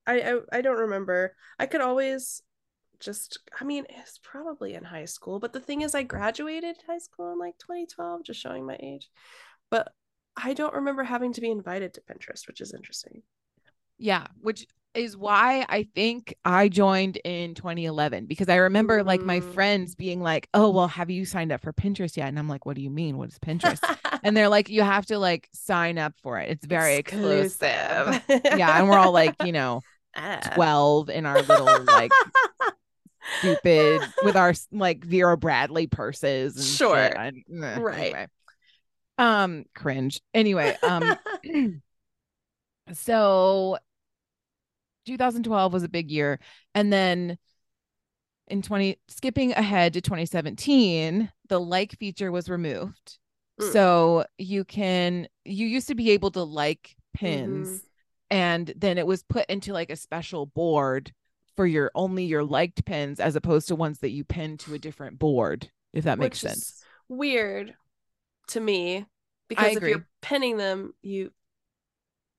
I, 0.04 0.20
I 0.20 0.58
I 0.58 0.60
don't 0.62 0.80
remember. 0.80 1.36
I 1.60 1.66
could 1.66 1.80
always 1.80 2.42
just 2.98 3.38
I 3.60 3.64
mean, 3.64 3.84
it's 3.88 4.18
probably 4.20 4.74
in 4.74 4.82
high 4.82 5.04
school, 5.04 5.38
but 5.38 5.52
the 5.52 5.60
thing 5.60 5.82
is 5.82 5.94
I 5.94 6.02
graduated 6.02 6.78
high 6.88 6.98
school 6.98 7.32
in 7.32 7.38
like 7.38 7.56
2012, 7.58 8.24
just 8.24 8.40
showing 8.40 8.66
my 8.66 8.76
age. 8.80 9.10
But 9.70 9.92
I 10.36 10.54
don't 10.54 10.74
remember 10.74 11.04
having 11.04 11.32
to 11.34 11.40
be 11.40 11.52
invited 11.52 11.94
to 11.94 12.00
Pinterest, 12.00 12.48
which 12.48 12.60
is 12.60 12.74
interesting. 12.74 13.22
Yeah, 13.96 14.26
which 14.40 14.66
is 14.94 15.16
why 15.16 15.64
I 15.68 15.84
think 15.94 16.34
I 16.44 16.68
joined 16.68 17.16
in 17.24 17.54
2011 17.54 18.26
because 18.26 18.48
I 18.48 18.56
remember 18.56 18.98
mm-hmm. 18.98 19.08
like 19.08 19.22
my 19.22 19.40
mm. 19.40 19.54
friends 19.54 19.94
being 19.94 20.20
like, 20.20 20.48
"Oh, 20.54 20.70
well, 20.70 20.88
have 20.88 21.10
you 21.10 21.24
signed 21.24 21.52
up 21.52 21.62
for 21.62 21.72
Pinterest 21.72 22.16
yet?" 22.16 22.28
And 22.28 22.38
I'm 22.38 22.48
like, 22.48 22.66
"What 22.66 22.76
do 22.76 22.82
you 22.82 22.90
mean? 22.90 23.16
What 23.18 23.30
is 23.30 23.38
Pinterest?" 23.38 23.82
and 24.22 24.36
they're 24.36 24.48
like, 24.48 24.68
"You 24.68 24.82
have 24.82 25.06
to 25.06 25.18
like 25.18 25.48
sign 25.52 25.98
up 25.98 26.14
for 26.22 26.38
it. 26.38 26.50
It's 26.50 26.66
very 26.66 26.96
exclusive." 26.96 28.08
exclusive. 28.08 28.58
yeah, 28.58 28.78
and 28.78 28.88
we're 28.88 28.98
all 28.98 29.12
like, 29.12 29.34
you 29.44 29.52
know, 29.52 29.80
uh. 30.14 30.40
12 30.54 31.10
in 31.10 31.26
our 31.26 31.40
little 31.42 31.84
like 31.84 32.12
stupid 33.38 34.02
with 34.24 34.36
our 34.36 34.54
like 34.70 35.04
Vera 35.04 35.36
Bradley 35.36 35.86
purses 35.86 36.56
and 36.56 36.64
sure. 36.64 37.10
Right. 37.48 37.98
Anyway. 37.98 38.26
Um 39.18 39.64
cringe. 39.74 40.20
Anyway, 40.34 40.76
um 40.82 41.16
so 42.92 43.78
2012 45.06 45.72
was 45.72 45.82
a 45.82 45.88
big 45.88 46.10
year. 46.10 46.38
And 46.74 46.92
then 46.92 47.38
in 48.48 48.62
20 48.62 48.98
skipping 49.08 49.52
ahead 49.52 49.94
to 49.94 50.00
2017, 50.00 51.30
the 51.48 51.60
like 51.60 51.98
feature 51.98 52.32
was 52.32 52.48
removed. 52.48 53.18
Mm. 53.60 53.72
So 53.72 54.24
you 54.38 54.64
can 54.64 55.28
you 55.44 55.66
used 55.66 55.88
to 55.88 55.94
be 55.94 56.10
able 56.10 56.30
to 56.32 56.42
like 56.42 56.96
pins 57.14 57.68
mm-hmm. 57.68 57.76
and 58.30 58.72
then 58.76 58.98
it 58.98 59.06
was 59.06 59.22
put 59.22 59.46
into 59.46 59.72
like 59.72 59.90
a 59.90 59.96
special 59.96 60.46
board 60.46 61.12
for 61.56 61.66
your 61.66 61.90
only 61.94 62.24
your 62.24 62.44
liked 62.44 62.84
pins 62.84 63.20
as 63.20 63.36
opposed 63.36 63.68
to 63.68 63.74
ones 63.74 63.98
that 63.98 64.10
you 64.10 64.24
pin 64.24 64.56
to 64.56 64.74
a 64.74 64.78
different 64.78 65.18
board 65.18 65.70
if 65.92 66.04
that 66.04 66.18
makes 66.18 66.42
Which 66.42 66.50
sense. 66.50 66.82
Weird 67.08 67.74
to 68.48 68.60
me 68.60 69.04
because 69.48 69.76
if 69.76 69.82
you're 69.82 70.06
pinning 70.22 70.56
them 70.56 70.94
you 71.02 71.30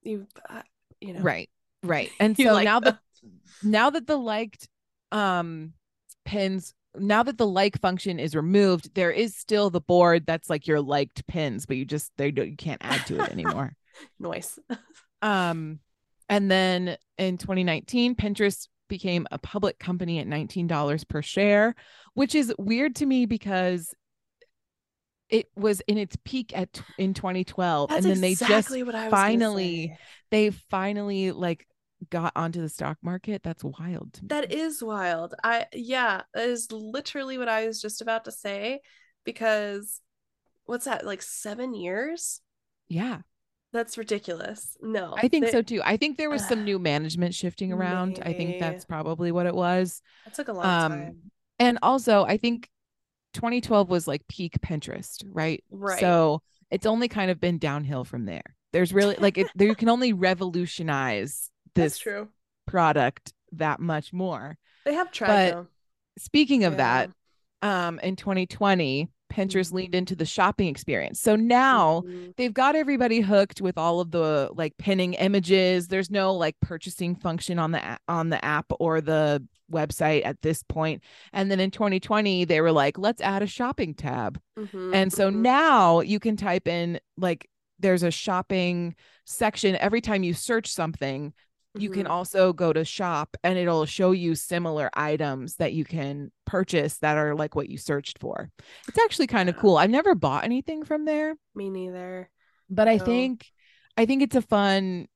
you 0.02 0.28
uh, 0.49 0.63
you 0.99 1.13
know 1.13 1.21
right 1.21 1.49
Right. 1.83 2.11
And 2.19 2.35
so 2.37 2.61
now 2.61 2.79
that 2.79 2.99
now 3.61 3.89
that 3.89 4.07
the 4.07 4.17
liked 4.17 4.69
um 5.11 5.73
pins 6.25 6.73
now 6.95 7.23
that 7.23 7.37
the 7.37 7.47
like 7.47 7.79
function 7.79 8.19
is 8.19 8.35
removed, 8.35 8.93
there 8.93 9.11
is 9.11 9.35
still 9.35 9.69
the 9.69 9.81
board 9.81 10.25
that's 10.27 10.49
like 10.49 10.67
your 10.67 10.81
liked 10.81 11.25
pins, 11.27 11.65
but 11.65 11.77
you 11.77 11.85
just 11.85 12.11
they 12.17 12.31
don't 12.31 12.49
you 12.49 12.55
can't 12.55 12.81
add 12.83 13.05
to 13.07 13.19
it 13.21 13.31
anymore. 13.31 13.75
Noise. 14.19 14.59
um 15.21 15.79
and 16.29 16.49
then 16.49 16.97
in 17.17 17.37
2019, 17.37 18.15
Pinterest 18.15 18.67
became 18.87 19.27
a 19.31 19.37
public 19.37 19.79
company 19.79 20.19
at 20.19 20.27
$19 20.27 21.07
per 21.07 21.21
share, 21.21 21.75
which 22.13 22.33
is 22.33 22.53
weird 22.57 22.95
to 22.95 23.05
me 23.05 23.25
because 23.25 23.93
it 25.29 25.47
was 25.55 25.81
in 25.81 25.97
its 25.97 26.15
peak 26.23 26.55
at 26.55 26.81
in 26.97 27.13
2012 27.13 27.89
That's 27.89 28.05
and 28.05 28.15
then 28.15 28.23
exactly 28.23 28.83
they 28.83 28.91
just 28.91 29.09
finally 29.09 29.97
they 30.29 30.51
finally 30.51 31.31
like 31.31 31.65
got 32.09 32.31
onto 32.35 32.61
the 32.61 32.69
stock 32.69 32.97
market 33.01 33.43
that's 33.43 33.63
wild 33.63 34.13
to 34.13 34.23
me. 34.23 34.27
that 34.29 34.51
is 34.51 34.83
wild. 34.83 35.35
I 35.43 35.67
yeah 35.73 36.21
that 36.33 36.49
is 36.49 36.71
literally 36.71 37.37
what 37.37 37.49
i 37.49 37.67
was 37.67 37.81
just 37.81 38.01
about 38.01 38.25
to 38.25 38.31
say 38.31 38.81
because 39.23 40.01
what's 40.65 40.85
that 40.85 41.05
like 41.05 41.21
seven 41.21 41.73
years? 41.73 42.41
Yeah. 42.87 43.19
That's 43.71 43.97
ridiculous. 43.97 44.77
No 44.81 45.15
i 45.17 45.27
think 45.27 45.45
they, 45.45 45.51
so 45.51 45.61
too. 45.61 45.81
I 45.83 45.97
think 45.97 46.17
there 46.17 46.29
was 46.29 46.43
uh, 46.43 46.49
some 46.49 46.63
new 46.65 46.79
management 46.79 47.33
shifting 47.33 47.71
around. 47.71 48.19
Maybe. 48.19 48.29
i 48.29 48.33
think 48.33 48.59
that's 48.59 48.85
probably 48.85 49.31
what 49.31 49.45
it 49.45 49.55
was. 49.55 50.01
That 50.25 50.33
took 50.33 50.47
a 50.47 50.53
long 50.53 50.65
um, 50.65 50.91
time. 50.91 51.17
and 51.59 51.79
also 51.81 52.23
i 52.25 52.37
think 52.37 52.69
2012 53.33 53.89
was 53.89 54.07
like 54.07 54.27
peak 54.27 54.59
pinterest 54.61 55.23
right? 55.27 55.63
Right. 55.71 55.99
So 55.99 56.41
it's 56.73 56.85
only 56.87 57.07
kind 57.07 57.29
of 57.29 57.39
been 57.39 57.59
downhill 57.59 58.03
from 58.03 58.25
there. 58.25 58.55
There's 58.71 58.91
really 58.91 59.15
like 59.19 59.37
it, 59.37 59.47
there 59.53 59.67
you 59.67 59.75
can 59.75 59.89
only 59.89 60.11
revolutionize 60.11 61.51
this 61.75 61.97
true. 61.97 62.29
product 62.67 63.33
that 63.53 63.79
much 63.79 64.13
more. 64.13 64.57
They 64.86 64.93
have 64.93 65.12
tried. 65.12 65.53
But 65.53 65.65
speaking 66.17 66.63
of 66.63 66.73
yeah. 66.73 67.07
that, 67.07 67.09
um, 67.62 67.99
in 67.99 68.15
2020, 68.15 69.09
Pinterest 69.33 69.67
mm-hmm. 69.67 69.75
leaned 69.75 69.95
into 69.95 70.15
the 70.15 70.25
shopping 70.25 70.67
experience. 70.67 71.19
So 71.19 71.36
now 71.36 72.03
mm-hmm. 72.05 72.31
they've 72.38 72.53
got 72.53 72.75
everybody 72.75 73.19
hooked 73.19 73.62
with 73.62 73.77
all 73.77 73.99
of 73.99 74.12
the 74.12 74.49
like 74.53 74.77
pinning 74.77 75.15
images. 75.15 75.88
There's 75.88 76.12
no 76.12 76.36
like 76.36 76.55
purchasing 76.62 77.15
function 77.15 77.57
on 77.57 77.71
the 77.71 77.81
on 78.07 78.29
the 78.29 78.43
app 78.43 78.67
or 78.79 79.01
the 79.01 79.45
website 79.71 80.25
at 80.25 80.41
this 80.41 80.63
point. 80.63 81.01
And 81.31 81.49
then 81.49 81.59
in 81.59 81.71
2020 81.71 82.45
they 82.45 82.62
were 82.62 82.71
like, 82.71 82.97
let's 82.97 83.21
add 83.21 83.41
a 83.41 83.47
shopping 83.47 83.95
tab. 83.95 84.39
Mm-hmm. 84.57 84.93
And 84.93 85.12
so 85.12 85.29
mm-hmm. 85.29 85.41
now 85.41 86.01
you 86.01 86.19
can 86.19 86.38
type 86.38 86.67
in 86.67 86.99
like 87.17 87.49
there's 87.79 88.03
a 88.03 88.12
shopping 88.12 88.95
section 89.25 89.75
every 89.77 90.01
time 90.01 90.23
you 90.23 90.33
search 90.33 90.67
something 90.67 91.33
you 91.75 91.89
mm-hmm. 91.89 92.01
can 92.01 92.07
also 92.07 92.53
go 92.53 92.71
to 92.71 92.86
shop 92.86 93.36
and 93.43 93.57
it'll 93.57 93.86
show 93.86 94.12
you 94.12 94.36
similar 94.36 94.89
items 94.93 95.55
that 95.55 95.73
you 95.73 95.86
can 95.86 96.31
purchase 96.45 96.99
that 96.99 97.17
are 97.17 97.36
like 97.36 97.55
what 97.55 97.69
you 97.69 97.77
searched 97.77 98.19
for. 98.19 98.51
It's 98.88 98.99
actually 98.99 99.27
kind 99.27 99.49
of 99.49 99.57
cool. 99.57 99.77
I've 99.77 99.89
never 99.89 100.13
bought 100.13 100.43
anything 100.43 100.83
from 100.83 101.05
there. 101.05 101.36
Me 101.55 101.69
neither. 101.69 102.29
But 102.69 102.86
no. 102.86 102.91
I 102.91 102.97
think 102.99 103.47
I 103.97 104.05
think 104.05 104.21
it's 104.21 104.36
a 104.36 104.41
fun 104.41 105.07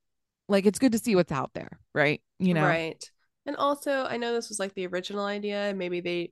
like 0.50 0.66
it's 0.66 0.80
good 0.80 0.94
to 0.94 1.00
see 1.00 1.16
what's 1.16 1.32
out 1.32 1.52
there, 1.54 1.80
right? 1.94 2.22
You 2.40 2.54
know. 2.54 2.66
Right. 2.66 3.04
And 3.46 3.56
also, 3.56 4.04
I 4.04 4.18
know 4.18 4.34
this 4.34 4.50
was 4.50 4.60
like 4.60 4.74
the 4.74 4.88
original 4.88 5.26
idea. 5.26 5.74
Maybe 5.76 6.02
they 6.02 6.32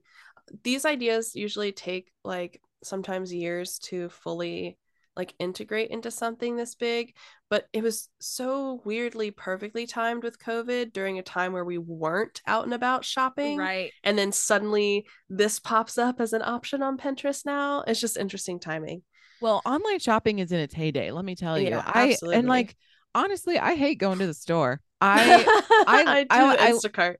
these 0.62 0.84
ideas 0.84 1.34
usually 1.34 1.72
take 1.72 2.10
like 2.24 2.60
sometimes 2.82 3.32
years 3.32 3.78
to 3.78 4.08
fully 4.08 4.78
like 5.16 5.34
integrate 5.38 5.90
into 5.90 6.10
something 6.10 6.56
this 6.56 6.74
big 6.74 7.14
but 7.48 7.66
it 7.72 7.82
was 7.82 8.08
so 8.20 8.80
weirdly 8.84 9.30
perfectly 9.30 9.86
timed 9.86 10.22
with 10.22 10.38
covid 10.38 10.92
during 10.92 11.18
a 11.18 11.22
time 11.22 11.52
where 11.52 11.64
we 11.64 11.78
weren't 11.78 12.42
out 12.46 12.64
and 12.64 12.74
about 12.74 13.04
shopping 13.04 13.58
right. 13.58 13.92
and 14.04 14.18
then 14.18 14.32
suddenly 14.32 15.06
this 15.28 15.58
pops 15.58 15.98
up 15.98 16.20
as 16.20 16.32
an 16.32 16.42
option 16.42 16.82
on 16.82 16.96
pinterest 16.96 17.44
now. 17.44 17.82
It's 17.86 18.00
just 18.00 18.16
interesting 18.16 18.60
timing. 18.60 19.02
Well 19.40 19.60
online 19.64 19.98
shopping 19.98 20.38
is 20.38 20.52
in 20.52 20.60
its 20.60 20.74
heyday 20.74 21.10
let 21.10 21.24
me 21.24 21.34
tell 21.34 21.58
you. 21.58 21.68
Yeah, 21.68 21.82
i 21.84 22.10
absolutely. 22.10 22.38
and 22.38 22.48
like 22.48 22.76
honestly 23.14 23.58
i 23.58 23.74
hate 23.74 23.98
going 23.98 24.18
to 24.18 24.26
the 24.26 24.34
store. 24.34 24.80
I 25.00 25.44
i 25.86 26.26
i, 26.30 26.56
I, 26.58 26.72
Instacart. 26.72 27.16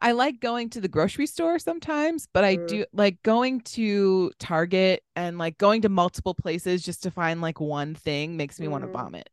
I 0.00 0.12
like 0.12 0.40
going 0.40 0.70
to 0.70 0.80
the 0.80 0.88
grocery 0.88 1.26
store 1.26 1.58
sometimes, 1.58 2.26
but 2.32 2.44
I 2.44 2.56
do 2.56 2.86
like 2.92 3.22
going 3.22 3.60
to 3.62 4.32
Target 4.38 5.02
and 5.14 5.36
like 5.36 5.58
going 5.58 5.82
to 5.82 5.88
multiple 5.88 6.34
places 6.34 6.82
just 6.82 7.02
to 7.02 7.10
find 7.10 7.40
like 7.40 7.60
one 7.60 7.94
thing 7.94 8.36
makes 8.36 8.58
me 8.58 8.66
mm. 8.66 8.70
want 8.70 8.84
to 8.84 8.90
vomit. 8.90 9.28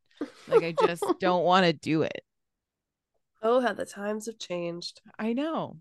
Like 0.47 0.63
I 0.63 0.75
just 0.85 1.03
don't 1.19 1.43
want 1.43 1.65
to 1.65 1.73
do 1.73 2.01
it. 2.01 2.21
Oh, 3.41 3.61
how 3.61 3.73
the 3.73 3.85
times 3.85 4.25
have 4.25 4.39
changed. 4.39 5.01
I 5.17 5.33
know. 5.33 5.77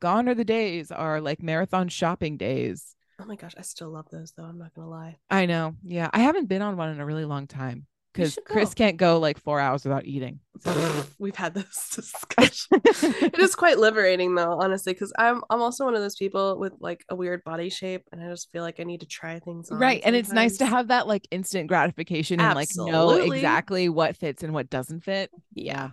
Gone 0.00 0.28
are 0.28 0.34
the 0.34 0.44
days 0.44 0.90
are 0.90 1.20
like 1.20 1.42
marathon 1.42 1.88
shopping 1.88 2.36
days. 2.36 2.96
Oh 3.20 3.26
my 3.26 3.36
gosh, 3.36 3.54
I 3.58 3.62
still 3.62 3.90
love 3.90 4.06
those 4.10 4.32
though. 4.32 4.44
I'm 4.44 4.58
not 4.58 4.74
gonna 4.74 4.88
lie. 4.88 5.18
I 5.30 5.46
know. 5.46 5.74
Yeah. 5.82 6.08
I 6.12 6.20
haven't 6.20 6.48
been 6.48 6.62
on 6.62 6.76
one 6.76 6.90
in 6.90 7.00
a 7.00 7.06
really 7.06 7.24
long 7.24 7.46
time 7.46 7.86
because 8.18 8.38
Chris 8.44 8.74
can't 8.74 8.96
go 8.96 9.18
like 9.18 9.38
four 9.38 9.60
hours 9.60 9.84
without 9.84 10.04
eating. 10.04 10.40
We've 11.18 11.36
had 11.36 11.54
this 11.54 11.90
discussion. 11.94 12.80
it 12.84 13.38
is 13.38 13.54
quite 13.54 13.78
liberating 13.78 14.34
though, 14.34 14.58
honestly, 14.60 14.92
because 14.92 15.12
I'm 15.18 15.42
I'm 15.50 15.62
also 15.62 15.84
one 15.84 15.94
of 15.94 16.00
those 16.00 16.16
people 16.16 16.58
with 16.58 16.72
like 16.80 17.04
a 17.08 17.14
weird 17.14 17.44
body 17.44 17.70
shape, 17.70 18.02
and 18.10 18.22
I 18.22 18.28
just 18.28 18.50
feel 18.50 18.62
like 18.62 18.80
I 18.80 18.84
need 18.84 19.00
to 19.00 19.06
try 19.06 19.38
things. 19.38 19.68
right, 19.70 20.02
sometimes. 20.02 20.02
and 20.04 20.16
it's 20.16 20.32
nice 20.32 20.58
to 20.58 20.66
have 20.66 20.88
that 20.88 21.06
like 21.06 21.28
instant 21.30 21.68
gratification 21.68 22.40
and 22.40 22.54
like 22.54 22.68
know 22.74 23.12
exactly 23.12 23.88
what 23.88 24.16
fits 24.16 24.42
and 24.42 24.52
what 24.52 24.68
doesn't 24.68 25.00
fit. 25.00 25.30
Yeah. 25.54 25.90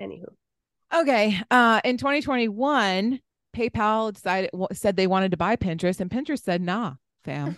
Anywho. 0.00 0.26
Okay. 0.94 1.40
Uh, 1.50 1.80
in 1.84 1.96
2021, 1.96 3.20
PayPal 3.56 4.12
decided 4.12 4.50
said 4.72 4.96
they 4.96 5.06
wanted 5.06 5.30
to 5.32 5.36
buy 5.36 5.56
Pinterest, 5.56 6.00
and 6.00 6.10
Pinterest 6.10 6.42
said, 6.42 6.62
"Nah, 6.62 6.94
fam." 7.24 7.56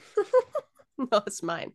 no, 0.98 1.22
it's 1.26 1.42
mine. 1.42 1.72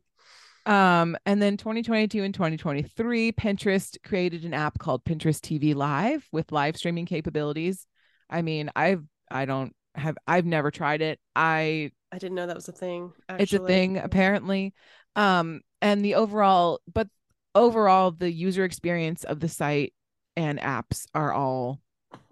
Um, 0.65 1.15
and 1.25 1.41
then 1.41 1.57
2022 1.57 2.23
and 2.23 2.33
2023, 2.33 3.31
Pinterest 3.33 3.97
created 4.03 4.45
an 4.45 4.53
app 4.53 4.79
called 4.79 5.05
Pinterest 5.05 5.39
TV 5.39 5.75
Live 5.75 6.27
with 6.31 6.51
live 6.51 6.75
streaming 6.75 7.05
capabilities. 7.05 7.85
I 8.29 8.41
mean, 8.41 8.71
I've 8.75 9.03
I 9.29 9.45
don't 9.45 9.75
have 9.93 10.17
I've 10.27 10.45
never 10.45 10.71
tried 10.71 11.01
it. 11.01 11.19
I 11.35 11.91
I 12.11 12.17
didn't 12.17 12.35
know 12.35 12.47
that 12.47 12.55
was 12.55 12.67
a 12.67 12.71
thing. 12.71 13.13
Actually. 13.29 13.43
It's 13.43 13.53
a 13.53 13.59
thing 13.67 13.97
apparently. 13.97 14.73
Um, 15.15 15.61
and 15.81 16.03
the 16.03 16.15
overall, 16.15 16.81
but 16.91 17.07
overall, 17.53 18.11
the 18.11 18.31
user 18.31 18.63
experience 18.63 19.23
of 19.23 19.39
the 19.39 19.47
site 19.47 19.93
and 20.35 20.59
apps 20.59 21.05
are 21.13 21.31
all 21.31 21.81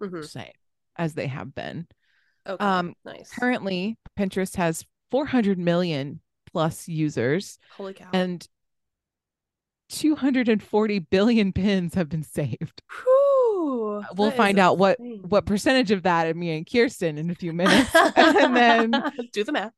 Mhm. 0.00 0.28
same 0.28 0.52
as 0.96 1.14
they 1.14 1.26
have 1.28 1.54
been. 1.54 1.86
Okay. 2.46 2.64
Um, 2.64 2.94
nice. 3.04 3.30
Currently, 3.30 3.96
Pinterest 4.18 4.56
has 4.56 4.84
400 5.10 5.58
million 5.58 6.20
plus 6.54 6.86
users 6.88 7.58
Holy 7.76 7.94
cow. 7.94 8.08
and 8.12 8.46
240 9.90 10.98
billion 11.00 11.52
pins 11.52 11.94
have 11.94 12.08
been 12.08 12.22
saved. 12.22 12.82
Whew, 13.02 14.02
uh, 14.02 14.14
We'll 14.16 14.30
find 14.30 14.58
out 14.58 14.78
what 14.78 14.98
what 15.00 15.46
percentage 15.46 15.90
of 15.90 16.04
that 16.04 16.26
of 16.28 16.36
me 16.36 16.56
and 16.56 16.66
Kirsten 16.70 17.18
in 17.18 17.28
a 17.30 17.34
few 17.34 17.52
minutes. 17.52 17.90
and 18.16 18.56
then 18.56 19.12
do 19.32 19.44
the 19.44 19.52
math. 19.52 19.72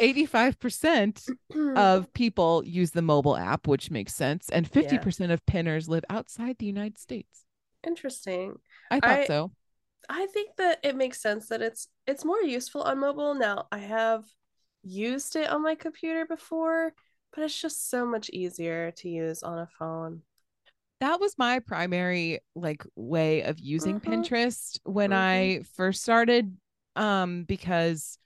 85% 0.00 1.28
of 1.76 2.12
people 2.12 2.62
use 2.64 2.90
the 2.90 3.02
mobile 3.02 3.36
app, 3.36 3.66
which 3.68 3.90
makes 3.90 4.14
sense, 4.14 4.48
and 4.48 4.70
50% 4.70 5.30
of 5.30 5.44
pinners 5.46 5.88
live 5.88 6.04
outside 6.10 6.56
the 6.58 6.66
United 6.66 6.98
States. 6.98 7.44
Interesting. 7.86 8.58
I 8.90 9.00
thought 9.00 9.18
I- 9.20 9.26
so. 9.26 9.52
I 10.08 10.26
think 10.26 10.56
that 10.56 10.80
it 10.82 10.96
makes 10.96 11.22
sense 11.22 11.46
that 11.48 11.62
it's 11.62 11.86
it's 12.08 12.24
more 12.24 12.40
useful 12.42 12.82
on 12.82 12.98
mobile. 12.98 13.34
Now, 13.36 13.68
I 13.70 13.78
have 13.78 14.24
used 14.82 15.36
it 15.36 15.48
on 15.50 15.62
my 15.62 15.74
computer 15.74 16.26
before, 16.26 16.94
but 17.34 17.44
it's 17.44 17.60
just 17.60 17.90
so 17.90 18.06
much 18.06 18.30
easier 18.30 18.90
to 18.92 19.08
use 19.08 19.42
on 19.42 19.58
a 19.58 19.66
phone. 19.66 20.22
that 21.00 21.20
was 21.20 21.36
my 21.38 21.58
primary 21.58 22.40
like 22.54 22.84
way 22.96 23.42
of 23.42 23.58
using 23.58 24.00
Mhm. 24.00 24.00
Pinterest 24.00 24.78
when 24.84 25.12
Mhm. 25.12 25.12
I 25.12 25.62
first 25.74 26.02
started 26.02 26.56
um 26.96 27.44
because 27.44 28.18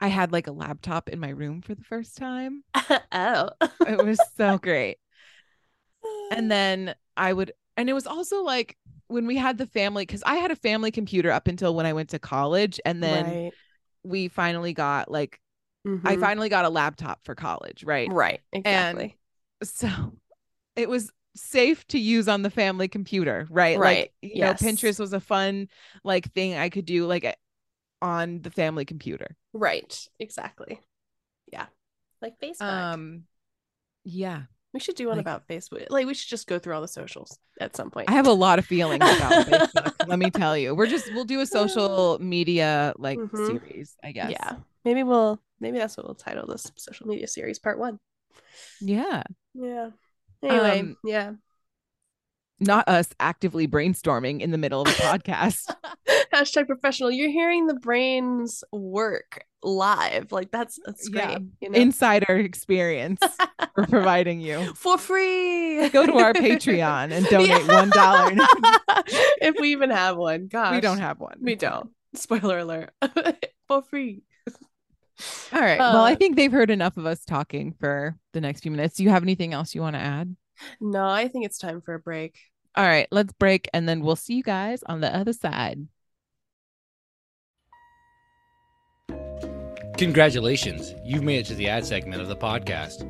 I 0.00 0.08
had 0.08 0.32
like 0.32 0.46
a 0.48 0.52
laptop 0.52 1.08
in 1.10 1.20
my 1.20 1.30
room 1.30 1.62
for 1.62 1.74
the 1.74 1.84
first 1.84 2.16
time. 2.16 2.64
oh. 3.12 3.50
It 3.84 4.00
was 4.00 4.22
so 4.22 4.58
great. 4.58 4.98
And 6.30 6.50
then 6.50 6.94
I 7.16 7.32
would 7.32 7.52
and 7.76 7.88
it 7.88 7.92
was 7.92 8.06
also 8.06 8.42
like 8.42 8.76
when 9.08 9.26
we 9.26 9.36
had 9.36 9.58
the 9.58 9.66
family 9.66 10.04
cuz 10.06 10.22
I 10.26 10.36
had 10.36 10.50
a 10.50 10.56
family 10.56 10.90
computer 10.90 11.30
up 11.30 11.48
until 11.48 11.74
when 11.74 11.86
I 11.86 11.92
went 11.92 12.10
to 12.10 12.18
college 12.18 12.80
and 12.84 13.02
then 13.02 13.38
right. 13.38 13.52
we 14.04 14.28
finally 14.28 14.74
got 14.74 15.10
like 15.10 15.40
I 16.04 16.16
Mhm. 16.16 16.20
finally 16.20 16.48
got 16.48 16.64
a 16.64 16.68
laptop 16.68 17.24
for 17.24 17.34
college, 17.34 17.84
right? 17.84 18.08
right. 18.12 18.40
Exactly. 18.52 19.16
so 19.62 19.88
it 20.76 20.88
was 20.88 21.10
safe 21.36 21.86
to 21.88 21.98
use 21.98 22.28
on 22.28 22.42
the 22.42 22.50
family 22.50 22.88
computer 22.88 23.46
right 23.50 23.78
Right, 23.78 23.98
like 23.98 24.12
you 24.22 24.30
yes. 24.40 24.60
know 24.60 24.68
pinterest 24.68 24.98
was 24.98 25.12
a 25.12 25.20
fun 25.20 25.68
like 26.02 26.32
thing 26.32 26.54
i 26.56 26.68
could 26.68 26.84
do 26.84 27.06
like 27.06 27.38
on 28.02 28.40
the 28.42 28.50
family 28.50 28.84
computer 28.84 29.36
right. 29.52 30.08
Exactly. 30.18 30.80
Yeah. 31.52 31.66
Like 32.22 32.34
Facebook. 32.42 32.62
um 32.62 33.24
yeah 34.04 34.42
we 34.74 34.80
should 34.80 34.96
do 34.96 35.06
one 35.08 35.16
like- 35.16 35.24
about 35.24 35.46
Facebook. 35.48 35.86
Like 35.90 36.06
we 36.06 36.14
should 36.14 36.28
just 36.28 36.46
go 36.46 36.58
through 36.58 36.74
all 36.74 36.80
the 36.82 36.88
socials 36.88 37.38
at 37.60 37.76
some 37.76 37.90
point. 37.90 38.08
i 38.10 38.12
have 38.12 38.26
a 38.26 38.32
lot 38.32 38.58
of 38.58 38.64
feelings 38.66 38.96
about 39.02 39.46
facebook 39.46 40.08
let 40.08 40.18
me 40.18 40.30
tell 40.30 40.56
you 40.56 40.74
we're 40.74 40.86
just 40.86 41.12
we'll 41.14 41.24
do 41.24 41.40
a 41.40 41.46
social 41.46 42.18
media 42.20 42.94
like 42.98 43.18
Mhm. 43.18 43.46
series 43.46 43.96
i 44.02 44.10
guess 44.12 44.30
Yeah. 44.30 44.56
Maybe 44.84 45.02
we'll 45.02 45.40
maybe 45.60 45.78
that's 45.78 45.96
what 45.96 46.06
we'll 46.06 46.14
title 46.14 46.46
this 46.46 46.70
social 46.76 47.06
media 47.06 47.26
series 47.28 47.58
part 47.58 47.78
one. 47.78 47.98
yeah 48.80 49.22
Yeah. 49.54 49.90
Anyway, 50.42 50.80
Um, 50.80 50.96
yeah. 51.04 51.32
not 52.60 52.88
us 52.88 53.08
actively 53.20 53.66
brainstorming 53.68 54.40
in 54.40 54.50
the 54.52 54.58
middle 54.58 54.82
of 54.82 54.88
a 54.88 54.90
podcast 54.92 55.74
Hashtag 56.32 56.66
professional. 56.66 57.10
You're 57.10 57.30
hearing 57.30 57.66
the 57.66 57.74
brains 57.74 58.62
work 58.70 59.44
live. 59.62 60.30
Like 60.30 60.50
that's 60.50 60.78
that's 60.84 61.08
great. 61.08 61.24
Yeah. 61.24 61.38
You 61.62 61.70
know? 61.70 61.78
insider 61.78 62.36
experience 62.36 63.20
we're 63.76 63.86
providing 63.86 64.40
you 64.40 64.74
For 64.74 64.98
free. 64.98 65.88
go 65.88 66.04
to 66.06 66.12
our 66.18 66.34
patreon 66.34 67.10
and 67.12 67.24
donate 67.26 67.48
Yeah. 67.66 67.66
one 67.74 67.90
dollar 67.90 68.32
if 69.40 69.56
we 69.58 69.72
even 69.72 69.90
have 69.90 70.16
one. 70.18 70.48
Gosh. 70.48 70.74
we 70.74 70.80
don't 70.82 70.98
have 71.00 71.18
one 71.18 71.38
We 71.40 71.54
don't. 71.56 71.90
Spoiler 72.14 72.58
alert. 72.58 72.90
For 73.68 73.82
free. 73.82 74.22
All 75.52 75.60
right. 75.60 75.80
Um, 75.80 75.94
well, 75.94 76.04
I 76.04 76.14
think 76.14 76.36
they've 76.36 76.52
heard 76.52 76.70
enough 76.70 76.96
of 76.96 77.06
us 77.06 77.24
talking 77.24 77.74
for 77.80 78.16
the 78.32 78.40
next 78.40 78.60
few 78.60 78.70
minutes. 78.70 78.96
Do 78.96 79.04
you 79.04 79.10
have 79.10 79.22
anything 79.22 79.52
else 79.52 79.74
you 79.74 79.80
want 79.80 79.96
to 79.96 80.00
add? 80.00 80.36
No, 80.80 81.06
I 81.06 81.28
think 81.28 81.44
it's 81.44 81.58
time 81.58 81.80
for 81.80 81.94
a 81.94 81.98
break. 81.98 82.38
All 82.76 82.86
right, 82.86 83.08
let's 83.10 83.32
break 83.32 83.68
and 83.72 83.88
then 83.88 84.00
we'll 84.00 84.16
see 84.16 84.34
you 84.34 84.42
guys 84.42 84.82
on 84.84 85.00
the 85.00 85.14
other 85.14 85.32
side. 85.32 85.86
Congratulations, 89.96 90.94
you've 91.04 91.24
made 91.24 91.40
it 91.40 91.46
to 91.46 91.54
the 91.54 91.68
ad 91.68 91.84
segment 91.84 92.22
of 92.22 92.28
the 92.28 92.36
podcast. 92.36 93.04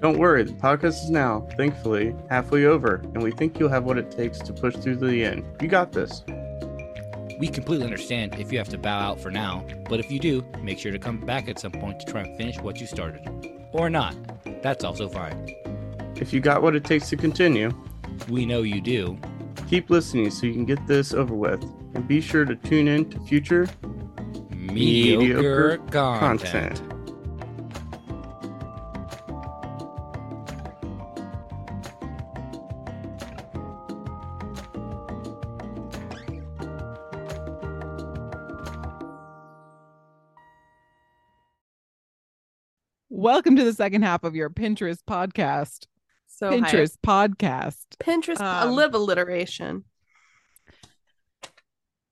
Don't 0.00 0.18
worry, 0.18 0.42
the 0.42 0.52
podcast 0.54 1.04
is 1.04 1.10
now, 1.10 1.46
thankfully, 1.56 2.14
halfway 2.28 2.64
over, 2.64 2.96
and 3.14 3.22
we 3.22 3.30
think 3.30 3.60
you'll 3.60 3.68
have 3.68 3.84
what 3.84 3.96
it 3.96 4.10
takes 4.10 4.38
to 4.40 4.52
push 4.52 4.74
through 4.74 4.98
to 4.98 5.06
the 5.06 5.24
end. 5.24 5.44
You 5.60 5.68
got 5.68 5.92
this. 5.92 6.24
We 7.38 7.48
completely 7.48 7.84
understand 7.84 8.34
if 8.38 8.50
you 8.50 8.58
have 8.58 8.68
to 8.70 8.78
bow 8.78 8.98
out 8.98 9.20
for 9.20 9.30
now, 9.30 9.64
but 9.88 10.00
if 10.00 10.10
you 10.10 10.18
do, 10.18 10.44
make 10.62 10.78
sure 10.78 10.90
to 10.92 10.98
come 10.98 11.18
back 11.20 11.48
at 11.48 11.58
some 11.58 11.72
point 11.72 12.00
to 12.00 12.06
try 12.06 12.22
and 12.22 12.36
finish 12.36 12.58
what 12.58 12.80
you 12.80 12.86
started. 12.86 13.28
Or 13.72 13.90
not. 13.90 14.14
That's 14.62 14.84
also 14.84 15.08
fine. 15.08 15.54
If 16.16 16.32
you 16.32 16.40
got 16.40 16.62
what 16.62 16.74
it 16.74 16.84
takes 16.84 17.10
to 17.10 17.16
continue, 17.16 17.72
We 18.28 18.46
know 18.46 18.62
you 18.62 18.80
do. 18.80 19.18
keep 19.68 19.90
listening 19.90 20.30
so 20.30 20.46
you 20.46 20.54
can 20.54 20.64
get 20.64 20.86
this 20.86 21.12
over 21.12 21.34
with. 21.34 21.62
And 21.94 22.08
be 22.08 22.20
sure 22.22 22.44
to 22.46 22.54
tune 22.56 22.88
in 22.88 23.10
to 23.10 23.20
future 23.20 23.68
Mediocre, 24.50 25.34
Mediocre 25.34 25.76
content. 25.90 26.76
content. 26.80 26.82
Welcome 43.36 43.56
to 43.56 43.64
the 43.64 43.74
second 43.74 44.00
half 44.00 44.24
of 44.24 44.34
your 44.34 44.48
Pinterest 44.48 45.00
podcast. 45.06 45.88
So. 46.26 46.50
Pinterest 46.50 46.96
podcast. 47.06 47.76
Pinterest, 48.00 48.40
a 48.40 48.66
Um, 48.66 48.74
little 48.74 49.02
alliteration. 49.02 49.84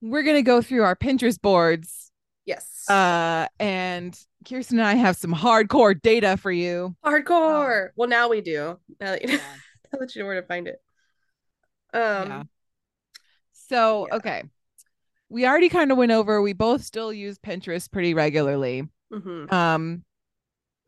We're 0.03 0.23
going 0.23 0.37
to 0.37 0.43
go 0.43 0.61
through 0.61 0.83
our 0.83 0.95
Pinterest 0.95 1.41
boards 1.41 2.13
Yes. 2.45 2.85
uh 2.91 3.47
and 3.59 4.15
Kirsten 4.47 4.79
and 4.81 4.87
I 4.87 4.97
have 4.97 5.17
some 5.17 5.33
hardcore 5.33 5.99
data 5.99 6.37
for 6.37 6.53
you. 6.53 6.95
Hardcore. 7.03 7.89
well, 7.97 8.07
now 8.11 8.29
we 8.29 8.43
do. 8.43 8.79
Now 9.01 9.13
that, 9.13 9.23
you, 9.23 9.29
now 9.93 9.99
that 10.01 10.15
you 10.15 10.21
know 10.21 10.27
where 10.27 10.39
to 10.43 10.47
find 10.47 10.69
it. 10.69 10.77
Um. 11.95 12.29
Yeah. 12.29 12.43
So, 13.55 14.09
Yeah. 14.11 14.17
okay. 14.17 14.43
We 15.31 15.47
already 15.47 15.71
kind 15.71 15.91
of 15.91 15.97
went 15.97 16.13
over 16.13 16.43
we 16.43 16.53
both 16.53 16.85
still 16.85 17.15
use 17.15 17.39
Pinterest 17.39 17.91
pretty 17.91 18.13
regularly. 18.13 18.87
mhm. 19.11 19.51
Um 19.51 20.05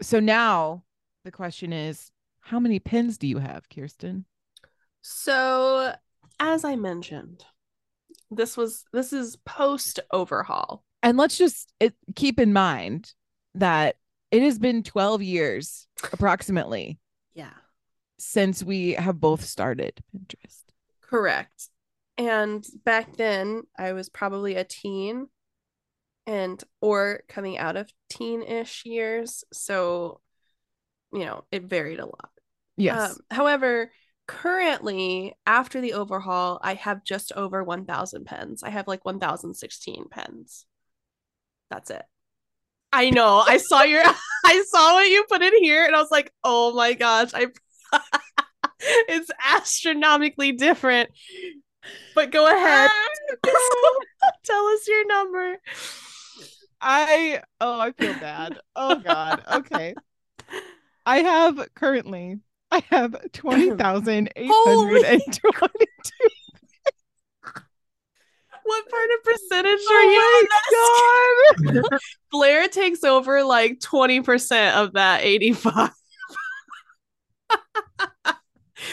so 0.02 0.20
now 0.20 0.84
the 1.24 1.32
question 1.32 1.72
is 1.72 2.10
how 2.40 2.60
many 2.60 2.78
pins 2.78 3.18
do 3.18 3.26
you 3.26 3.38
have, 3.38 3.68
Kirsten? 3.68 4.24
So, 5.02 5.94
as 6.38 6.64
I 6.64 6.76
mentioned, 6.76 7.44
this 8.30 8.56
was 8.56 8.84
this 8.92 9.12
is 9.12 9.36
post 9.44 10.00
overhaul. 10.10 10.84
And 11.02 11.16
let's 11.16 11.38
just 11.38 11.72
it, 11.80 11.94
keep 12.14 12.40
in 12.40 12.52
mind 12.52 13.12
that 13.54 13.96
it 14.30 14.42
has 14.42 14.58
been 14.58 14.82
12 14.82 15.22
years 15.22 15.86
approximately 16.12 16.98
Yeah. 17.34 17.52
since 18.18 18.62
we 18.62 18.92
have 18.94 19.20
both 19.20 19.44
started 19.44 20.02
Pinterest. 20.14 20.62
Correct. 21.00 21.68
And 22.18 22.66
back 22.84 23.16
then, 23.16 23.62
I 23.78 23.92
was 23.92 24.08
probably 24.08 24.56
a 24.56 24.64
teen 24.64 25.28
and 26.26 26.62
or 26.80 27.22
coming 27.28 27.58
out 27.58 27.76
of 27.76 27.90
teen-ish 28.10 28.84
years, 28.84 29.44
so 29.52 30.20
you 31.12 31.24
know, 31.24 31.44
it 31.50 31.64
varied 31.64 32.00
a 32.00 32.06
lot. 32.06 32.30
Yes. 32.76 33.12
Um, 33.12 33.16
however, 33.30 33.90
currently, 34.26 35.34
after 35.46 35.80
the 35.80 35.94
overhaul, 35.94 36.60
I 36.62 36.74
have 36.74 37.04
just 37.04 37.32
over 37.32 37.62
1,000 37.62 38.24
pens. 38.24 38.62
I 38.62 38.70
have 38.70 38.88
like 38.88 39.04
1,016 39.04 40.06
pens. 40.10 40.66
That's 41.70 41.90
it. 41.90 42.02
I 42.92 43.10
know. 43.10 43.42
I 43.46 43.56
saw 43.58 43.82
your, 43.82 44.02
I 44.44 44.64
saw 44.68 44.94
what 44.94 45.08
you 45.08 45.24
put 45.28 45.42
in 45.42 45.56
here, 45.62 45.84
and 45.84 45.94
I 45.94 46.00
was 46.00 46.10
like, 46.10 46.32
oh 46.44 46.74
my 46.74 46.92
gosh, 46.94 47.30
I, 47.34 47.46
it's 48.80 49.30
astronomically 49.52 50.52
different. 50.52 51.10
But 52.14 52.32
go 52.32 52.46
ahead, 52.46 52.90
tell 54.44 54.66
us 54.66 54.88
your 54.88 55.06
number. 55.06 55.56
I 56.80 57.42
oh, 57.60 57.78
I 57.80 57.92
feel 57.92 58.14
bad. 58.14 58.58
Oh 58.74 58.96
god. 58.96 59.42
Okay. 59.52 59.94
I 61.06 61.18
have 61.18 61.68
currently 61.74 62.40
I 62.70 62.82
have 62.90 63.16
20,822. 63.32 66.28
What 68.64 68.88
part 68.90 69.08
of 69.16 69.22
percentage 69.22 69.78
are 69.88 70.02
you? 70.02 70.20
Oh, 70.20 70.42
on 70.42 70.48
Oh 71.62 71.82
god. 71.82 72.00
Blair 72.32 72.66
takes 72.66 73.04
over 73.04 73.44
like 73.44 73.78
20% 73.78 74.74
of 74.74 74.94
that 74.94 75.22
85. 75.22 75.90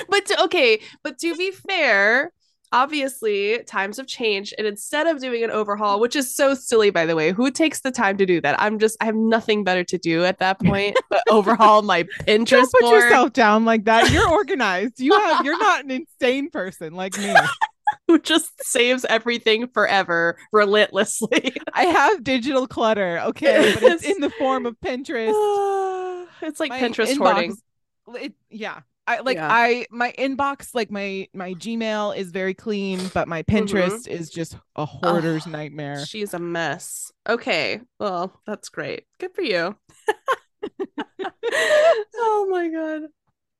but 0.07 0.25
to, 0.27 0.43
okay, 0.43 0.79
but 1.01 1.17
to 1.19 1.35
be 1.35 1.49
fair, 1.49 2.31
obviously 2.73 3.63
times 3.63 3.97
have 3.97 4.07
changed 4.07 4.53
and 4.57 4.67
instead 4.67 5.07
of 5.07 5.21
doing 5.21 5.43
an 5.43 5.51
overhaul 5.51 5.99
which 5.99 6.15
is 6.15 6.33
so 6.35 6.53
silly 6.53 6.89
by 6.89 7.05
the 7.05 7.15
way 7.15 7.31
who 7.31 7.49
takes 7.51 7.81
the 7.81 7.91
time 7.91 8.17
to 8.17 8.25
do 8.25 8.41
that 8.41 8.59
i'm 8.59 8.79
just 8.79 8.97
i 8.99 9.05
have 9.05 9.15
nothing 9.15 9.63
better 9.63 9.83
to 9.83 9.97
do 9.97 10.25
at 10.25 10.39
that 10.39 10.59
point 10.59 10.97
but 11.09 11.23
overhaul 11.29 11.83
my 11.83 12.03
pinterest 12.27 12.49
Don't 12.49 12.71
put 12.71 12.81
board 12.81 13.03
yourself 13.03 13.33
down 13.33 13.63
like 13.65 13.85
that. 13.85 14.11
You're 14.11 14.29
organized. 14.29 14.99
You 14.99 15.13
have 15.13 15.45
you're 15.45 15.57
not 15.57 15.83
an 15.83 15.91
insane 16.21 16.49
person 16.49 16.93
like 16.93 17.17
me. 17.17 17.33
who 18.07 18.19
just 18.19 18.51
saves 18.63 19.05
everything 19.05 19.67
forever 19.67 20.37
relentlessly 20.51 21.55
I 21.73 21.85
have 21.85 22.23
digital 22.23 22.67
clutter, 22.67 23.19
okay, 23.25 23.73
but 23.75 23.83
it's 23.83 24.03
in 24.03 24.19
the 24.19 24.29
form 24.31 24.65
of 24.65 24.75
Pinterest. 24.79 26.27
it's 26.41 26.59
like 26.59 26.69
My 26.69 26.81
pinterest 26.81 27.15
inbox- 27.15 27.33
hoarding 27.33 27.57
It, 28.15 28.33
yeah. 28.49 28.81
I 29.05 29.19
like 29.19 29.35
Yeah. 29.35 29.49
I 29.51 29.85
my 29.91 30.13
inbox 30.17 30.73
like 30.73 30.89
my 30.89 31.27
my 31.33 31.53
Gmail 31.55 32.15
is 32.15 32.31
very 32.31 32.53
clean, 32.53 32.99
but 33.13 33.27
my 33.27 33.43
mm-hmm. 33.43 33.65
Pinterest 33.65 34.07
is 34.07 34.29
just 34.29 34.55
a 34.75 34.85
hoarder's 34.85 35.45
nightmare. 35.45 36.05
she's 36.05 36.33
a 36.33 36.39
mess 36.39 37.11
okay 37.27 37.81
well 37.99 38.39
that's 38.45 38.69
great 38.69 39.03
good 39.19 39.33
for 39.35 39.41
you 39.41 39.75
oh 42.15 42.47
my 42.49 42.69
god 42.69 43.01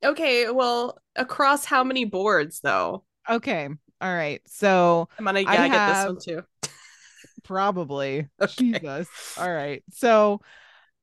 okay 0.03 0.49
well 0.49 0.97
across 1.15 1.65
how 1.65 1.83
many 1.83 2.05
boards 2.05 2.59
though 2.61 3.03
Okay. 3.29 3.69
All 4.01 4.13
right. 4.13 4.41
So 4.47 5.07
i'm 5.17 5.25
gonna 5.25 5.39
I 5.39 5.41
yeah, 5.41 5.67
get 5.67 5.71
have- 5.71 6.15
this 6.17 6.27
one 6.27 6.41
too 6.43 6.69
probably 7.43 8.27
Okay. 8.41 8.53
Jesus. 8.57 9.07
All 9.37 9.51
right. 9.51 9.83
So 9.91 10.41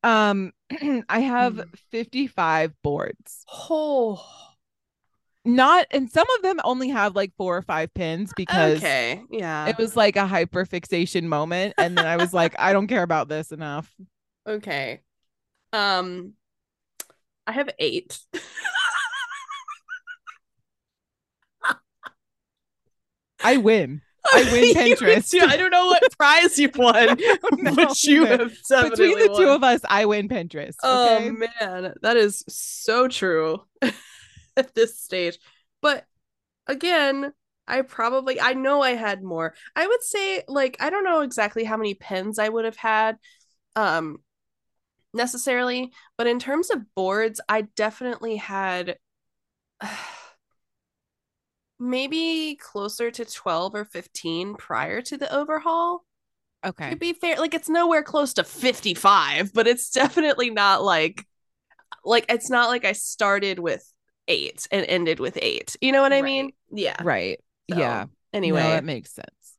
um 0.03 0.51
I 1.09 1.19
have 1.19 1.53
Mm. 1.55 1.65
55 1.91 2.73
boards. 2.83 3.45
oh 3.69 4.23
Not 5.45 5.87
and 5.91 6.09
some 6.09 6.27
of 6.37 6.41
them 6.43 6.59
only 6.63 6.89
have 6.89 7.15
like 7.15 7.33
four 7.37 7.57
or 7.57 7.61
five 7.61 7.93
pins 7.93 8.31
because 8.35 8.77
okay 8.77 9.21
yeah 9.31 9.67
it 9.67 9.77
was 9.77 9.95
like 9.95 10.15
a 10.15 10.25
hyper 10.27 10.65
fixation 10.65 11.27
moment 11.27 11.73
and 11.77 11.97
then 11.97 12.05
I 12.05 12.17
was 12.17 12.33
like 12.33 12.55
I 12.59 12.73
don't 12.73 12.87
care 12.87 13.03
about 13.03 13.27
this 13.29 13.51
enough. 13.51 13.91
okay 14.47 15.01
um 15.73 16.33
i 17.47 17.51
have 17.51 17.69
eight 17.79 18.19
I 23.43 23.57
win. 23.57 24.01
I 24.31 24.43
win 24.45 24.71
Pinterest. 24.71 25.35
I 25.41 25.57
don't 25.57 25.71
know 25.71 25.87
what 25.87 26.09
prize 26.17 26.57
you 26.59 26.69
won, 26.75 27.17
but 27.63 27.89
you 28.03 28.25
either. 28.25 28.39
have 28.39 28.53
definitely 28.69 28.89
Between 28.89 29.17
the 29.19 29.29
two 29.29 29.47
of 29.49 29.63
us, 29.63 29.81
I 29.89 30.05
win 30.05 30.29
Pinterest. 30.29 30.83
Oh 30.83 31.19
Okay. 31.23 31.37
man, 31.59 31.93
that 32.01 32.17
is 32.17 32.43
so 32.49 33.07
true 33.07 33.61
at 34.57 34.73
this 34.75 34.99
stage. 34.99 35.37
But 35.81 36.05
again, 36.67 37.33
I 37.67 37.83
probably 37.83 38.41
I 38.41 38.53
know 38.53 38.81
I 38.81 38.91
had 38.91 39.23
more. 39.23 39.55
I 39.75 39.87
would 39.87 40.03
say 40.03 40.43
like 40.47 40.77
I 40.81 40.89
don't 40.91 41.05
know 41.05 41.21
exactly 41.21 41.63
how 41.65 41.77
many 41.77 41.95
pins 41.95 42.39
I 42.39 42.49
would 42.49 42.65
have 42.65 42.77
had 42.77 43.17
um 43.75 44.19
necessarily, 45.13 45.91
but 46.17 46.27
in 46.27 46.39
terms 46.39 46.71
of 46.71 46.93
boards, 46.95 47.41
I 47.49 47.63
definitely 47.75 48.37
had 48.37 48.97
maybe 51.81 52.57
closer 52.61 53.11
to 53.11 53.25
12 53.25 53.75
or 53.75 53.85
15 53.85 54.55
prior 54.55 55.01
to 55.01 55.17
the 55.17 55.33
overhaul. 55.35 56.05
okay. 56.63 56.91
To 56.91 56.95
be 56.95 57.13
fair, 57.13 57.37
like 57.37 57.53
it's 57.53 57.67
nowhere 57.69 58.03
close 58.03 58.33
to 58.35 58.43
55, 58.43 59.53
but 59.53 59.67
it's 59.67 59.89
definitely 59.93 60.49
not 60.51 60.83
like 60.83 61.25
like 62.05 62.25
it's 62.29 62.49
not 62.49 62.69
like 62.69 62.85
I 62.85 62.93
started 62.93 63.59
with 63.59 63.83
8 64.27 64.67
and 64.71 64.85
ended 64.87 65.19
with 65.19 65.37
8. 65.41 65.75
You 65.81 65.91
know 65.91 66.01
what 66.01 66.13
I 66.13 66.21
mean? 66.21 66.51
Yeah. 66.71 66.97
Right. 67.01 67.39
So, 67.69 67.77
yeah. 67.77 68.05
Anyway, 68.33 68.61
No, 68.61 68.69
that 68.69 68.85
makes 68.85 69.13
sense. 69.13 69.57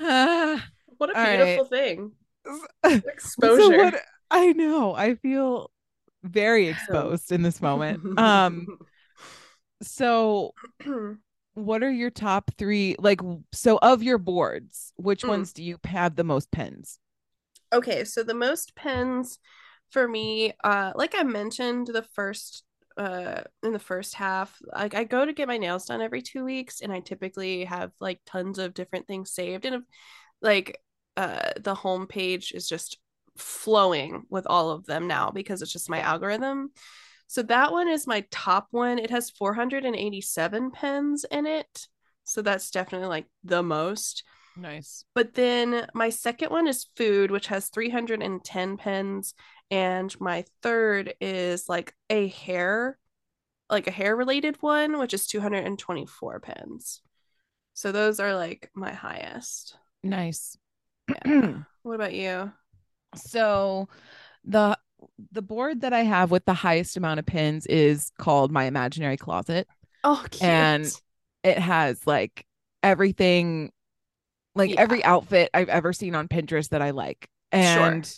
Ah, 0.00 0.66
what 0.98 1.10
a 1.10 1.36
beautiful 1.36 1.64
thing. 1.66 2.12
so 2.84 3.00
Exposure. 3.06 3.76
what 3.76 4.02
I 4.30 4.52
know, 4.52 4.94
I 4.94 5.16
feel 5.16 5.70
very 6.22 6.68
exposed 6.70 7.32
in 7.32 7.42
this 7.42 7.60
moment. 7.60 8.18
Um 8.18 8.78
so 9.82 10.54
what 11.54 11.82
are 11.82 11.90
your 11.90 12.10
top 12.10 12.50
3 12.58 12.96
like 12.98 13.20
so 13.52 13.78
of 13.82 14.02
your 14.02 14.18
boards, 14.18 14.92
which 14.96 15.24
Mm. 15.24 15.28
ones 15.28 15.52
do 15.52 15.62
you 15.62 15.78
have 15.84 16.16
the 16.16 16.24
most 16.24 16.50
pins? 16.50 16.98
okay, 17.72 18.04
so 18.04 18.22
the 18.22 18.34
most 18.34 18.74
pens 18.74 19.38
for 19.90 20.06
me, 20.06 20.52
uh, 20.64 20.92
like 20.94 21.14
I 21.16 21.22
mentioned, 21.22 21.88
the 21.88 22.02
first 22.02 22.64
uh 22.96 23.42
in 23.62 23.72
the 23.72 23.78
first 23.78 24.14
half 24.16 24.60
like 24.74 24.94
i 24.96 25.04
go 25.04 25.24
to 25.24 25.32
get 25.32 25.46
my 25.46 25.56
nails 25.56 25.86
done 25.86 26.02
every 26.02 26.20
two 26.20 26.44
weeks 26.44 26.80
and 26.80 26.92
i 26.92 26.98
typically 26.98 27.64
have 27.64 27.92
like 28.00 28.20
tons 28.26 28.58
of 28.58 28.74
different 28.74 29.06
things 29.06 29.30
saved 29.30 29.64
and 29.64 29.84
like 30.42 30.76
uh 31.16 31.50
the 31.60 31.74
home 31.74 32.08
page 32.08 32.50
is 32.52 32.68
just 32.68 32.98
flowing 33.38 34.24
with 34.28 34.44
all 34.48 34.70
of 34.70 34.86
them 34.86 35.06
now 35.06 35.30
because 35.30 35.62
it's 35.62 35.72
just 35.72 35.88
my 35.88 36.00
algorithm 36.00 36.72
so 37.30 37.42
that 37.44 37.70
one 37.70 37.86
is 37.88 38.08
my 38.08 38.24
top 38.32 38.66
one 38.72 38.98
it 38.98 39.10
has 39.10 39.30
487 39.30 40.72
pens 40.72 41.24
in 41.30 41.46
it 41.46 41.86
so 42.24 42.42
that's 42.42 42.72
definitely 42.72 43.06
like 43.06 43.26
the 43.44 43.62
most 43.62 44.24
Nice. 44.56 45.04
but 45.14 45.34
then 45.34 45.86
my 45.94 46.10
second 46.10 46.50
one 46.50 46.66
is 46.66 46.86
food, 46.96 47.30
which 47.30 47.46
has 47.46 47.68
310 47.68 48.76
pens. 48.76 49.34
And 49.70 50.20
my 50.20 50.44
third 50.62 51.14
is 51.20 51.68
like 51.68 51.94
a 52.10 52.28
hair, 52.28 52.98
like 53.70 53.86
a 53.86 53.92
hair 53.92 54.16
related 54.16 54.56
one, 54.60 54.98
which 54.98 55.14
is 55.14 55.26
224 55.26 56.40
pens. 56.40 57.00
So 57.74 57.92
those 57.92 58.20
are 58.20 58.34
like 58.34 58.70
my 58.74 58.92
highest. 58.92 59.76
Nice. 60.02 60.56
Yeah. 61.24 61.62
what 61.82 61.94
about 61.94 62.12
you? 62.12 62.52
So 63.16 63.88
the 64.44 64.76
the 65.32 65.42
board 65.42 65.82
that 65.82 65.92
I 65.92 66.00
have 66.02 66.30
with 66.30 66.44
the 66.44 66.54
highest 66.54 66.96
amount 66.96 67.20
of 67.20 67.26
pins 67.26 67.66
is 67.66 68.10
called 68.18 68.50
my 68.52 68.64
imaginary 68.64 69.16
closet. 69.16 69.66
Oh, 70.04 70.24
cute. 70.30 70.42
And 70.42 71.00
It 71.42 71.58
has 71.58 72.06
like 72.06 72.44
everything 72.82 73.72
like 74.54 74.70
Yeah. 74.70 74.80
every 74.80 75.02
outfit 75.04 75.50
I've 75.54 75.68
ever 75.68 75.92
seen 75.92 76.14
on 76.14 76.28
Pinterest 76.28 76.70
that 76.70 76.82
I 76.82 76.90
like. 76.90 77.28
And 77.52 78.10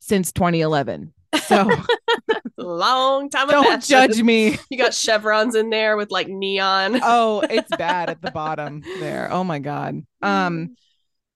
since 0.00 0.32
2011. 0.32 1.12
So 1.46 1.70
long 2.56 3.30
time 3.30 3.48
don't 3.48 3.64
fashion. 3.64 3.88
judge 3.88 4.22
me. 4.22 4.58
You 4.70 4.78
got 4.78 4.94
chevrons 4.94 5.54
in 5.54 5.70
there 5.70 5.96
with 5.96 6.10
like 6.10 6.28
neon. 6.28 7.00
Oh, 7.02 7.40
it's 7.48 7.74
bad 7.76 8.10
at 8.10 8.20
the 8.22 8.30
bottom 8.30 8.82
there. 9.00 9.28
Oh 9.30 9.44
my 9.44 9.58
god. 9.58 10.02
Mm. 10.22 10.26
Um 10.28 10.76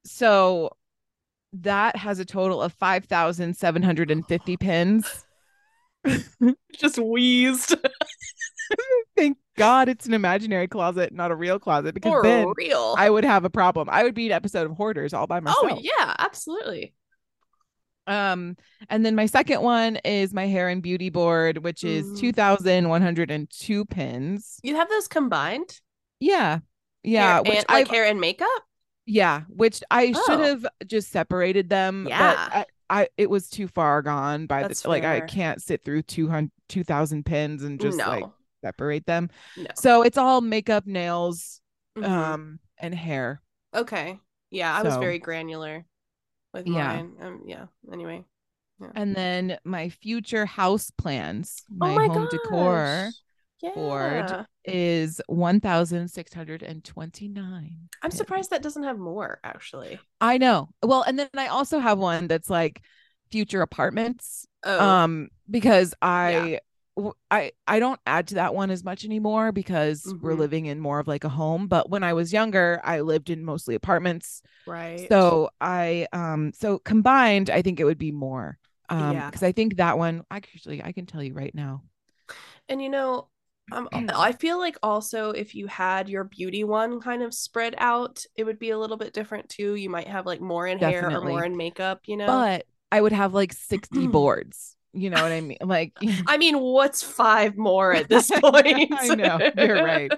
so 0.05 0.71
that 1.55 1.97
has 1.97 2.19
a 2.19 2.25
total 2.25 2.63
of 2.63 2.73
5750 2.75 4.57
pins. 4.57 5.25
just 6.75 6.99
wheezed 6.99 7.77
Thank 9.17 9.37
God 9.57 9.89
it's 9.89 10.07
an 10.07 10.15
imaginary 10.15 10.67
closet, 10.67 11.13
not 11.13 11.31
a 11.31 11.35
real 11.37 11.59
closet, 11.59 11.95
because 11.95 12.11
for 12.11 12.23
then 12.23 12.53
real. 12.57 12.95
I 12.97 13.09
would 13.11 13.25
have 13.25 13.45
a 13.45 13.51
problem. 13.51 13.89
I 13.91 14.03
would 14.03 14.15
be 14.15 14.27
an 14.27 14.33
episode 14.33 14.69
of 14.71 14.77
Hoarders 14.77 15.13
all 15.13 15.27
by 15.27 15.41
myself. 15.41 15.73
oh 15.73 15.79
yeah, 15.81 16.15
absolutely. 16.19 16.95
Um, 18.07 18.57
and 18.91 19.05
then 19.07 19.15
my 19.15 19.27
second 19.27 19.61
one 19.63 19.97
is 20.05 20.33
my 20.35 20.47
hair 20.47 20.69
and 20.69 20.83
beauty 20.83 21.11
board, 21.11 21.59
which 21.59 21.85
is 21.85 22.05
Mhm. 22.07 22.19
2,102 22.19 23.85
pins. 23.85 24.59
You 24.63 24.75
have 24.77 24.89
those 24.89 25.07
combined? 25.07 25.81
Yeah. 26.19 26.61
Yeah. 27.05 27.35
hair 27.35 27.43
which 27.43 27.57
and, 27.59 27.65
like 27.69 27.87
I've- 27.87 27.91
hair 27.95 28.05
and 28.07 28.21
makeup. 28.21 28.49
Yeah, 29.07 29.43
which 29.49 29.83
I 29.91 30.13
should 30.13 30.41
Oh. 30.41 30.43
have 30.43 30.67
just 30.87 31.11
separated 31.11 31.69
them. 31.69 32.07
Yeah. 32.09 32.49
But 32.49 32.69
I, 32.91 33.01
I 33.03 33.09
it 33.17 33.31
was 33.31 33.49
too 33.49 33.69
far 33.69 34.03
gone 34.03 34.47
by 34.47 34.63
That's 34.63 34.83
the 34.83 34.89
like 34.89 35.05
I 35.05 35.21
can't 35.21 35.61
sit 35.63 35.85
through 35.85 36.03
200 36.03 36.51
2000 36.69 37.25
pins 37.27 37.63
and 37.63 37.81
just 37.81 37.99
no, 37.99 38.09
like 38.09 38.25
separate 38.65 39.07
them. 39.07 39.31
no. 39.57 39.67
So 39.77 40.03
it's 40.03 40.19
all 40.19 40.41
makeup, 40.41 40.87
nails, 40.87 41.61
Mhm. 41.99 42.05
um, 42.09 42.61
and 42.79 42.95
hair. 42.95 43.43
okay, 43.75 44.19
yeah, 44.51 44.75
I 44.75 44.83
was 44.83 44.97
very 44.97 45.19
granular 45.19 45.85
with 46.55 46.67
Yeah. 46.67 46.87
mine. 46.89 47.17
Um, 47.21 47.43
yeah. 47.47 47.67
Anyway, 47.93 48.25
And 48.95 49.15
then 49.15 49.59
my 49.65 49.89
future 49.91 50.45
house 50.47 50.91
plans, 50.91 51.63
my, 51.71 51.91
oh 51.93 51.95
my 51.95 52.07
home 52.09 52.29
decor 52.31 53.11
gosh. 53.63 53.75
board 53.75 54.47
is 54.65 55.21
1629. 55.29 57.89
I'm 58.03 58.11
surprised 58.11 58.51
that 58.51 58.63
doesn't 58.63 58.83
have 58.83 58.99
more 58.99 59.41
actually. 59.45 60.01
I 60.21 60.39
know. 60.39 60.71
Well, 60.83 61.03
and 61.03 61.19
then 61.19 61.29
I 61.37 61.49
also 61.49 61.79
have 61.79 61.99
one 61.99 62.29
that's 62.29 62.51
like 62.51 62.83
future 63.31 63.63
apartments. 63.63 64.47
Oh, 64.65 64.79
Um 64.79 65.29
because 65.51 65.95
I, 66.01 66.61
I, 67.31 67.53
I 67.67 67.79
don't 67.79 68.01
add 68.07 68.29
to 68.29 68.35
that 68.37 68.55
one 68.55 68.71
as 68.71 68.85
much 68.85 69.05
anymore 69.05 69.53
because 69.53 70.05
we're 70.21 70.35
Mhm. 70.35 70.37
living 70.39 70.67
in 70.67 70.81
more 70.81 70.99
of 70.99 71.09
like 71.09 71.25
a 71.25 71.29
home, 71.29 71.67
but 71.67 71.91
when 71.91 72.03
I 72.03 72.13
was 72.15 72.33
younger, 72.33 72.81
I 72.85 73.01
lived 73.01 73.31
in 73.31 73.45
mostly 73.45 73.75
apartments. 73.75 74.43
right. 74.67 75.09
So 75.11 75.51
I 75.61 76.07
um 76.13 76.53
so 76.55 76.79
combined, 76.79 77.51
I 77.51 77.63
think 77.63 77.81
it 77.81 77.85
would 77.85 77.99
be 77.99 78.13
more. 78.13 78.59
Um 78.89 79.13
Yeah. 79.13 79.23
because 79.23 79.43
I 79.43 79.53
think 79.53 79.77
that 79.77 79.99
one 79.99 80.25
actually 80.31 80.83
I 80.83 80.93
can 80.93 81.07
tell 81.07 81.23
you 81.23 81.35
right 81.35 81.55
now. 81.55 81.83
and 82.69 82.83
you 82.83 82.89
know, 82.89 83.29
Um, 83.71 83.89
I 84.15 84.33
feel 84.33 84.59
like 84.59 84.77
also 84.83 85.31
if 85.31 85.55
you 85.55 85.67
had 85.67 86.09
your 86.09 86.25
beauty 86.25 86.65
one 86.65 87.01
kind 87.01 87.23
of 87.23 87.33
spread 87.35 87.75
out, 87.79 88.25
it 88.37 88.45
would 88.45 88.59
be 88.59 88.71
a 88.71 88.79
little 88.79 88.97
bit 88.97 89.13
different 89.13 89.49
too. 89.49 89.75
You 89.75 89.91
might 89.91 90.09
have 90.09 90.27
like 90.27 90.41
more 90.41 90.67
in 90.67 90.79
hair 90.79 91.09
or 91.09 91.21
more 91.21 91.45
in 91.45 91.57
makeup, 91.57 92.01
you 92.07 92.17
know? 92.17 92.27
But 92.27 92.67
I 92.91 93.01
would 93.01 93.13
have 93.13 93.35
like 93.35 93.53
60 93.53 94.07
boards. 94.09 94.77
You 94.95 95.09
know 95.11 95.23
what 95.23 95.33
I 95.33 95.41
mean? 95.41 95.59
Like 95.63 95.93
I 96.27 96.37
mean, 96.39 96.59
what's 96.59 97.03
five 97.03 97.57
more 97.57 97.93
at 97.95 98.09
this 98.09 98.31
point? 98.41 98.93
I 98.93 99.15
know, 99.15 99.51
you're 99.57 99.83
right. 99.83 100.11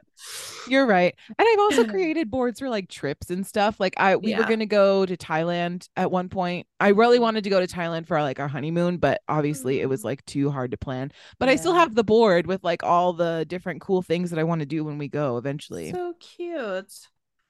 You're 0.69 0.87
right. 0.87 1.15
And 1.29 1.47
I've 1.49 1.59
also 1.59 1.85
created 1.89 2.31
boards 2.31 2.59
for 2.59 2.69
like 2.69 2.89
trips 2.89 3.31
and 3.31 3.47
stuff. 3.47 3.79
Like 3.79 3.95
I 3.99 4.17
we 4.17 4.35
were 4.35 4.45
gonna 4.45 4.67
go 4.67 5.07
to 5.07 5.17
Thailand 5.17 5.89
at 5.97 6.11
one 6.11 6.29
point. 6.29 6.67
I 6.81 6.89
really 6.89 7.19
wanted 7.19 7.45
to 7.45 7.51
go 7.51 7.61
to 7.61 7.67
Thailand 7.67 8.07
for 8.07 8.21
like 8.23 8.41
our 8.41 8.49
honeymoon, 8.49 8.97
but 8.97 9.21
obviously 9.29 9.81
it 9.81 9.89
was 9.89 10.03
Mm. 10.03 10.05
like 10.05 10.25
too 10.27 10.51
hard 10.51 10.71
to 10.73 10.77
plan. 10.77 11.13
But 11.39 11.49
I 11.49 11.57
still 11.57 11.75
have 11.75 11.95
the 11.95 12.05
board 12.05 12.47
with 12.47 12.65
like 12.65 12.83
all 12.83 13.13
the 13.13 13.45
different 13.49 13.81
cool 13.81 14.03
things 14.03 14.31
that 14.31 14.39
I 14.39 14.45
want 14.45 14.61
to 14.61 14.67
do 14.67 14.85
when 14.85 14.99
we 14.99 15.09
go 15.09 15.37
eventually. 15.39 15.93
So 15.93 16.15
cute. 16.19 16.93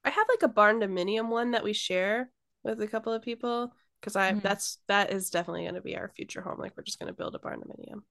I 0.04 0.10
have 0.10 0.26
like 0.28 0.42
a 0.42 0.48
barn 0.48 0.80
dominium 0.80 1.28
one 1.30 1.52
that 1.52 1.64
we 1.64 1.72
share 1.72 2.30
with 2.62 2.82
a 2.82 2.86
couple 2.88 3.12
of 3.12 3.22
people 3.22 3.72
because 4.04 4.16
I 4.16 4.32
Mhm. 4.32 4.42
that's 4.42 4.78
that 4.88 5.10
is 5.12 5.30
definitely 5.30 5.62
going 5.62 5.76
to 5.76 5.80
be 5.80 5.96
our 5.96 6.08
future 6.10 6.42
home. 6.42 6.58
Like 6.58 6.76
we're 6.76 6.82
just 6.84 6.98
going 6.98 7.06
to 7.10 7.16
build 7.16 7.34
a 7.34 7.38
barn 7.38 7.60
dominium. 7.60 8.02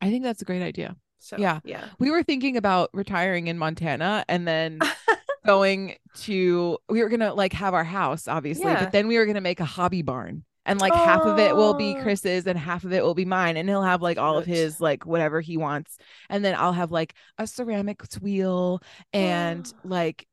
I 0.00 0.10
think 0.10 0.24
that's 0.24 0.42
a 0.42 0.44
great 0.44 0.62
idea. 0.62 0.96
So 1.20 1.36
Yeah. 1.38 1.60
yeah. 1.64 1.88
We 2.00 2.10
were 2.10 2.22
thinking 2.24 2.56
about 2.56 2.90
retiring 2.92 3.46
in 3.46 3.56
Montana 3.58 4.24
and 4.28 4.46
then 4.48 4.80
going 5.46 5.96
to 6.22 6.78
we 6.88 7.02
were 7.02 7.08
gonna 7.08 7.32
like 7.32 7.52
have 7.52 7.72
our 7.72 7.84
house 7.84 8.28
obviously 8.28 8.64
Yeah. 8.66 8.82
but 8.84 8.92
then 8.92 9.06
we 9.08 9.16
were 9.16 9.24
gonna 9.26 9.40
make 9.40 9.60
a 9.60 9.64
hobby 9.64 10.02
barn 10.02 10.44
and 10.66 10.78
like 10.80 10.92
half 10.92 11.22
of 11.22 11.38
it 11.38 11.56
will 11.56 11.74
be 11.74 11.94
Oh. 11.96 12.02
chris's 12.02 12.46
and 12.46 12.58
half 12.58 12.84
of 12.84 12.92
it 12.92 13.02
will 13.02 13.14
be 13.14 13.24
mine 13.24 13.56
and 13.56 13.66
he'll 13.68 13.82
have 13.82 14.02
like 14.02 14.18
all 14.18 14.36
of 14.36 14.44
his 14.44 14.80
like 14.80 15.06
whatever 15.06 15.40
he 15.40 15.56
wants 15.56 15.96
and 16.28 16.44
then 16.44 16.54
i'll 16.58 16.72
have 16.74 16.90
like 16.90 17.14
a 17.38 17.46
ceramics 17.46 18.20
wheel 18.20 18.82
and 19.14 19.72
like 19.84 20.26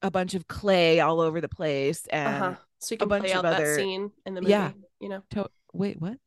a 0.00 0.10
bunch 0.10 0.34
of 0.34 0.46
clay 0.48 1.00
all 1.00 1.20
over 1.20 1.40
the 1.40 1.48
place 1.48 2.06
and 2.06 2.42
uh-huh. 2.44 2.54
So 2.80 2.94
you 2.94 2.98
can 2.98 3.08
play 3.08 3.32
out 3.32 3.44
other- 3.44 3.64
that 3.64 3.76
scene 3.76 4.10
in 4.24 4.34
the 4.34 4.40
movie. 4.40 4.50
Yeah. 4.50 4.72
You 5.00 5.08
know, 5.08 5.22
to- 5.30 5.50
wait 5.72 6.00
what 6.00 6.18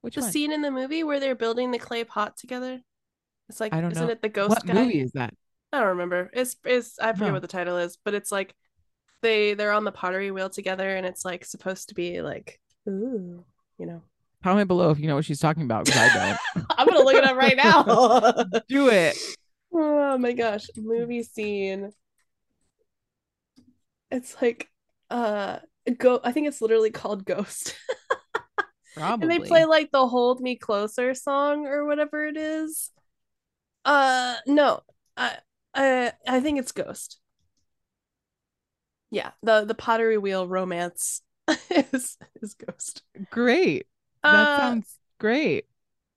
which 0.00 0.14
the 0.14 0.22
one 0.22 0.32
scene 0.32 0.50
in 0.52 0.62
the 0.62 0.70
movie 0.70 1.04
where 1.04 1.20
they're 1.20 1.34
building 1.34 1.70
the 1.70 1.78
clay 1.78 2.04
pot 2.04 2.36
together. 2.36 2.80
It's 3.48 3.60
like, 3.60 3.74
I 3.74 3.80
don't 3.80 3.92
isn't 3.92 4.06
know. 4.06 4.12
it 4.12 4.22
the 4.22 4.28
ghost 4.28 4.50
what 4.50 4.64
guy? 4.66 4.72
movie 4.74 5.00
is 5.00 5.12
that 5.12 5.34
I 5.72 5.80
don't 5.80 5.88
remember. 5.88 6.30
It's 6.32 6.56
it's 6.64 6.98
I 6.98 7.12
forget 7.12 7.28
No. 7.28 7.32
what 7.34 7.42
the 7.42 7.48
title 7.48 7.76
is, 7.76 7.98
but 8.02 8.14
it's 8.14 8.32
like 8.32 8.54
they 9.22 9.54
they're 9.54 9.72
on 9.72 9.84
the 9.84 9.92
pottery 9.92 10.30
wheel 10.30 10.48
together, 10.48 10.96
and 10.96 11.04
it's 11.04 11.24
like 11.24 11.44
supposed 11.44 11.90
to 11.90 11.94
be 11.94 12.22
like, 12.22 12.58
ooh, 12.88 13.44
you 13.78 13.86
know. 13.86 14.02
comment 14.42 14.68
below 14.68 14.90
if 14.90 14.98
you 14.98 15.06
know 15.06 15.16
what 15.16 15.24
she's 15.24 15.38
talking 15.40 15.64
about 15.64 15.84
because 15.84 16.00
i 16.00 16.38
I'm 16.78 16.86
gonna 16.88 17.00
look 17.04 17.14
it 17.16 17.24
up 17.24 17.36
right 17.36 17.56
now. 17.56 17.82
do 18.68 18.88
it 18.88 19.16
oh 19.72 20.16
my 20.18 20.32
gosh, 20.32 20.66
movie 20.76 21.22
scene. 21.22 21.92
It's 24.10 24.40
like 24.40 24.69
uh 25.10 25.58
go. 25.98 26.20
I 26.22 26.32
think 26.32 26.48
it's 26.48 26.60
literally 26.60 26.90
called 26.90 27.24
Ghost, 27.24 27.74
probably 28.94 29.22
and 29.22 29.30
they 29.30 29.38
play 29.46 29.64
like 29.64 29.90
the 29.90 30.06
"Hold 30.06 30.40
Me 30.40 30.56
Closer" 30.56 31.14
song 31.14 31.66
or 31.66 31.86
whatever 31.86 32.26
it 32.26 32.36
is. 32.36 32.90
Uh, 33.84 34.36
no, 34.46 34.82
I 35.16 35.38
I 35.74 36.12
I 36.26 36.40
think 36.40 36.58
it's 36.58 36.72
Ghost. 36.72 37.18
Yeah, 39.10 39.32
the 39.42 39.64
the 39.64 39.74
pottery 39.74 40.18
wheel 40.18 40.46
romance 40.46 41.22
is 41.70 42.16
is 42.40 42.54
Ghost. 42.54 43.02
great 43.30 43.86
that 44.22 44.32
Uh, 44.34 44.58
sounds 44.58 44.98
great 45.18 45.66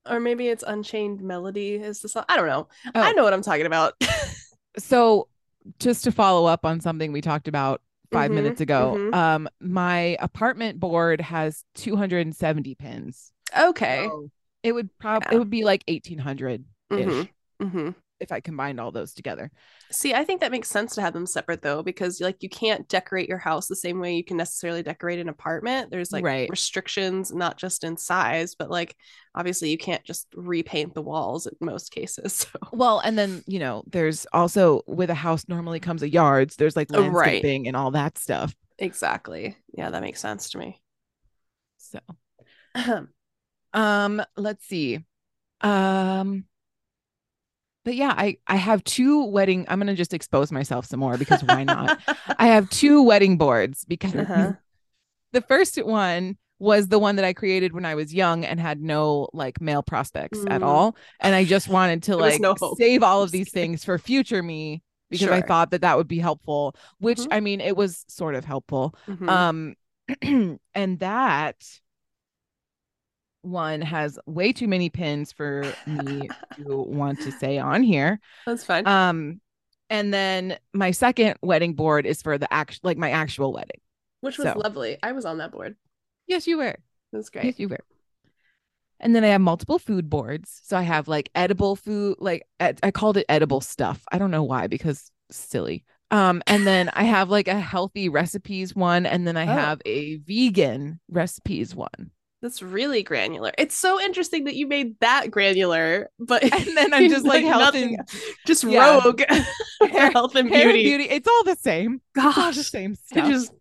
or 0.06 0.20
maybe 0.20 0.50
it's 0.50 0.64
Unchained 0.68 1.22
Melody 1.22 1.76
is 1.76 2.02
the 2.02 2.10
song. 2.10 2.26
I 2.28 2.36
don't 2.36 2.48
know. 2.48 2.68
Oh. 2.94 3.02
I 3.02 3.14
know 3.14 3.24
what 3.24 3.34
I'm 3.34 3.42
talking 3.42 3.66
about. 3.66 3.94
so 4.78 5.30
just 5.80 6.04
to 6.04 6.12
follow 6.12 6.46
up 6.46 6.66
on 6.66 6.82
something 6.82 7.12
we 7.14 7.22
talked 7.22 7.48
about 7.48 7.82
5 8.14 8.32
Mhm, 8.32 8.36
minutes 8.36 8.62
ago 8.62 8.98
mhm. 8.98 9.14
um 9.14 9.50
my 9.60 10.18
apartment 10.20 10.80
board 10.80 11.22
has 11.22 11.66
270 11.76 12.76
pins 12.76 13.32
okay. 13.58 14.06
So 14.06 14.30
it 14.64 14.72
would 14.74 14.90
probably 15.00 15.28
Yeah. 15.30 15.36
it 15.36 15.40
would 15.40 15.50
be 15.50 15.64
like 15.64 15.84
1800 15.88 16.64
ish 16.96 17.08
Mhm, 17.08 17.28
mhm. 17.62 17.96
If 18.24 18.32
i 18.32 18.40
combined 18.40 18.80
all 18.80 18.92
those 18.92 19.14
together 19.14 19.52
See, 19.92 20.14
I 20.14 20.24
think 20.24 20.42
that 20.42 20.52
makes 20.52 20.70
sense 20.70 20.96
to 20.96 21.02
have 21.02 21.14
them 21.14 21.28
separate 21.28 21.62
though, 21.62 21.84
because 21.84 22.20
like 22.20 22.42
you 22.42 22.50
can't 22.50 22.88
decorate 22.88 23.30
your 23.30 23.38
house 23.38 23.68
the 23.68 23.76
same 23.76 24.00
way 24.00 24.16
you 24.16 24.24
can 24.24 24.38
necessarily 24.38 24.82
decorate 24.82 25.20
an 25.20 25.30
apartment. 25.30 25.92
There's 25.92 26.12
like 26.12 26.26
Right. 26.26 26.48
restrictions, 26.48 27.32
not 27.32 27.58
just 27.58 27.84
in 27.84 27.98
size, 27.98 28.56
but 28.56 28.72
like 28.72 28.96
obviously 29.36 29.70
you 29.70 29.78
can't 29.78 30.04
just 30.04 30.28
repaint 30.36 30.96
the 30.96 31.02
walls 31.04 31.46
in 31.46 31.54
most 31.60 31.92
cases. 31.92 32.48
So 32.54 32.60
well 32.72 33.00
and 33.00 33.18
then 33.18 33.44
you 33.48 33.60
know 33.60 33.84
there's 33.88 34.26
also 34.34 34.82
with 34.88 35.10
a 35.10 35.14
house 35.16 35.46
normally 35.48 35.80
comes 35.80 36.02
a 36.02 36.10
yards 36.10 36.56
there's 36.56 36.76
like 36.76 36.90
Oh, 36.94 37.08
right. 37.10 37.50
landscaping 37.52 37.68
and 37.68 37.76
all 37.78 37.92
that 37.92 38.18
stuff 38.18 38.56
exactly. 38.78 39.58
Yeah, 39.74 39.90
that 39.90 40.02
makes 40.02 40.20
sense 40.20 40.52
to 40.52 40.58
me. 40.58 40.82
so 41.78 42.00
um 43.74 44.24
let's 44.38 44.66
see 44.68 45.00
um 45.62 46.46
but 47.84 47.96
yeah 47.96 48.14
i 48.18 48.38
i 48.48 48.56
have 48.56 48.84
two 48.84 49.26
wedding 49.26 49.66
i'm 49.68 49.80
gonna 49.80 49.94
just 49.96 50.14
expose 50.14 50.52
myself 50.52 50.86
some 50.86 51.00
more 51.00 51.18
because 51.18 51.44
why 51.44 51.64
not 51.64 51.98
i 52.40 52.48
have 52.48 52.70
two 52.70 53.04
wedding 53.04 53.38
boards 53.38 53.86
because 53.86 54.14
Uh-huh. 54.14 54.54
the 55.34 55.42
first 55.42 55.78
one 55.84 56.38
was 56.60 56.88
the 56.88 57.00
one 57.00 57.16
that 57.18 57.26
i 57.26 57.34
created 57.34 57.74
when 57.74 57.86
i 57.86 57.96
was 57.96 58.14
young 58.14 58.46
and 58.46 58.60
had 58.60 58.82
no 58.82 59.28
like 59.34 59.60
male 59.60 59.84
prospects 59.84 60.44
at 60.48 60.62
Mm. 60.62 60.66
all 60.66 60.96
and 61.20 61.36
i 61.36 61.44
just 61.44 61.68
wanted 61.68 62.04
to 62.04 62.16
like 62.18 62.40
no 62.40 62.56
save 62.78 63.04
all 63.04 63.24
of 63.24 63.32
these 63.32 63.50
things 63.50 63.84
for 63.84 63.98
future 63.98 64.42
me 64.44 64.82
because 65.10 65.30
i 65.30 65.42
thought 65.42 65.72
that 65.72 65.82
that 65.82 65.98
would 65.98 66.08
be 66.08 66.20
helpful 66.20 66.76
which 67.00 67.20
Mhm. 67.20 67.28
i 67.32 67.40
mean 67.40 67.62
it 67.62 67.76
was 67.76 68.06
sort 68.08 68.36
of 68.36 68.46
helpful 68.46 68.96
Mhm. 69.08 69.30
um 69.30 69.76
and 70.74 71.00
that 71.00 71.56
one 73.44 73.82
has 73.82 74.18
way 74.26 74.52
too 74.52 74.68
many 74.68 74.90
pins 74.90 75.32
for 75.32 75.64
me 75.86 76.28
to 76.58 76.78
want 76.78 77.20
to 77.22 77.32
say 77.32 77.58
on 77.60 77.84
here 77.84 78.20
That's 78.46 78.64
fine. 78.64 78.88
um 78.88 79.40
and 79.90 80.14
then 80.14 80.58
my 80.74 80.92
second 80.92 81.36
wedding 81.42 81.74
board 81.76 82.06
is 82.06 82.22
for 82.22 82.38
the 82.38 82.52
act 82.52 82.80
like 82.84 82.98
my 82.98 83.12
actual 83.12 83.54
wedding 83.54 83.80
Which 84.22 84.38
was 84.38 84.48
so- 84.48 84.58
lovely. 84.60 84.98
I 85.04 85.12
was 85.12 85.26
on 85.26 85.38
that 85.40 85.52
board. 85.52 85.76
yes 86.28 86.48
you 86.48 86.58
were 86.58 86.78
That's 87.12 87.30
great. 87.30 87.46
yes 87.46 87.60
you 87.60 87.68
were 87.70 87.80
and 89.00 89.14
then 89.14 89.26
I 89.26 89.28
have 89.28 89.42
multiple 89.42 89.80
food 89.80 90.10
boards. 90.10 90.62
So 90.64 90.78
I 90.78 90.84
have 90.84 91.10
like 91.10 91.30
edible 91.36 91.76
food, 91.76 92.16
like 92.20 92.44
ed- 92.62 92.80
I 92.84 92.92
called 92.92 93.18
it 93.18 93.26
edible 93.28 93.60
stuff. 93.60 94.02
I 94.14 94.18
don't 94.18 94.32
know 94.32 94.44
why 94.44 94.68
because 94.68 95.12
silly. 95.30 95.84
Um, 96.10 96.42
and 96.48 96.66
then 96.66 96.90
I 96.94 97.04
have 97.04 97.30
like 97.30 97.50
a 97.50 97.60
healthy 97.60 98.08
recipes 98.08 98.74
one, 98.74 99.06
and 99.06 99.28
then 99.28 99.36
I 99.36 99.44
Oh. 99.48 99.48
have 99.48 99.82
a 99.86 100.18
vegan 100.20 101.02
recipes 101.10 101.76
one. 101.76 102.12
That's 102.44 102.62
really 102.62 103.02
granular. 103.04 103.52
It's 103.58 103.74
so 103.74 104.00
interesting 104.02 104.44
that 104.44 104.56
you 104.56 104.68
made 104.68 105.00
that 105.00 105.32
granular, 105.32 106.10
but 106.20 106.44
And 106.54 106.78
then 106.78 106.94
I'm 106.94 107.10
just 107.16 107.26
like, 107.26 107.44
health 107.46 107.62
nothing- 107.62 107.98
and 107.98 108.08
just 108.46 108.64
yeah. 108.66 109.00
rogue 109.02 109.22
Hair- 109.82 110.12
health 110.12 110.36
and 110.36 110.50
hair 110.50 110.68
and 110.68 110.74
beauty. 110.74 110.84
beauty. 110.84 111.04
It's 111.06 111.28
all 111.28 111.44
the 111.46 111.56
same. 111.56 112.02
It's 112.16 112.26
all 112.26 112.32
the 112.34 112.52
Gosh, 112.54 112.68
same 112.70 112.96
stuff. 112.96 113.28
just 113.30 113.52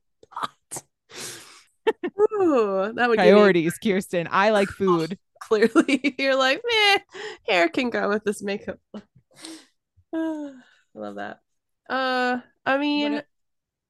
Ooh, 2.41 2.93
that 2.95 3.09
would 3.09 3.19
give 3.19 3.27
me- 3.27 3.33
Priorities, 3.33 3.79
Kirsten. 3.79 4.29
I 4.31 4.51
like 4.51 4.69
food. 4.69 5.19
clearly 5.43 6.15
you're 6.19 6.37
like, 6.37 6.63
meh, 6.69 6.99
hair 7.49 7.69
can 7.69 7.91
go 7.91 8.09
with 8.09 8.25
this 8.25 8.43
makeup. 8.43 8.79
I 8.95 9.01
love 10.95 11.17
that. 11.17 11.39
Uh, 11.89 12.39
I 12.67 12.79
mean, 12.79 13.23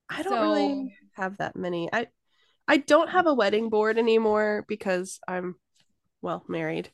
I 0.08 0.22
don't 0.22 0.32
so- 0.32 0.42
really 0.42 0.96
have 1.14 1.38
that 1.38 1.56
many. 1.56 1.88
I 1.92 2.08
I 2.72 2.78
don't 2.78 3.10
have 3.10 3.26
a 3.26 3.34
wedding 3.34 3.68
board 3.68 3.98
anymore 3.98 4.64
because 4.66 5.20
I'm 5.28 5.56
well 6.22 6.42
married. 6.48 6.90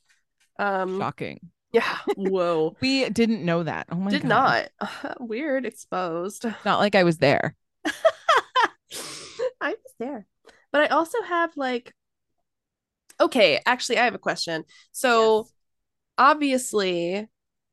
Um, 0.59 0.99
Shocking. 0.99 1.39
yeah. 1.73 1.99
Whoa. 2.17 2.77
We 2.81 3.09
didn't 3.11 3.45
know 3.45 3.63
that. 3.63 3.87
Oh 3.91 3.97
my 3.97 4.11
Did 4.11 4.23
god. 4.23 4.29
not. 4.29 4.69
Weird. 5.21 5.67
Exposed. 5.67 6.47
Not 6.65 6.81
like 6.81 6.95
I 6.95 7.05
was 7.05 7.19
there. 7.19 7.55
I 9.61 9.71
was 9.71 9.95
there. 9.99 10.27
But 10.73 10.83
I 10.83 10.87
also 10.89 11.23
have 11.23 11.57
like 11.57 11.95
okay, 13.21 13.61
actually 13.67 13.99
I 13.99 14.05
have 14.05 14.15
a 14.15 14.19
question. 14.19 14.65
So 14.93 15.39
Yes. 15.39 15.53
obviously 16.19 17.29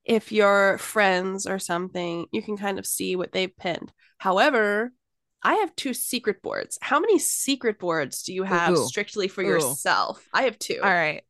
if 0.06 0.32
you're 0.32 0.78
friends 0.78 1.48
or 1.48 1.60
something, 1.60 2.28
you 2.32 2.42
can 2.42 2.58
kind 2.58 2.80
of 2.80 2.86
see 2.86 3.16
what 3.16 3.32
they've 3.32 3.56
pinned. 3.58 3.92
However, 4.20 4.92
I 5.44 5.56
have 5.56 5.76
two 5.76 5.94
secret 5.94 6.42
boards. 6.42 6.78
How 6.82 7.00
many 7.00 7.20
secret 7.20 7.80
boards 7.80 8.24
do 8.24 8.34
you 8.34 8.44
have 8.44 8.74
Ooh. 8.74 8.88
strictly 8.88 9.28
for 9.28 9.44
Ooh. 9.44 9.48
yourself? 9.48 10.28
I 10.34 10.44
have 10.44 10.58
two. 10.58 10.80
All 10.82 10.90
right. 10.90 11.24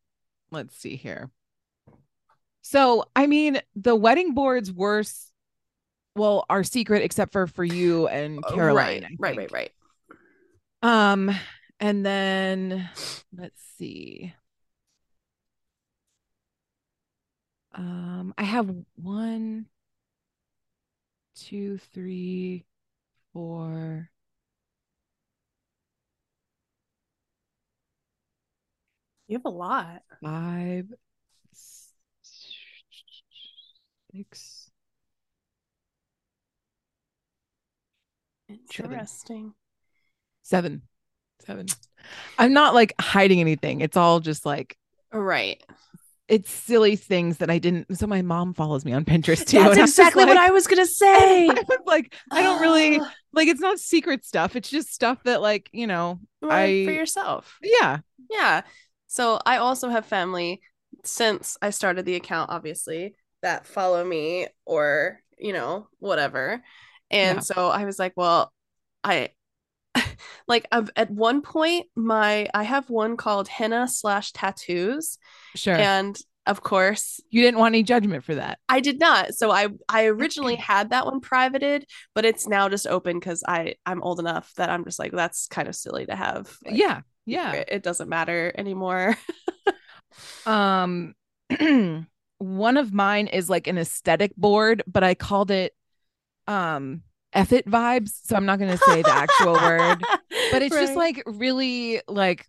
Let's 0.51 0.77
see 0.77 0.95
here. 0.95 1.29
So, 2.61 3.05
I 3.15 3.27
mean, 3.27 3.59
the 3.75 3.95
wedding 3.95 4.33
boards 4.33 4.71
were 4.71 5.03
well, 6.15 6.45
are 6.49 6.63
secret 6.63 7.03
except 7.03 7.33
for 7.33 7.45
for 7.45 7.63
you 7.63 8.07
and 8.07 8.43
Caroline. 8.47 9.17
right, 9.19 9.37
right, 9.37 9.51
right, 9.51 9.51
right. 9.51 9.71
Um, 10.81 11.35
and 11.79 12.05
then 12.05 12.89
let's 13.35 13.61
see. 13.77 14.33
Um, 17.73 18.33
I 18.37 18.43
have 18.43 18.73
one, 18.95 19.65
two, 21.35 21.77
three, 21.93 22.63
four. 23.35 24.09
You 29.27 29.37
have 29.37 29.45
a 29.45 29.49
lot. 29.49 30.03
five, 30.23 30.85
six. 34.13 34.71
Interesting. 38.47 39.53
seven 40.43 40.83
seven 41.45 41.65
i'm 42.37 42.53
not 42.53 42.73
like 42.75 42.93
hiding 43.01 43.41
anything 43.41 43.81
it's 43.81 43.97
all 43.97 44.19
just 44.19 44.45
like 44.45 44.77
Right. 45.11 45.61
It's 46.27 46.49
silly 46.49 46.95
things 46.95 47.37
that 47.37 47.49
i 47.49 47.57
didn't 47.59 47.97
so 47.97 48.07
my 48.07 48.21
mom 48.21 48.53
follows 48.53 48.83
me 48.85 48.91
on 48.93 49.05
pinterest 49.05 49.45
too 49.47 49.59
That's 49.59 49.77
exactly 49.77 50.25
what 50.25 50.37
I 50.37 50.49
was 50.51 50.67
gonna 50.67 50.85
say. 51.03 51.49
I 51.49 51.53
was 51.53 51.79
like 51.85 52.13
i 52.31 52.41
don't 52.41 52.61
really 52.61 52.99
like 53.33 53.47
it's 53.47 53.61
not 53.61 53.79
secret 53.79 54.25
stuff 54.25 54.55
it's 54.55 54.69
just 54.69 54.93
stuff 54.93 55.19
that 55.25 55.41
like 55.41 55.69
you 55.71 55.87
know 55.87 56.19
well, 56.41 56.51
I- 56.51 56.85
for 56.85 56.91
yourself. 56.91 57.57
yeah 57.61 57.99
Yeah. 58.31 58.61
So 59.07 59.39
I 59.45 59.57
also 59.57 59.89
have 59.89 60.05
family 60.05 60.61
since 61.03 61.57
I 61.61 61.69
started 61.69 62.05
the 62.05 62.15
account, 62.15 62.49
obviously, 62.49 63.15
that 63.41 63.65
follow 63.67 64.03
me 64.03 64.47
or, 64.65 65.21
you 65.37 65.53
know, 65.53 65.87
whatever. 65.99 66.63
And 67.11 67.37
Yeah. 67.37 67.39
so 67.41 67.69
I 67.69 67.85
was 67.85 67.97
like, 67.99 68.13
well, 68.17 68.51
I 69.03 69.29
like 70.47 70.67
I've, 70.71 70.89
at 70.95 71.11
one 71.11 71.41
point 71.41 71.87
my 71.95 72.47
I 72.53 72.63
have 72.63 72.89
one 72.89 73.17
called 73.17 73.47
henna 73.47 73.87
slash 73.87 74.31
tattoos. 74.31 75.17
sure 75.55 75.75
And 75.75 76.17
of 76.47 76.61
course, 76.61 77.19
you 77.31 77.41
didn't 77.41 77.59
want 77.59 77.73
any 77.73 77.81
judgment 77.81 78.23
for 78.23 78.35
that 78.35 78.59
I 78.69 78.79
did 78.79 78.99
not. 78.99 79.33
So 79.33 79.49
I 79.49 79.69
I 79.89 80.05
originally 80.05 80.55
had 80.55 80.91
that 80.91 81.05
one 81.05 81.19
privated, 81.19 81.87
but 82.13 82.25
it's 82.25 82.47
now 82.47 82.69
just 82.69 82.85
open 82.87 83.19
because 83.19 83.43
I 83.47 83.75
I'm 83.85 84.03
old 84.03 84.19
enough 84.19 84.53
that 84.57 84.69
I'm 84.69 84.85
just 84.85 84.99
like 84.99 85.11
that's 85.11 85.47
kind 85.47 85.67
of 85.67 85.75
silly 85.75 86.05
to 86.05 86.15
have. 86.15 86.55
like, 86.63 86.77
yeah 86.77 87.01
yeah 87.25 87.51
secret. 87.51 87.69
it 87.71 87.83
doesn't 87.83 88.09
matter 88.09 88.53
anymore. 88.55 89.17
um 90.45 91.13
one 92.37 92.77
of 92.77 92.93
mine 92.93 93.27
is 93.27 93.49
like 93.49 93.67
an 93.67 93.77
aesthetic 93.77 94.35
board 94.35 94.83
but 94.87 95.03
i 95.03 95.13
called 95.13 95.51
it 95.51 95.73
um 96.47 97.01
F 97.35 97.51
it 97.53 97.67
vibes 97.69 98.11
so 98.23 98.35
i'm 98.35 98.45
not 98.45 98.57
going 98.59 98.71
to 98.71 98.77
say 98.77 99.01
the 99.01 99.11
actual 99.11 99.53
word 99.53 100.01
but 100.51 100.61
it's 100.61 100.73
just 100.75 100.95
like 100.95 101.21
really 101.25 102.01
like 102.07 102.47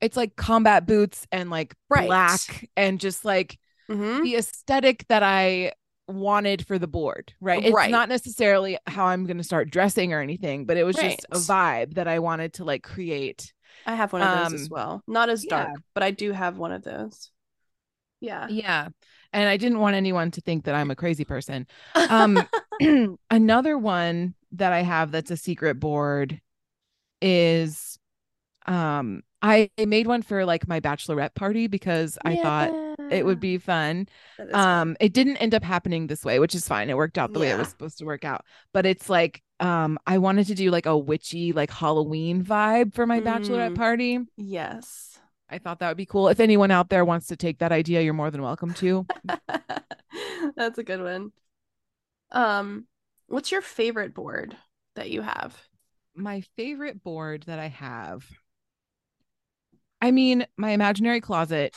it's 0.00 0.16
like 0.16 0.34
combat 0.36 0.86
boots 0.86 1.26
and 1.30 1.50
like 1.50 1.74
Right. 1.88 2.06
black 2.06 2.68
and 2.76 2.98
just 3.00 3.24
like 3.24 3.58
Mhm. 3.88 4.22
the 4.22 4.36
aesthetic 4.36 5.06
that 5.08 5.22
I 5.22 5.72
wanted 6.08 6.66
for 6.66 6.78
the 6.78 6.86
board, 6.86 7.32
right? 7.40 7.62
It's 7.64 7.74
Right. 7.74 7.90
not 7.90 8.08
necessarily 8.08 8.78
how 8.86 9.06
I'm 9.06 9.26
going 9.26 9.36
to 9.38 9.44
start 9.44 9.70
dressing 9.70 10.12
or 10.14 10.20
anything, 10.20 10.64
but 10.64 10.76
it 10.78 10.84
was 10.84 10.96
just 10.96 11.24
a 11.30 11.36
vibe 11.36 11.94
that 11.94 12.08
I 12.08 12.18
wanted 12.18 12.54
to 12.54 12.64
like 12.64 12.82
create. 12.82 13.52
I 13.86 13.94
have 13.94 14.12
one 14.12 14.22
of 14.22 14.50
those 14.50 14.60
as 14.60 14.66
Um, 14.66 14.68
well. 14.70 15.02
Not 15.06 15.28
as 15.28 15.44
dark, 15.44 15.68
yeah. 15.68 15.80
but 15.94 16.02
I 16.02 16.10
do 16.10 16.32
have 16.32 16.56
one 16.58 16.72
of 16.72 16.82
those. 16.82 17.30
Yeah. 18.20 18.48
Yeah. 18.48 18.88
And 19.34 19.48
I 19.48 19.58
didn't 19.58 19.80
want 19.80 19.96
anyone 19.96 20.30
to 20.32 20.40
think 20.40 20.64
that 20.64 20.74
I'm 20.76 20.90
a 20.90 20.96
crazy 20.96 21.24
person. 21.26 21.66
Um 22.08 22.48
another 23.30 23.78
one 23.78 24.34
that 24.52 24.72
I 24.72 24.82
have 24.82 25.12
that's 25.12 25.30
a 25.32 25.36
secret 25.36 25.80
board 25.80 26.40
is 27.22 27.98
um 28.66 29.22
I 29.42 29.70
made 29.78 30.06
one 30.06 30.22
for 30.22 30.44
like 30.46 30.68
my 30.68 30.80
bachelorette 30.80 31.34
party 31.34 31.66
because 31.66 32.18
I 32.24 32.36
thought 32.36 32.74
it 33.10 33.26
would 33.26 33.40
be 33.40 33.58
fun. 33.58 34.08
Is 34.38 34.60
fun. 34.60 34.88
um 34.90 34.96
it 35.00 35.12
didn't 35.12 35.36
end 35.38 35.54
up 35.54 35.62
happening 35.64 36.06
this 36.06 36.24
way 36.24 36.38
which 36.40 36.54
is 36.54 36.66
fine 36.66 36.90
it 36.90 36.96
worked 36.96 37.18
out 37.18 37.32
the 37.34 37.40
way 37.40 37.50
it 37.50 37.58
was 37.58 37.68
supposed 37.68 37.98
to 37.98 38.04
work 38.06 38.24
out 38.24 38.44
but 38.72 38.86
it's 38.86 39.08
like 39.10 39.42
um 39.60 39.98
i 40.06 40.18
wanted 40.18 40.46
to 40.48 40.54
do 40.54 40.70
like 40.70 40.86
a 40.86 40.96
witchy 40.96 41.52
like 41.52 41.70
halloween 41.70 42.42
vibe 42.44 42.94
for 42.94 43.06
my 43.06 43.20
bachelorette 43.20 43.72
Mm. 43.72 43.76
party 43.76 44.18
yes. 44.36 45.13
I 45.50 45.58
thought 45.58 45.78
that 45.78 45.88
would 45.88 45.96
be 45.96 46.06
cool 46.06 46.28
if 46.28 46.40
anyone 46.40 46.70
out 46.70 46.88
there 46.90 47.04
wants 47.04 47.26
to 47.26 47.36
take 47.36 47.58
that 47.58 47.72
idea 47.72 48.00
you're 48.00 48.14
more 48.14 48.30
than 48.30 48.42
welcome 48.42 48.72
to 48.74 49.06
That's 50.56 50.78
a 50.78 50.84
good 50.84 51.02
one. 51.02 51.32
Um, 52.30 52.86
what's 53.26 53.50
your 53.50 53.60
favorite 53.62 54.14
board 54.14 54.56
that 54.94 55.10
you 55.10 55.22
have? 55.22 55.56
my 56.14 56.42
favorite 56.56 57.02
board 57.02 57.42
that 57.48 57.58
i 57.58 57.66
have 57.66 58.24
i 60.00 60.10
mean 60.12 60.46
my 60.56 60.70
imaginary 60.70 61.20
closet 61.20 61.74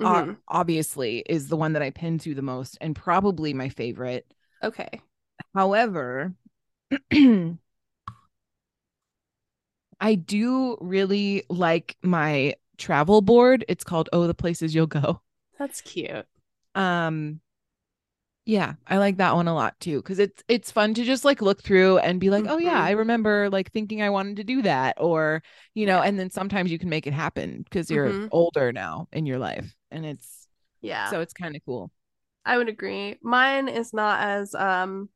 o- 0.00 0.04
Mhm. 0.04 0.36
obviously 0.48 1.18
is 1.28 1.48
the 1.48 1.56
one 1.56 1.74
that 1.74 1.82
i 1.82 1.90
pin 1.90 2.18
to 2.18 2.34
the 2.34 2.40
most 2.42 2.78
and 2.80 2.96
probably 2.96 3.52
my 3.52 3.68
favorite 3.68 4.32
Okay. 4.62 5.00
However, 5.54 6.32
I 10.00 10.14
do 10.14 10.76
really 10.80 11.44
like 11.48 11.96
my 12.02 12.54
travel 12.76 13.20
board. 13.20 13.64
It's 13.68 13.84
called 13.84 14.08
Oh 14.12 14.26
the 14.26 14.34
Places 14.34 14.74
You'll 14.74 14.86
Go. 14.86 15.20
That's 15.58 15.80
cute. 15.82 16.26
Um 16.74 17.40
yeah, 18.46 18.74
I 18.86 18.96
like 18.98 19.18
that 19.18 19.34
one 19.34 19.46
a 19.48 19.54
lot 19.54 19.78
too 19.80 20.00
cuz 20.02 20.18
it's 20.18 20.42
it's 20.48 20.70
fun 20.72 20.94
to 20.94 21.04
just 21.04 21.24
like 21.24 21.42
look 21.42 21.62
through 21.62 21.98
and 21.98 22.18
be 22.20 22.30
like, 22.30 22.46
"Oh 22.48 22.56
yeah. 22.58 22.80
I 22.80 22.92
remember 22.92 23.50
like 23.50 23.70
thinking 23.72 24.00
I 24.02 24.08
wanted 24.10 24.36
to 24.36 24.44
do 24.44 24.62
that." 24.62 24.96
Or, 24.98 25.42
you 25.74 25.84
know, 25.86 26.00
Yeah. 26.00 26.02
and 26.02 26.18
then 26.18 26.30
sometimes 26.30 26.70
you 26.70 26.78
can 26.78 26.88
make 26.88 27.06
it 27.06 27.12
happen 27.12 27.64
cuz 27.70 27.90
you're 27.90 28.16
Mhm. 28.16 28.30
older 28.30 28.72
now 28.72 29.08
in 29.12 29.26
your 29.26 29.38
life 29.38 29.74
and 29.90 30.06
it's 30.06 30.48
Yeah. 30.80 31.14
so 31.14 31.20
it's 31.20 31.34
kind 31.34 31.56
of 31.56 31.62
cool. 31.66 31.90
I 32.44 32.56
would 32.56 32.68
agree. 32.68 33.16
Mine 33.22 33.68
is 33.68 33.92
not 33.92 34.20
as 34.20 34.54
um 34.54 35.10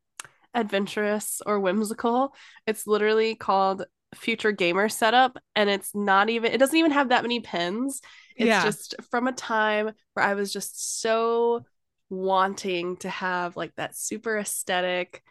adventurous 0.54 1.42
or 1.46 1.60
whimsical. 1.60 2.34
It's 2.66 2.86
literally 2.86 3.34
called 3.36 3.86
Future 4.14 4.52
Gamer 4.52 4.88
Setup 4.88 5.38
and 5.56 5.70
it's 5.70 5.94
not 5.94 6.30
even 6.30 6.52
it 6.52 6.58
doesn't 6.58 6.78
even 6.78 6.92
have 6.92 7.08
that 7.10 7.22
many 7.22 7.40
pins. 7.40 8.00
It's 8.36 8.48
Yeah. 8.48 8.62
just 8.62 8.94
from 9.10 9.26
a 9.28 9.32
time 9.32 9.92
where 10.14 10.24
I 10.26 10.34
was 10.34 10.52
just 10.52 11.00
so 11.00 11.64
wanting 12.10 12.96
to 12.98 13.08
have 13.08 13.56
like 13.56 13.74
that 13.76 13.96
super 13.96 14.38
aesthetic 14.38 15.22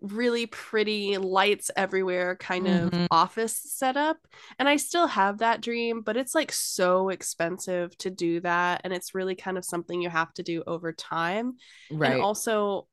really 0.00 0.46
pretty 0.46 1.16
lights 1.16 1.70
everywhere 1.76 2.36
kind 2.36 2.66
of 2.68 2.92
Mhm. 2.92 3.06
office 3.10 3.58
setup 3.72 4.18
and 4.58 4.68
I 4.68 4.76
still 4.76 5.06
have 5.06 5.38
that 5.38 5.62
dream 5.62 6.02
but 6.02 6.16
it's 6.18 6.34
like 6.34 6.52
so 6.52 7.08
expensive 7.08 7.96
to 7.98 8.10
do 8.10 8.40
that 8.40 8.82
and 8.84 8.92
it's 8.92 9.14
really 9.14 9.34
kind 9.34 9.56
of 9.56 9.64
something 9.64 10.00
you 10.02 10.10
have 10.10 10.32
to 10.34 10.42
do 10.42 10.62
over 10.66 10.92
time 10.92 11.54
Right. 11.90 12.12
and 12.12 12.22
also, 12.22 12.88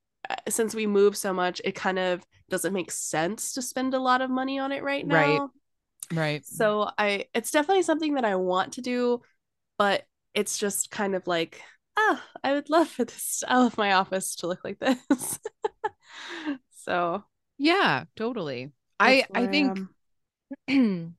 since 0.49 0.75
we 0.75 0.87
move 0.87 1.17
so 1.17 1.33
much, 1.33 1.61
it 1.63 1.75
kind 1.75 1.99
of 1.99 2.25
doesn't 2.49 2.73
make 2.73 2.91
sense 2.91 3.53
to 3.53 3.61
spend 3.61 3.93
a 3.93 3.99
lot 3.99 4.21
of 4.21 4.29
money 4.29 4.59
on 4.59 4.71
it 4.71 4.83
right 4.83 5.05
now. 5.05 5.49
Right. 6.09 6.17
right. 6.17 6.43
So 6.45 6.89
I, 6.97 7.25
it's 7.33 7.51
definitely 7.51 7.83
something 7.83 8.15
that 8.15 8.25
I 8.25 8.35
want 8.35 8.73
to 8.73 8.81
do, 8.81 9.21
but 9.77 10.05
it's 10.33 10.57
just 10.57 10.91
kind 10.91 11.15
of 11.15 11.27
like, 11.27 11.61
ah, 11.97 12.23
I 12.43 12.53
would 12.53 12.69
love 12.69 12.89
for 12.89 13.05
this 13.05 13.43
I 13.47 13.57
love 13.59 13.77
my 13.77 13.93
office 13.93 14.35
to 14.37 14.47
look 14.47 14.63
like 14.63 14.79
this. 14.79 15.39
so 16.71 17.23
Yeah, 17.57 18.05
totally. 18.15 18.71
I 18.99 19.27
I 19.33 19.47
think 19.47 19.81
am. 19.81 19.89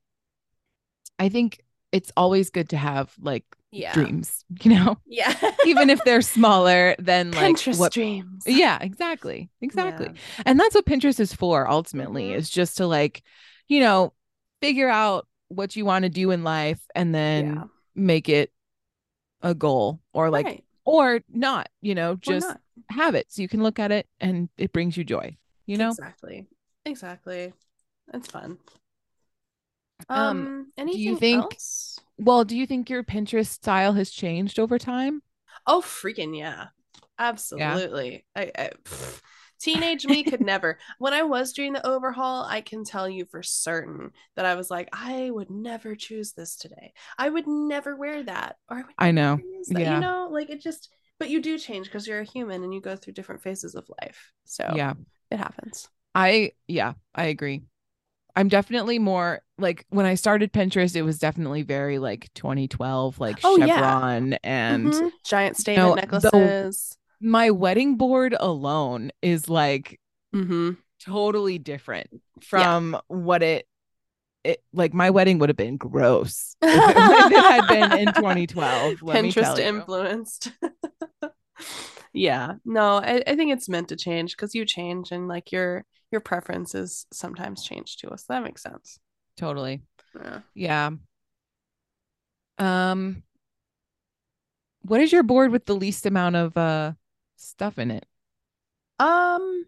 I 1.19 1.29
think 1.29 1.61
it's 1.93 2.13
always 2.17 2.51
good 2.51 2.69
to 2.71 2.77
have 2.77 3.15
like 3.21 3.45
yeah, 3.75 3.93
dreams, 3.93 4.45
you 4.63 4.71
know, 4.75 4.97
yeah, 5.07 5.35
even 5.67 5.91
if 5.91 6.03
they're 6.05 6.23
smaller 6.23 6.95
than 6.99 7.31
like 7.33 7.57
Pinterest 7.57 7.79
what 7.79 7.93
dreams. 7.93 8.45
Yeah, 8.47 8.79
exactly. 8.81 9.51
Exactly. 9.61 10.07
Yeah. 10.13 10.43
And 10.47 10.59
that's 10.61 10.75
what 10.75 10.87
Pinterest 10.87 11.19
is 11.21 11.35
for 11.35 11.69
ultimately, 11.71 12.31
Mhm. 12.31 12.37
is 12.37 12.49
just 12.51 12.77
to 12.79 12.87
like, 12.87 13.23
you 13.69 13.81
know, 13.81 14.13
figure 14.61 14.89
out 14.89 15.27
what 15.49 15.77
you 15.77 15.85
want 15.85 16.05
to 16.05 16.09
do 16.09 16.31
in 16.31 16.45
life 16.45 16.81
and 16.95 17.15
then 17.15 17.55
Yeah. 17.55 17.65
make 17.95 18.29
it 18.29 18.53
a 19.43 19.55
goal 19.55 20.01
or 20.13 20.31
like 20.31 20.47
Right. 20.47 20.65
or 20.85 21.21
not, 21.29 21.69
you 21.83 21.95
know, 21.95 22.17
just 22.17 22.49
have 22.91 23.15
it 23.15 23.31
so 23.31 23.43
you 23.43 23.49
can 23.49 23.63
look 23.63 23.79
at 23.79 23.93
it 23.93 24.07
and 24.21 24.49
it 24.57 24.73
brings 24.73 24.97
you 24.97 25.05
joy, 25.05 25.37
you 25.67 25.77
know? 25.77 25.91
exactly 25.91 26.47
exactly 26.87 27.53
That's 28.13 28.29
fun 28.29 28.59
Um, 30.09 30.19
um 30.19 30.73
anything 30.77 31.17
think- 31.19 31.43
else? 31.55 31.74
Well, 32.19 32.45
do 32.45 32.57
you 32.57 32.67
think 32.67 32.91
your 32.91 33.05
Pinterest 33.05 33.47
style 33.49 33.93
has 33.93 34.11
changed 34.11 34.59
over 34.59 34.79
time? 34.81 35.23
oh 35.67 35.81
freaking 35.81 36.37
yeah 36.37 36.67
absolutely 37.19 38.25
i, 38.35 38.51
I 38.57 38.71
pff, 38.85 39.21
teenage 39.61 40.07
me 40.07 40.25
could 40.25 40.41
never 40.43 40.79
when 40.99 41.13
i 41.13 41.23
was 41.23 41.53
doing 41.53 41.73
the 41.73 41.87
overhaul 41.87 42.45
i 42.45 42.61
can 42.61 42.85
tell 42.85 43.09
you 43.09 43.25
for 43.25 43.43
certain 43.43 44.11
that 44.37 44.45
i 44.47 44.55
was 44.55 44.71
like 44.71 44.89
i 44.93 45.31
would 45.31 45.51
never 45.51 45.95
choose 45.95 46.33
this 46.33 46.57
today 46.57 46.93
i 47.19 47.29
would 47.29 47.47
never 47.47 47.97
wear 47.97 48.23
that 48.25 48.57
or 48.69 48.85
i, 48.99 49.09
I 49.09 49.11
know. 49.13 49.41
Yeah. 49.69 49.95
you 49.95 50.01
know 50.01 50.29
like 50.31 50.51
it 50.51 50.61
just 50.61 50.91
but 51.19 51.31
you 51.31 51.41
do 51.41 51.59
change 51.59 51.87
because 51.87 52.07
you're 52.07 52.21
a 52.21 52.25
human 52.25 52.65
and 52.65 52.75
you 52.75 52.81
go 52.81 52.97
through 52.97 53.13
different 53.13 53.43
phases 53.43 53.75
of 53.75 53.89
life 54.03 54.33
so 54.45 54.65
Yeah. 54.75 54.95
it 55.31 55.39
happens 55.39 55.89
I 56.15 56.53
yeah, 56.69 56.95
I 57.15 57.27
agree. 57.27 57.63
I'm 58.37 58.49
definitely 58.49 58.99
more 58.99 59.41
like 59.59 59.87
when 59.91 60.07
I 60.07 60.15
started 60.15 60.53
Pinterest, 60.53 60.97
it 60.97 61.03
was 61.03 61.19
definitely 61.19 61.63
very 61.63 61.99
like 61.99 62.33
2012, 62.35 63.21
like 63.21 63.41
Oh, 63.45 63.57
yeah. 63.57 63.77
chevron 63.77 64.33
and 64.43 64.93
Mhm. 64.93 65.11
giant 65.25 65.57
statement 65.57 65.97
No, 65.97 66.19
the- 66.21 66.31
necklaces. 66.31 66.99
my 67.21 67.51
wedding 67.51 67.97
board 67.97 68.35
alone 68.39 69.11
is 69.23 69.49
like 69.49 70.01
hmm 70.33 70.73
totally 71.01 71.59
different 71.59 72.09
from 72.43 72.99
what 73.09 73.43
it 73.43 73.67
it 74.43 74.63
like 74.73 74.93
my 74.95 75.11
wedding 75.11 75.39
would 75.39 75.49
have 75.49 75.57
been 75.57 75.77
gross 75.77 76.57
if 76.63 76.83
it, 76.89 77.33
it 77.33 77.45
had 77.45 77.67
been 77.69 77.93
in 77.93 78.13
2012 78.13 79.03
let 79.03 79.23
me 79.23 79.33
tell 79.33 79.57
Pinterest 79.57 79.59
you. 79.59 79.65
influenced. 79.65 80.51
yeah, 82.13 82.55
no, 82.65 82.97
I, 82.99 83.23
I 83.27 83.37
think 83.37 83.53
it's 83.53 83.69
meant 83.69 83.89
to 83.89 83.97
change 83.97 84.37
because 84.37 84.55
you 84.55 84.65
change 84.65 85.13
and 85.13 85.29
like 85.29 85.53
your 85.53 85.85
your 86.15 86.23
preferences 86.23 87.07
sometimes 87.13 87.65
change 87.65 87.99
too. 87.99 88.11
So 88.17 88.27
that 88.31 88.45
makes 88.45 88.63
sense. 88.63 89.01
totally 89.37 89.83
Yeah. 90.15 90.41
yeah 90.55 90.91
um 92.59 93.23
what 94.83 95.01
is 95.01 95.13
your 95.13 95.23
board 95.23 95.51
with 95.51 95.67
the 95.67 95.75
least 95.75 96.07
amount 96.07 96.37
of 96.37 96.57
uh 96.57 96.93
stuff 97.37 97.79
in 97.79 97.91
it 97.91 98.07
Um, 98.99 99.67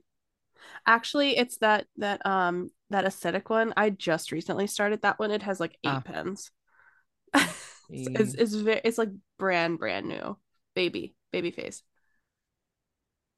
actually, 0.87 1.37
it's 1.37 1.59
that 1.59 1.87
that 1.99 2.25
um 2.27 2.71
that 2.91 3.07
aesthetic 3.07 3.51
one. 3.51 3.75
I 3.77 3.91
just 3.91 4.33
recently 4.33 4.67
started 4.67 5.03
that 5.03 5.19
one. 5.19 5.33
It 5.33 5.43
has 5.45 5.61
like 5.61 5.79
eight 5.85 5.99
Ah. 5.99 6.05
pens. 6.05 6.51
it's, 7.35 8.09
it's 8.15 8.35
it's 8.35 8.55
very 8.55 8.83
it's 8.85 8.99
like 8.99 9.11
brand 9.39 9.79
brand 9.79 10.09
new, 10.09 10.39
baby 10.75 11.15
baby 11.33 11.51
face. 11.53 11.83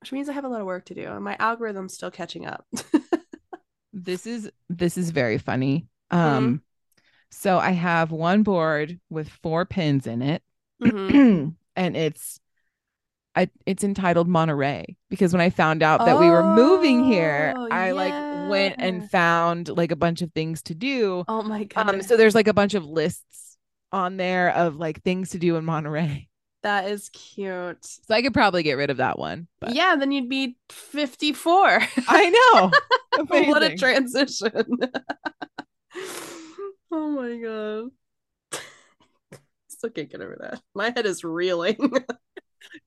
Which 0.00 0.12
means 0.12 0.28
I 0.28 0.32
have 0.32 0.44
a 0.44 0.48
lot 0.48 0.60
of 0.60 0.66
work 0.66 0.84
to 0.86 0.94
do, 0.94 1.06
and 1.08 1.24
my 1.24 1.36
algorithm's 1.40 1.94
still 1.94 2.10
catching 2.10 2.46
up. 2.46 2.66
this 3.92 4.26
is 4.26 4.50
this 4.68 4.96
is 4.98 5.10
very 5.10 5.38
funny 5.38 5.86
Mm-hmm. 6.12 6.36
um 6.36 6.62
so 7.30 7.58
i 7.58 7.72
have 7.72 8.10
one 8.10 8.42
board 8.42 8.98
with 9.10 9.28
four 9.28 9.66
pins 9.66 10.06
in 10.06 10.22
it 10.22 10.42
Mhm. 10.82 11.54
and 11.76 11.96
it's 11.96 12.40
I, 13.36 13.50
it's 13.66 13.84
entitled 13.84 14.26
Monterey 14.26 14.96
because 15.10 15.32
when 15.32 15.40
I 15.40 15.50
found 15.50 15.82
out 15.82 16.04
that 16.06 16.18
we 16.18 16.28
were 16.28 16.42
moving 16.56 17.04
here, 17.04 17.54
Oh, 17.56 17.68
I 17.70 17.92
like 17.92 18.12
went 18.50 18.76
and 18.78 19.08
found 19.08 19.68
like 19.68 19.92
a 19.92 19.96
bunch 19.96 20.22
of 20.22 20.32
things 20.32 20.60
to 20.62 20.74
do. 20.74 21.24
Oh 21.28 21.42
my 21.42 21.62
god. 21.64 21.88
Um, 21.88 22.02
so 22.02 22.16
there's 22.16 22.34
like 22.34 22.48
a 22.48 22.52
bunch 22.54 22.74
of 22.74 22.84
lists 22.84 23.56
on 23.92 24.16
there 24.16 24.50
of 24.54 24.74
like 24.76 25.02
things 25.04 25.30
to 25.30 25.38
do 25.38 25.54
in 25.54 25.64
Monterey. 25.64 26.28
That 26.68 26.90
is 26.90 27.08
cute. 27.08 27.82
So 27.82 28.14
I 28.14 28.20
could 28.20 28.34
probably 28.34 28.62
get 28.62 28.74
rid 28.74 28.90
of 28.90 28.98
that 28.98 29.18
one. 29.18 29.48
But 29.58 29.74
Yeah, 29.74 29.96
then 29.96 30.12
you'd 30.12 30.28
be 30.28 30.58
54. 30.68 31.80
I 32.08 32.28
know. 32.28 33.24
what 33.24 33.62
a 33.62 33.74
transition. 33.78 34.50
oh 36.92 37.08
my 37.08 37.38
god. 37.42 37.90
Still 39.68 39.90
can't 39.90 40.10
get 40.10 40.20
over 40.20 40.36
that. 40.40 40.60
My 40.74 40.90
head 40.90 41.06
is 41.06 41.24
reeling. 41.24 41.90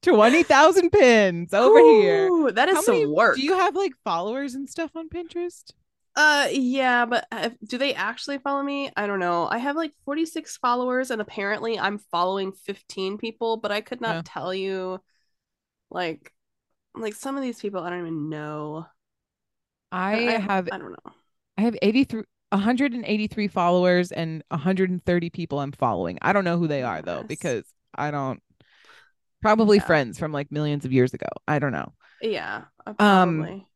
Twenty 0.03 0.43
thousand 0.43 0.91
pins 0.91 1.51
over 1.53 1.79
here. 1.79 2.51
That 2.51 2.69
is 2.69 2.75
How 2.75 2.81
some 2.81 3.11
work. 3.11 3.37
Do 3.37 3.41
you 3.41 3.57
have 3.57 3.75
like 3.75 3.93
followers 4.03 4.53
and 4.53 4.69
stuff 4.69 4.91
on 4.95 5.09
Pinterest? 5.09 5.71
Uh, 6.15 6.49
yeah, 6.51 7.05
but 7.05 7.25
uh, 7.31 7.49
do 7.65 7.77
they 7.77 7.93
actually 7.93 8.37
follow 8.37 8.61
me? 8.61 8.91
I 8.97 9.07
don't 9.07 9.19
know. 9.19 9.47
I 9.49 9.57
have 9.59 9.75
like 9.77 9.93
46 10.05 10.57
followers, 10.57 11.09
and 11.09 11.21
apparently 11.21 11.79
I'm 11.79 11.99
following 11.99 12.51
15 12.51 13.17
people, 13.17 13.57
but 13.57 13.71
I 13.71 13.79
could 13.81 14.01
not 14.01 14.17
Yeah. 14.17 14.23
tell 14.25 14.53
you, 14.53 15.01
like, 15.91 16.33
like 16.95 17.15
some 17.15 17.37
of 17.37 17.43
these 17.43 17.59
people 17.61 17.81
I 17.83 17.91
don't 17.91 18.01
even 18.01 18.29
know. 18.29 18.87
I, 19.91 20.37
have 20.39 20.69
I 20.71 20.77
don't 20.77 20.91
know. 20.91 21.13
I 21.57 21.61
have 21.61 21.77
83 21.81 22.23
183 22.51 23.47
followers 23.49 24.11
and 24.11 24.43
130 24.49 25.29
people 25.31 25.59
I'm 25.59 25.71
following. 25.73 26.19
I 26.21 26.33
don't 26.33 26.45
know 26.45 26.57
who 26.59 26.67
they 26.67 26.83
are 26.83 27.01
though 27.01 27.23
Yes. 27.23 27.25
because 27.25 27.65
I 27.95 28.11
don't 28.11 28.41
probably 29.41 29.79
Yeah. 29.79 29.79
friends 29.79 30.17
from 30.19 30.31
like 30.31 30.51
millions 30.51 30.85
of 30.85 30.91
years 30.91 31.13
ago. 31.13 31.27
I 31.47 31.59
don't 31.59 31.71
know. 31.71 31.93
Yeah, 32.21 32.65
uh, 32.85 32.93
Um, 32.99 33.07
probably. 33.09 33.67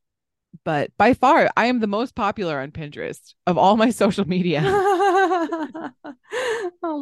But 0.64 0.90
by 0.96 1.14
far 1.14 1.50
I 1.56 1.66
am 1.66 1.80
the 1.80 1.86
most 1.86 2.14
popular 2.14 2.60
on 2.60 2.70
Pinterest 2.70 3.34
of 3.46 3.58
all 3.58 3.76
my 3.76 3.90
social 4.02 4.26
media. 4.26 4.62
oh 4.64 5.92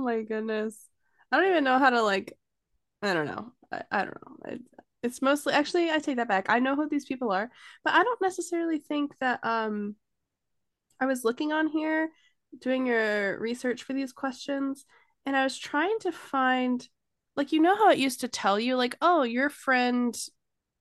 my 0.04 0.22
goodness. 0.22 0.76
I 1.30 1.38
don't 1.38 1.50
even 1.50 1.64
know 1.64 1.78
how 1.78 1.90
to 1.90 2.02
like 2.02 2.32
I 3.02 3.12
don't 3.12 3.26
know. 3.26 3.52
I, 3.72 3.82
I 3.90 3.98
don't 4.04 4.16
know. 4.26 4.36
I, 4.46 4.58
it's 5.02 5.20
mostly 5.20 5.52
actually 5.52 5.90
I 5.90 5.98
take 5.98 6.16
that 6.16 6.28
back. 6.28 6.46
I 6.48 6.58
know 6.58 6.76
who 6.76 6.88
these 6.88 7.04
people 7.04 7.30
are, 7.30 7.50
but 7.84 7.94
I 7.94 8.02
don't 8.02 8.22
necessarily 8.22 8.78
think 8.78 9.12
that 9.20 9.40
um 9.44 9.96
I 11.00 11.06
was 11.06 11.24
looking 11.24 11.52
on 11.52 11.68
here 11.68 12.10
doing 12.60 12.86
your 12.86 13.38
research 13.40 13.82
for 13.82 13.92
these 13.92 14.12
questions 14.12 14.84
and 15.26 15.36
I 15.36 15.44
was 15.44 15.58
trying 15.58 15.98
to 16.00 16.12
find 16.12 16.86
like 17.36 17.52
you 17.52 17.60
know 17.60 17.76
how 17.76 17.90
it 17.90 17.98
used 17.98 18.20
to 18.20 18.28
tell 18.28 18.60
you 18.60 18.76
like 18.76 18.96
oh 19.02 19.22
your 19.22 19.50
friend 19.50 20.16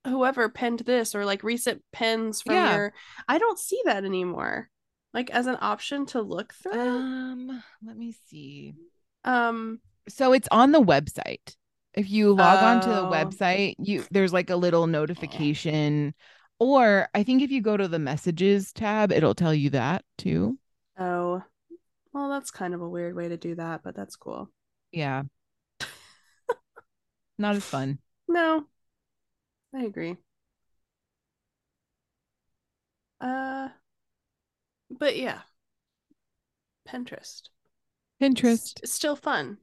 whoever 0.04 0.48
penned 0.48 0.80
this 0.80 1.14
or 1.14 1.24
like 1.24 1.42
recent 1.42 1.82
pens 1.92 2.42
from 2.42 2.54
Yeah. 2.54 2.72
your 2.74 2.92
I 3.28 3.38
don't 3.38 3.58
see 3.58 3.80
that 3.84 4.04
anymore. 4.04 4.68
Like 5.12 5.30
as 5.30 5.46
an 5.46 5.56
option 5.60 6.06
to 6.06 6.20
look 6.20 6.52
through. 6.54 6.98
um 6.98 7.62
let 7.84 7.96
me 7.96 8.14
see. 8.28 8.74
Um 9.24 9.80
So 10.08 10.32
it's 10.32 10.48
on 10.50 10.72
the 10.72 10.82
website. 10.82 11.56
If 11.94 12.10
you 12.10 12.32
log 12.32 12.62
on 12.62 12.80
to 12.80 12.88
the 12.90 13.02
Oh. 13.02 13.08
website, 13.08 13.74
you 13.78 14.04
there's 14.10 14.32
like 14.32 14.50
a 14.50 14.56
little 14.56 14.86
notification 14.86 16.14
or 16.58 17.08
I 17.14 17.22
think 17.22 17.42
if 17.42 17.50
you 17.50 17.60
go 17.60 17.76
to 17.76 17.88
the 17.88 17.98
messages 17.98 18.72
tab, 18.72 19.10
it'll 19.12 19.34
tell 19.34 19.54
you 19.54 19.70
that 19.70 20.04
too. 20.18 20.58
Oh, 20.98 21.42
well, 22.12 22.28
that's 22.28 22.50
kind 22.52 22.74
of 22.74 22.80
a 22.80 22.88
weird 22.88 23.14
way 23.16 23.28
to 23.28 23.36
do 23.36 23.56
that, 23.56 23.82
but 23.82 23.94
that's 23.96 24.16
cool. 24.16 24.50
Yeah. 24.92 25.24
Not 27.38 27.56
as 27.56 27.64
fun. 27.64 27.98
No, 28.28 28.66
I 29.74 29.82
agree. 29.82 30.16
Uh, 33.20 33.68
but 34.90 35.16
yeah, 35.16 35.40
Pinterest. 36.88 37.42
Pinterest. 38.20 38.86
Still 38.86 39.16
fun. 39.16 39.58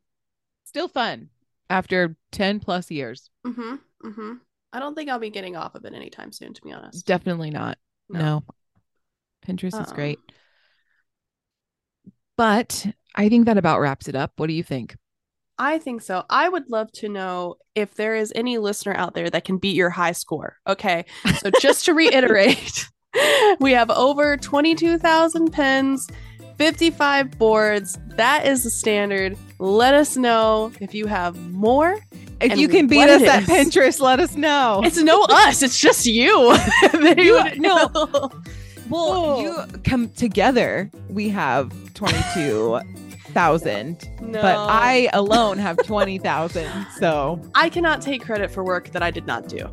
Still 0.65 0.87
fun 0.87 1.29
after 1.69 2.15
10 2.31 2.59
plus 2.59 2.91
years. 2.91 3.29
Mm-hmm. 3.45 3.75
Mm-hmm. 4.05 4.33
I 4.73 4.79
don't 4.79 4.95
think 4.95 5.09
I'll 5.09 5.19
be 5.19 5.29
getting 5.29 5.55
off 5.55 5.75
of 5.75 5.85
it 5.85 5.93
anytime 5.93 6.31
soon, 6.31 6.53
to 6.53 6.61
be 6.61 6.71
honest. 6.71 7.05
Definitely 7.05 7.51
not. 7.51 7.77
No. 8.09 8.43
Pinterest 9.45 9.67
is 9.67 9.73
Uh-uh. 9.73 9.93
great. 9.93 10.19
But 12.37 12.87
I 13.15 13.29
think 13.29 13.45
that 13.45 13.57
about 13.57 13.79
wraps 13.79 14.07
it 14.07 14.15
up. 14.15 14.33
What 14.37 14.47
do 14.47 14.53
you 14.53 14.63
think? 14.63 14.95
I 15.57 15.77
think 15.77 16.01
so. 16.01 16.23
I 16.29 16.49
would 16.49 16.69
love 16.69 16.91
to 16.93 17.09
know 17.09 17.55
if 17.75 17.93
there 17.95 18.15
is 18.15 18.31
any 18.35 18.57
listener 18.57 18.93
out 18.95 19.13
there 19.13 19.29
that 19.29 19.45
can 19.45 19.57
beat 19.57 19.75
your 19.75 19.89
high 19.91 20.11
score. 20.13 20.57
Okay. 20.67 21.05
So 21.39 21.51
just 21.59 21.85
to 21.85 21.93
reiterate, 21.95 22.87
we 23.59 23.71
have 23.73 23.89
over 23.91 24.37
22,000 24.37 25.51
pens, 25.51 26.07
55 26.57 27.37
boards. 27.37 27.97
That 28.15 28.45
is 28.47 28.63
the 28.63 28.69
standard. 28.69 29.37
Let 29.59 29.93
us 29.93 30.17
know 30.17 30.71
if 30.79 30.93
you 30.95 31.05
have 31.07 31.37
more. 31.51 31.99
If 32.39 32.57
you 32.57 32.67
can 32.67 32.87
beat 32.87 33.07
us 33.07 33.21
at. 33.21 33.43
Pinterest, 33.43 33.99
let 33.99 34.19
us 34.19 34.35
know. 34.35 34.81
It's 34.83 34.97
no 34.97 35.23
us, 35.29 35.61
it's 35.61 35.77
just 35.79 36.05
you. 36.07 36.55
You- 37.17 37.55
no. 37.57 37.87
Well, 37.93 38.31
Oh. 38.93 39.41
you 39.41 39.79
come 39.83 40.09
together, 40.09 40.91
we 41.09 41.29
have 41.29 41.71
22,000, 43.33 44.09
No. 44.21 44.41
but 44.41 44.55
I 44.57 45.09
alone 45.13 45.57
have 45.57 45.77
20,000. 45.77 46.69
So, 46.99 47.39
I 47.55 47.69
cannot 47.69 48.01
take 48.01 48.21
credit 48.23 48.51
for 48.51 48.63
work 48.63 48.89
that 48.91 49.03
I 49.03 49.11
did 49.11 49.25
not 49.25 49.47
do. 49.47 49.69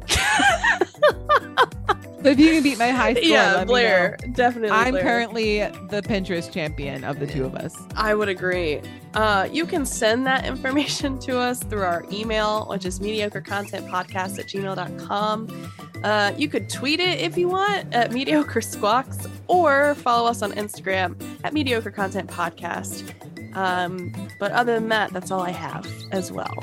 so 2.23 2.31
if 2.31 2.39
you 2.39 2.51
can 2.53 2.63
beat 2.63 2.79
my 2.79 2.89
high 2.91 3.15
score, 3.15 3.23
yeah, 3.25 3.65
Blair. 3.65 4.17
Definitely. 4.33 4.71
I'm 4.71 4.93
Blair. 4.93 5.03
currently 5.03 5.59
the 5.91 6.03
Pinterest 6.03 6.51
champion 6.53 7.05
of 7.05 7.19
the 7.21 7.27
two 7.27 7.45
of 7.45 7.55
us. 7.55 7.75
I 7.97 8.15
would 8.15 8.29
agree. 8.29 8.81
Uh, 9.15 9.49
you 9.51 9.67
can 9.67 9.85
send 9.87 10.27
that 10.27 10.45
information 10.45 11.19
to 11.21 11.39
us 11.39 11.63
through 11.63 11.83
our 11.83 12.05
email, 12.13 12.67
which 12.67 12.85
is 12.85 13.01
mediocrecontentpodcast 13.01 14.39
at 14.39 14.47
gmail.com. 14.47 15.73
Uh, 16.05 16.33
you 16.37 16.49
could 16.49 16.69
tweet 16.69 17.01
it 17.01 17.19
if 17.19 17.37
you 17.37 17.49
want 17.49 17.93
at 17.93 18.13
mediocre 18.13 18.61
squawks 18.61 19.27
or 19.49 19.95
follow 19.97 20.29
us 20.29 20.43
on 20.43 20.53
Instagram 20.53 21.17
at 21.43 21.53
mediocre 21.53 21.91
content 21.91 22.31
podcast. 22.31 23.13
Um, 23.55 24.13
but 24.39 24.53
other 24.53 24.75
than 24.75 24.89
that, 24.89 25.13
that's 25.13 25.31
all 25.31 25.41
I 25.41 25.51
have 25.51 25.87
as 26.13 26.31
well. 26.31 26.55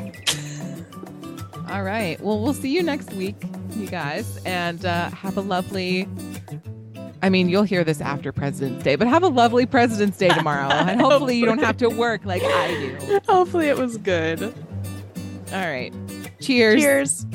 All 1.70 1.84
right. 1.84 2.20
Well, 2.22 2.40
we'll 2.40 2.54
see 2.54 2.70
you 2.70 2.84
next 2.84 3.12
week, 3.14 3.36
you 3.76 3.88
guys, 3.88 4.38
and 4.46 4.86
uh, 4.86 5.10
have 5.10 5.38
a 5.38 5.42
lovely. 5.42 6.08
I 7.22 7.30
mean, 7.30 7.50
you'll 7.50 7.64
hear 7.64 7.84
this 7.84 8.02
after 8.02 8.32
President's 8.32 8.84
Day, 8.84 8.96
but 8.96 9.08
have 9.08 9.24
a 9.24 9.28
lovely 9.28 9.66
President's 9.66 10.18
Day 10.18 10.30
tomorrow, 10.30 10.68
and 10.72 11.02
hopefully 11.02 11.38
you 11.38 11.46
don't 11.46 11.58
have 11.64 11.78
to 11.78 11.90
work 11.90 12.24
like 12.24 12.44
I 12.44 12.68
do. 13.00 13.20
Hopefully, 13.28 13.68
it 13.68 13.78
was 13.78 13.98
good. 13.98 14.44
All 14.44 14.54
right. 15.68 15.94
Cheers. 16.40 16.82
Cheers. 16.82 17.26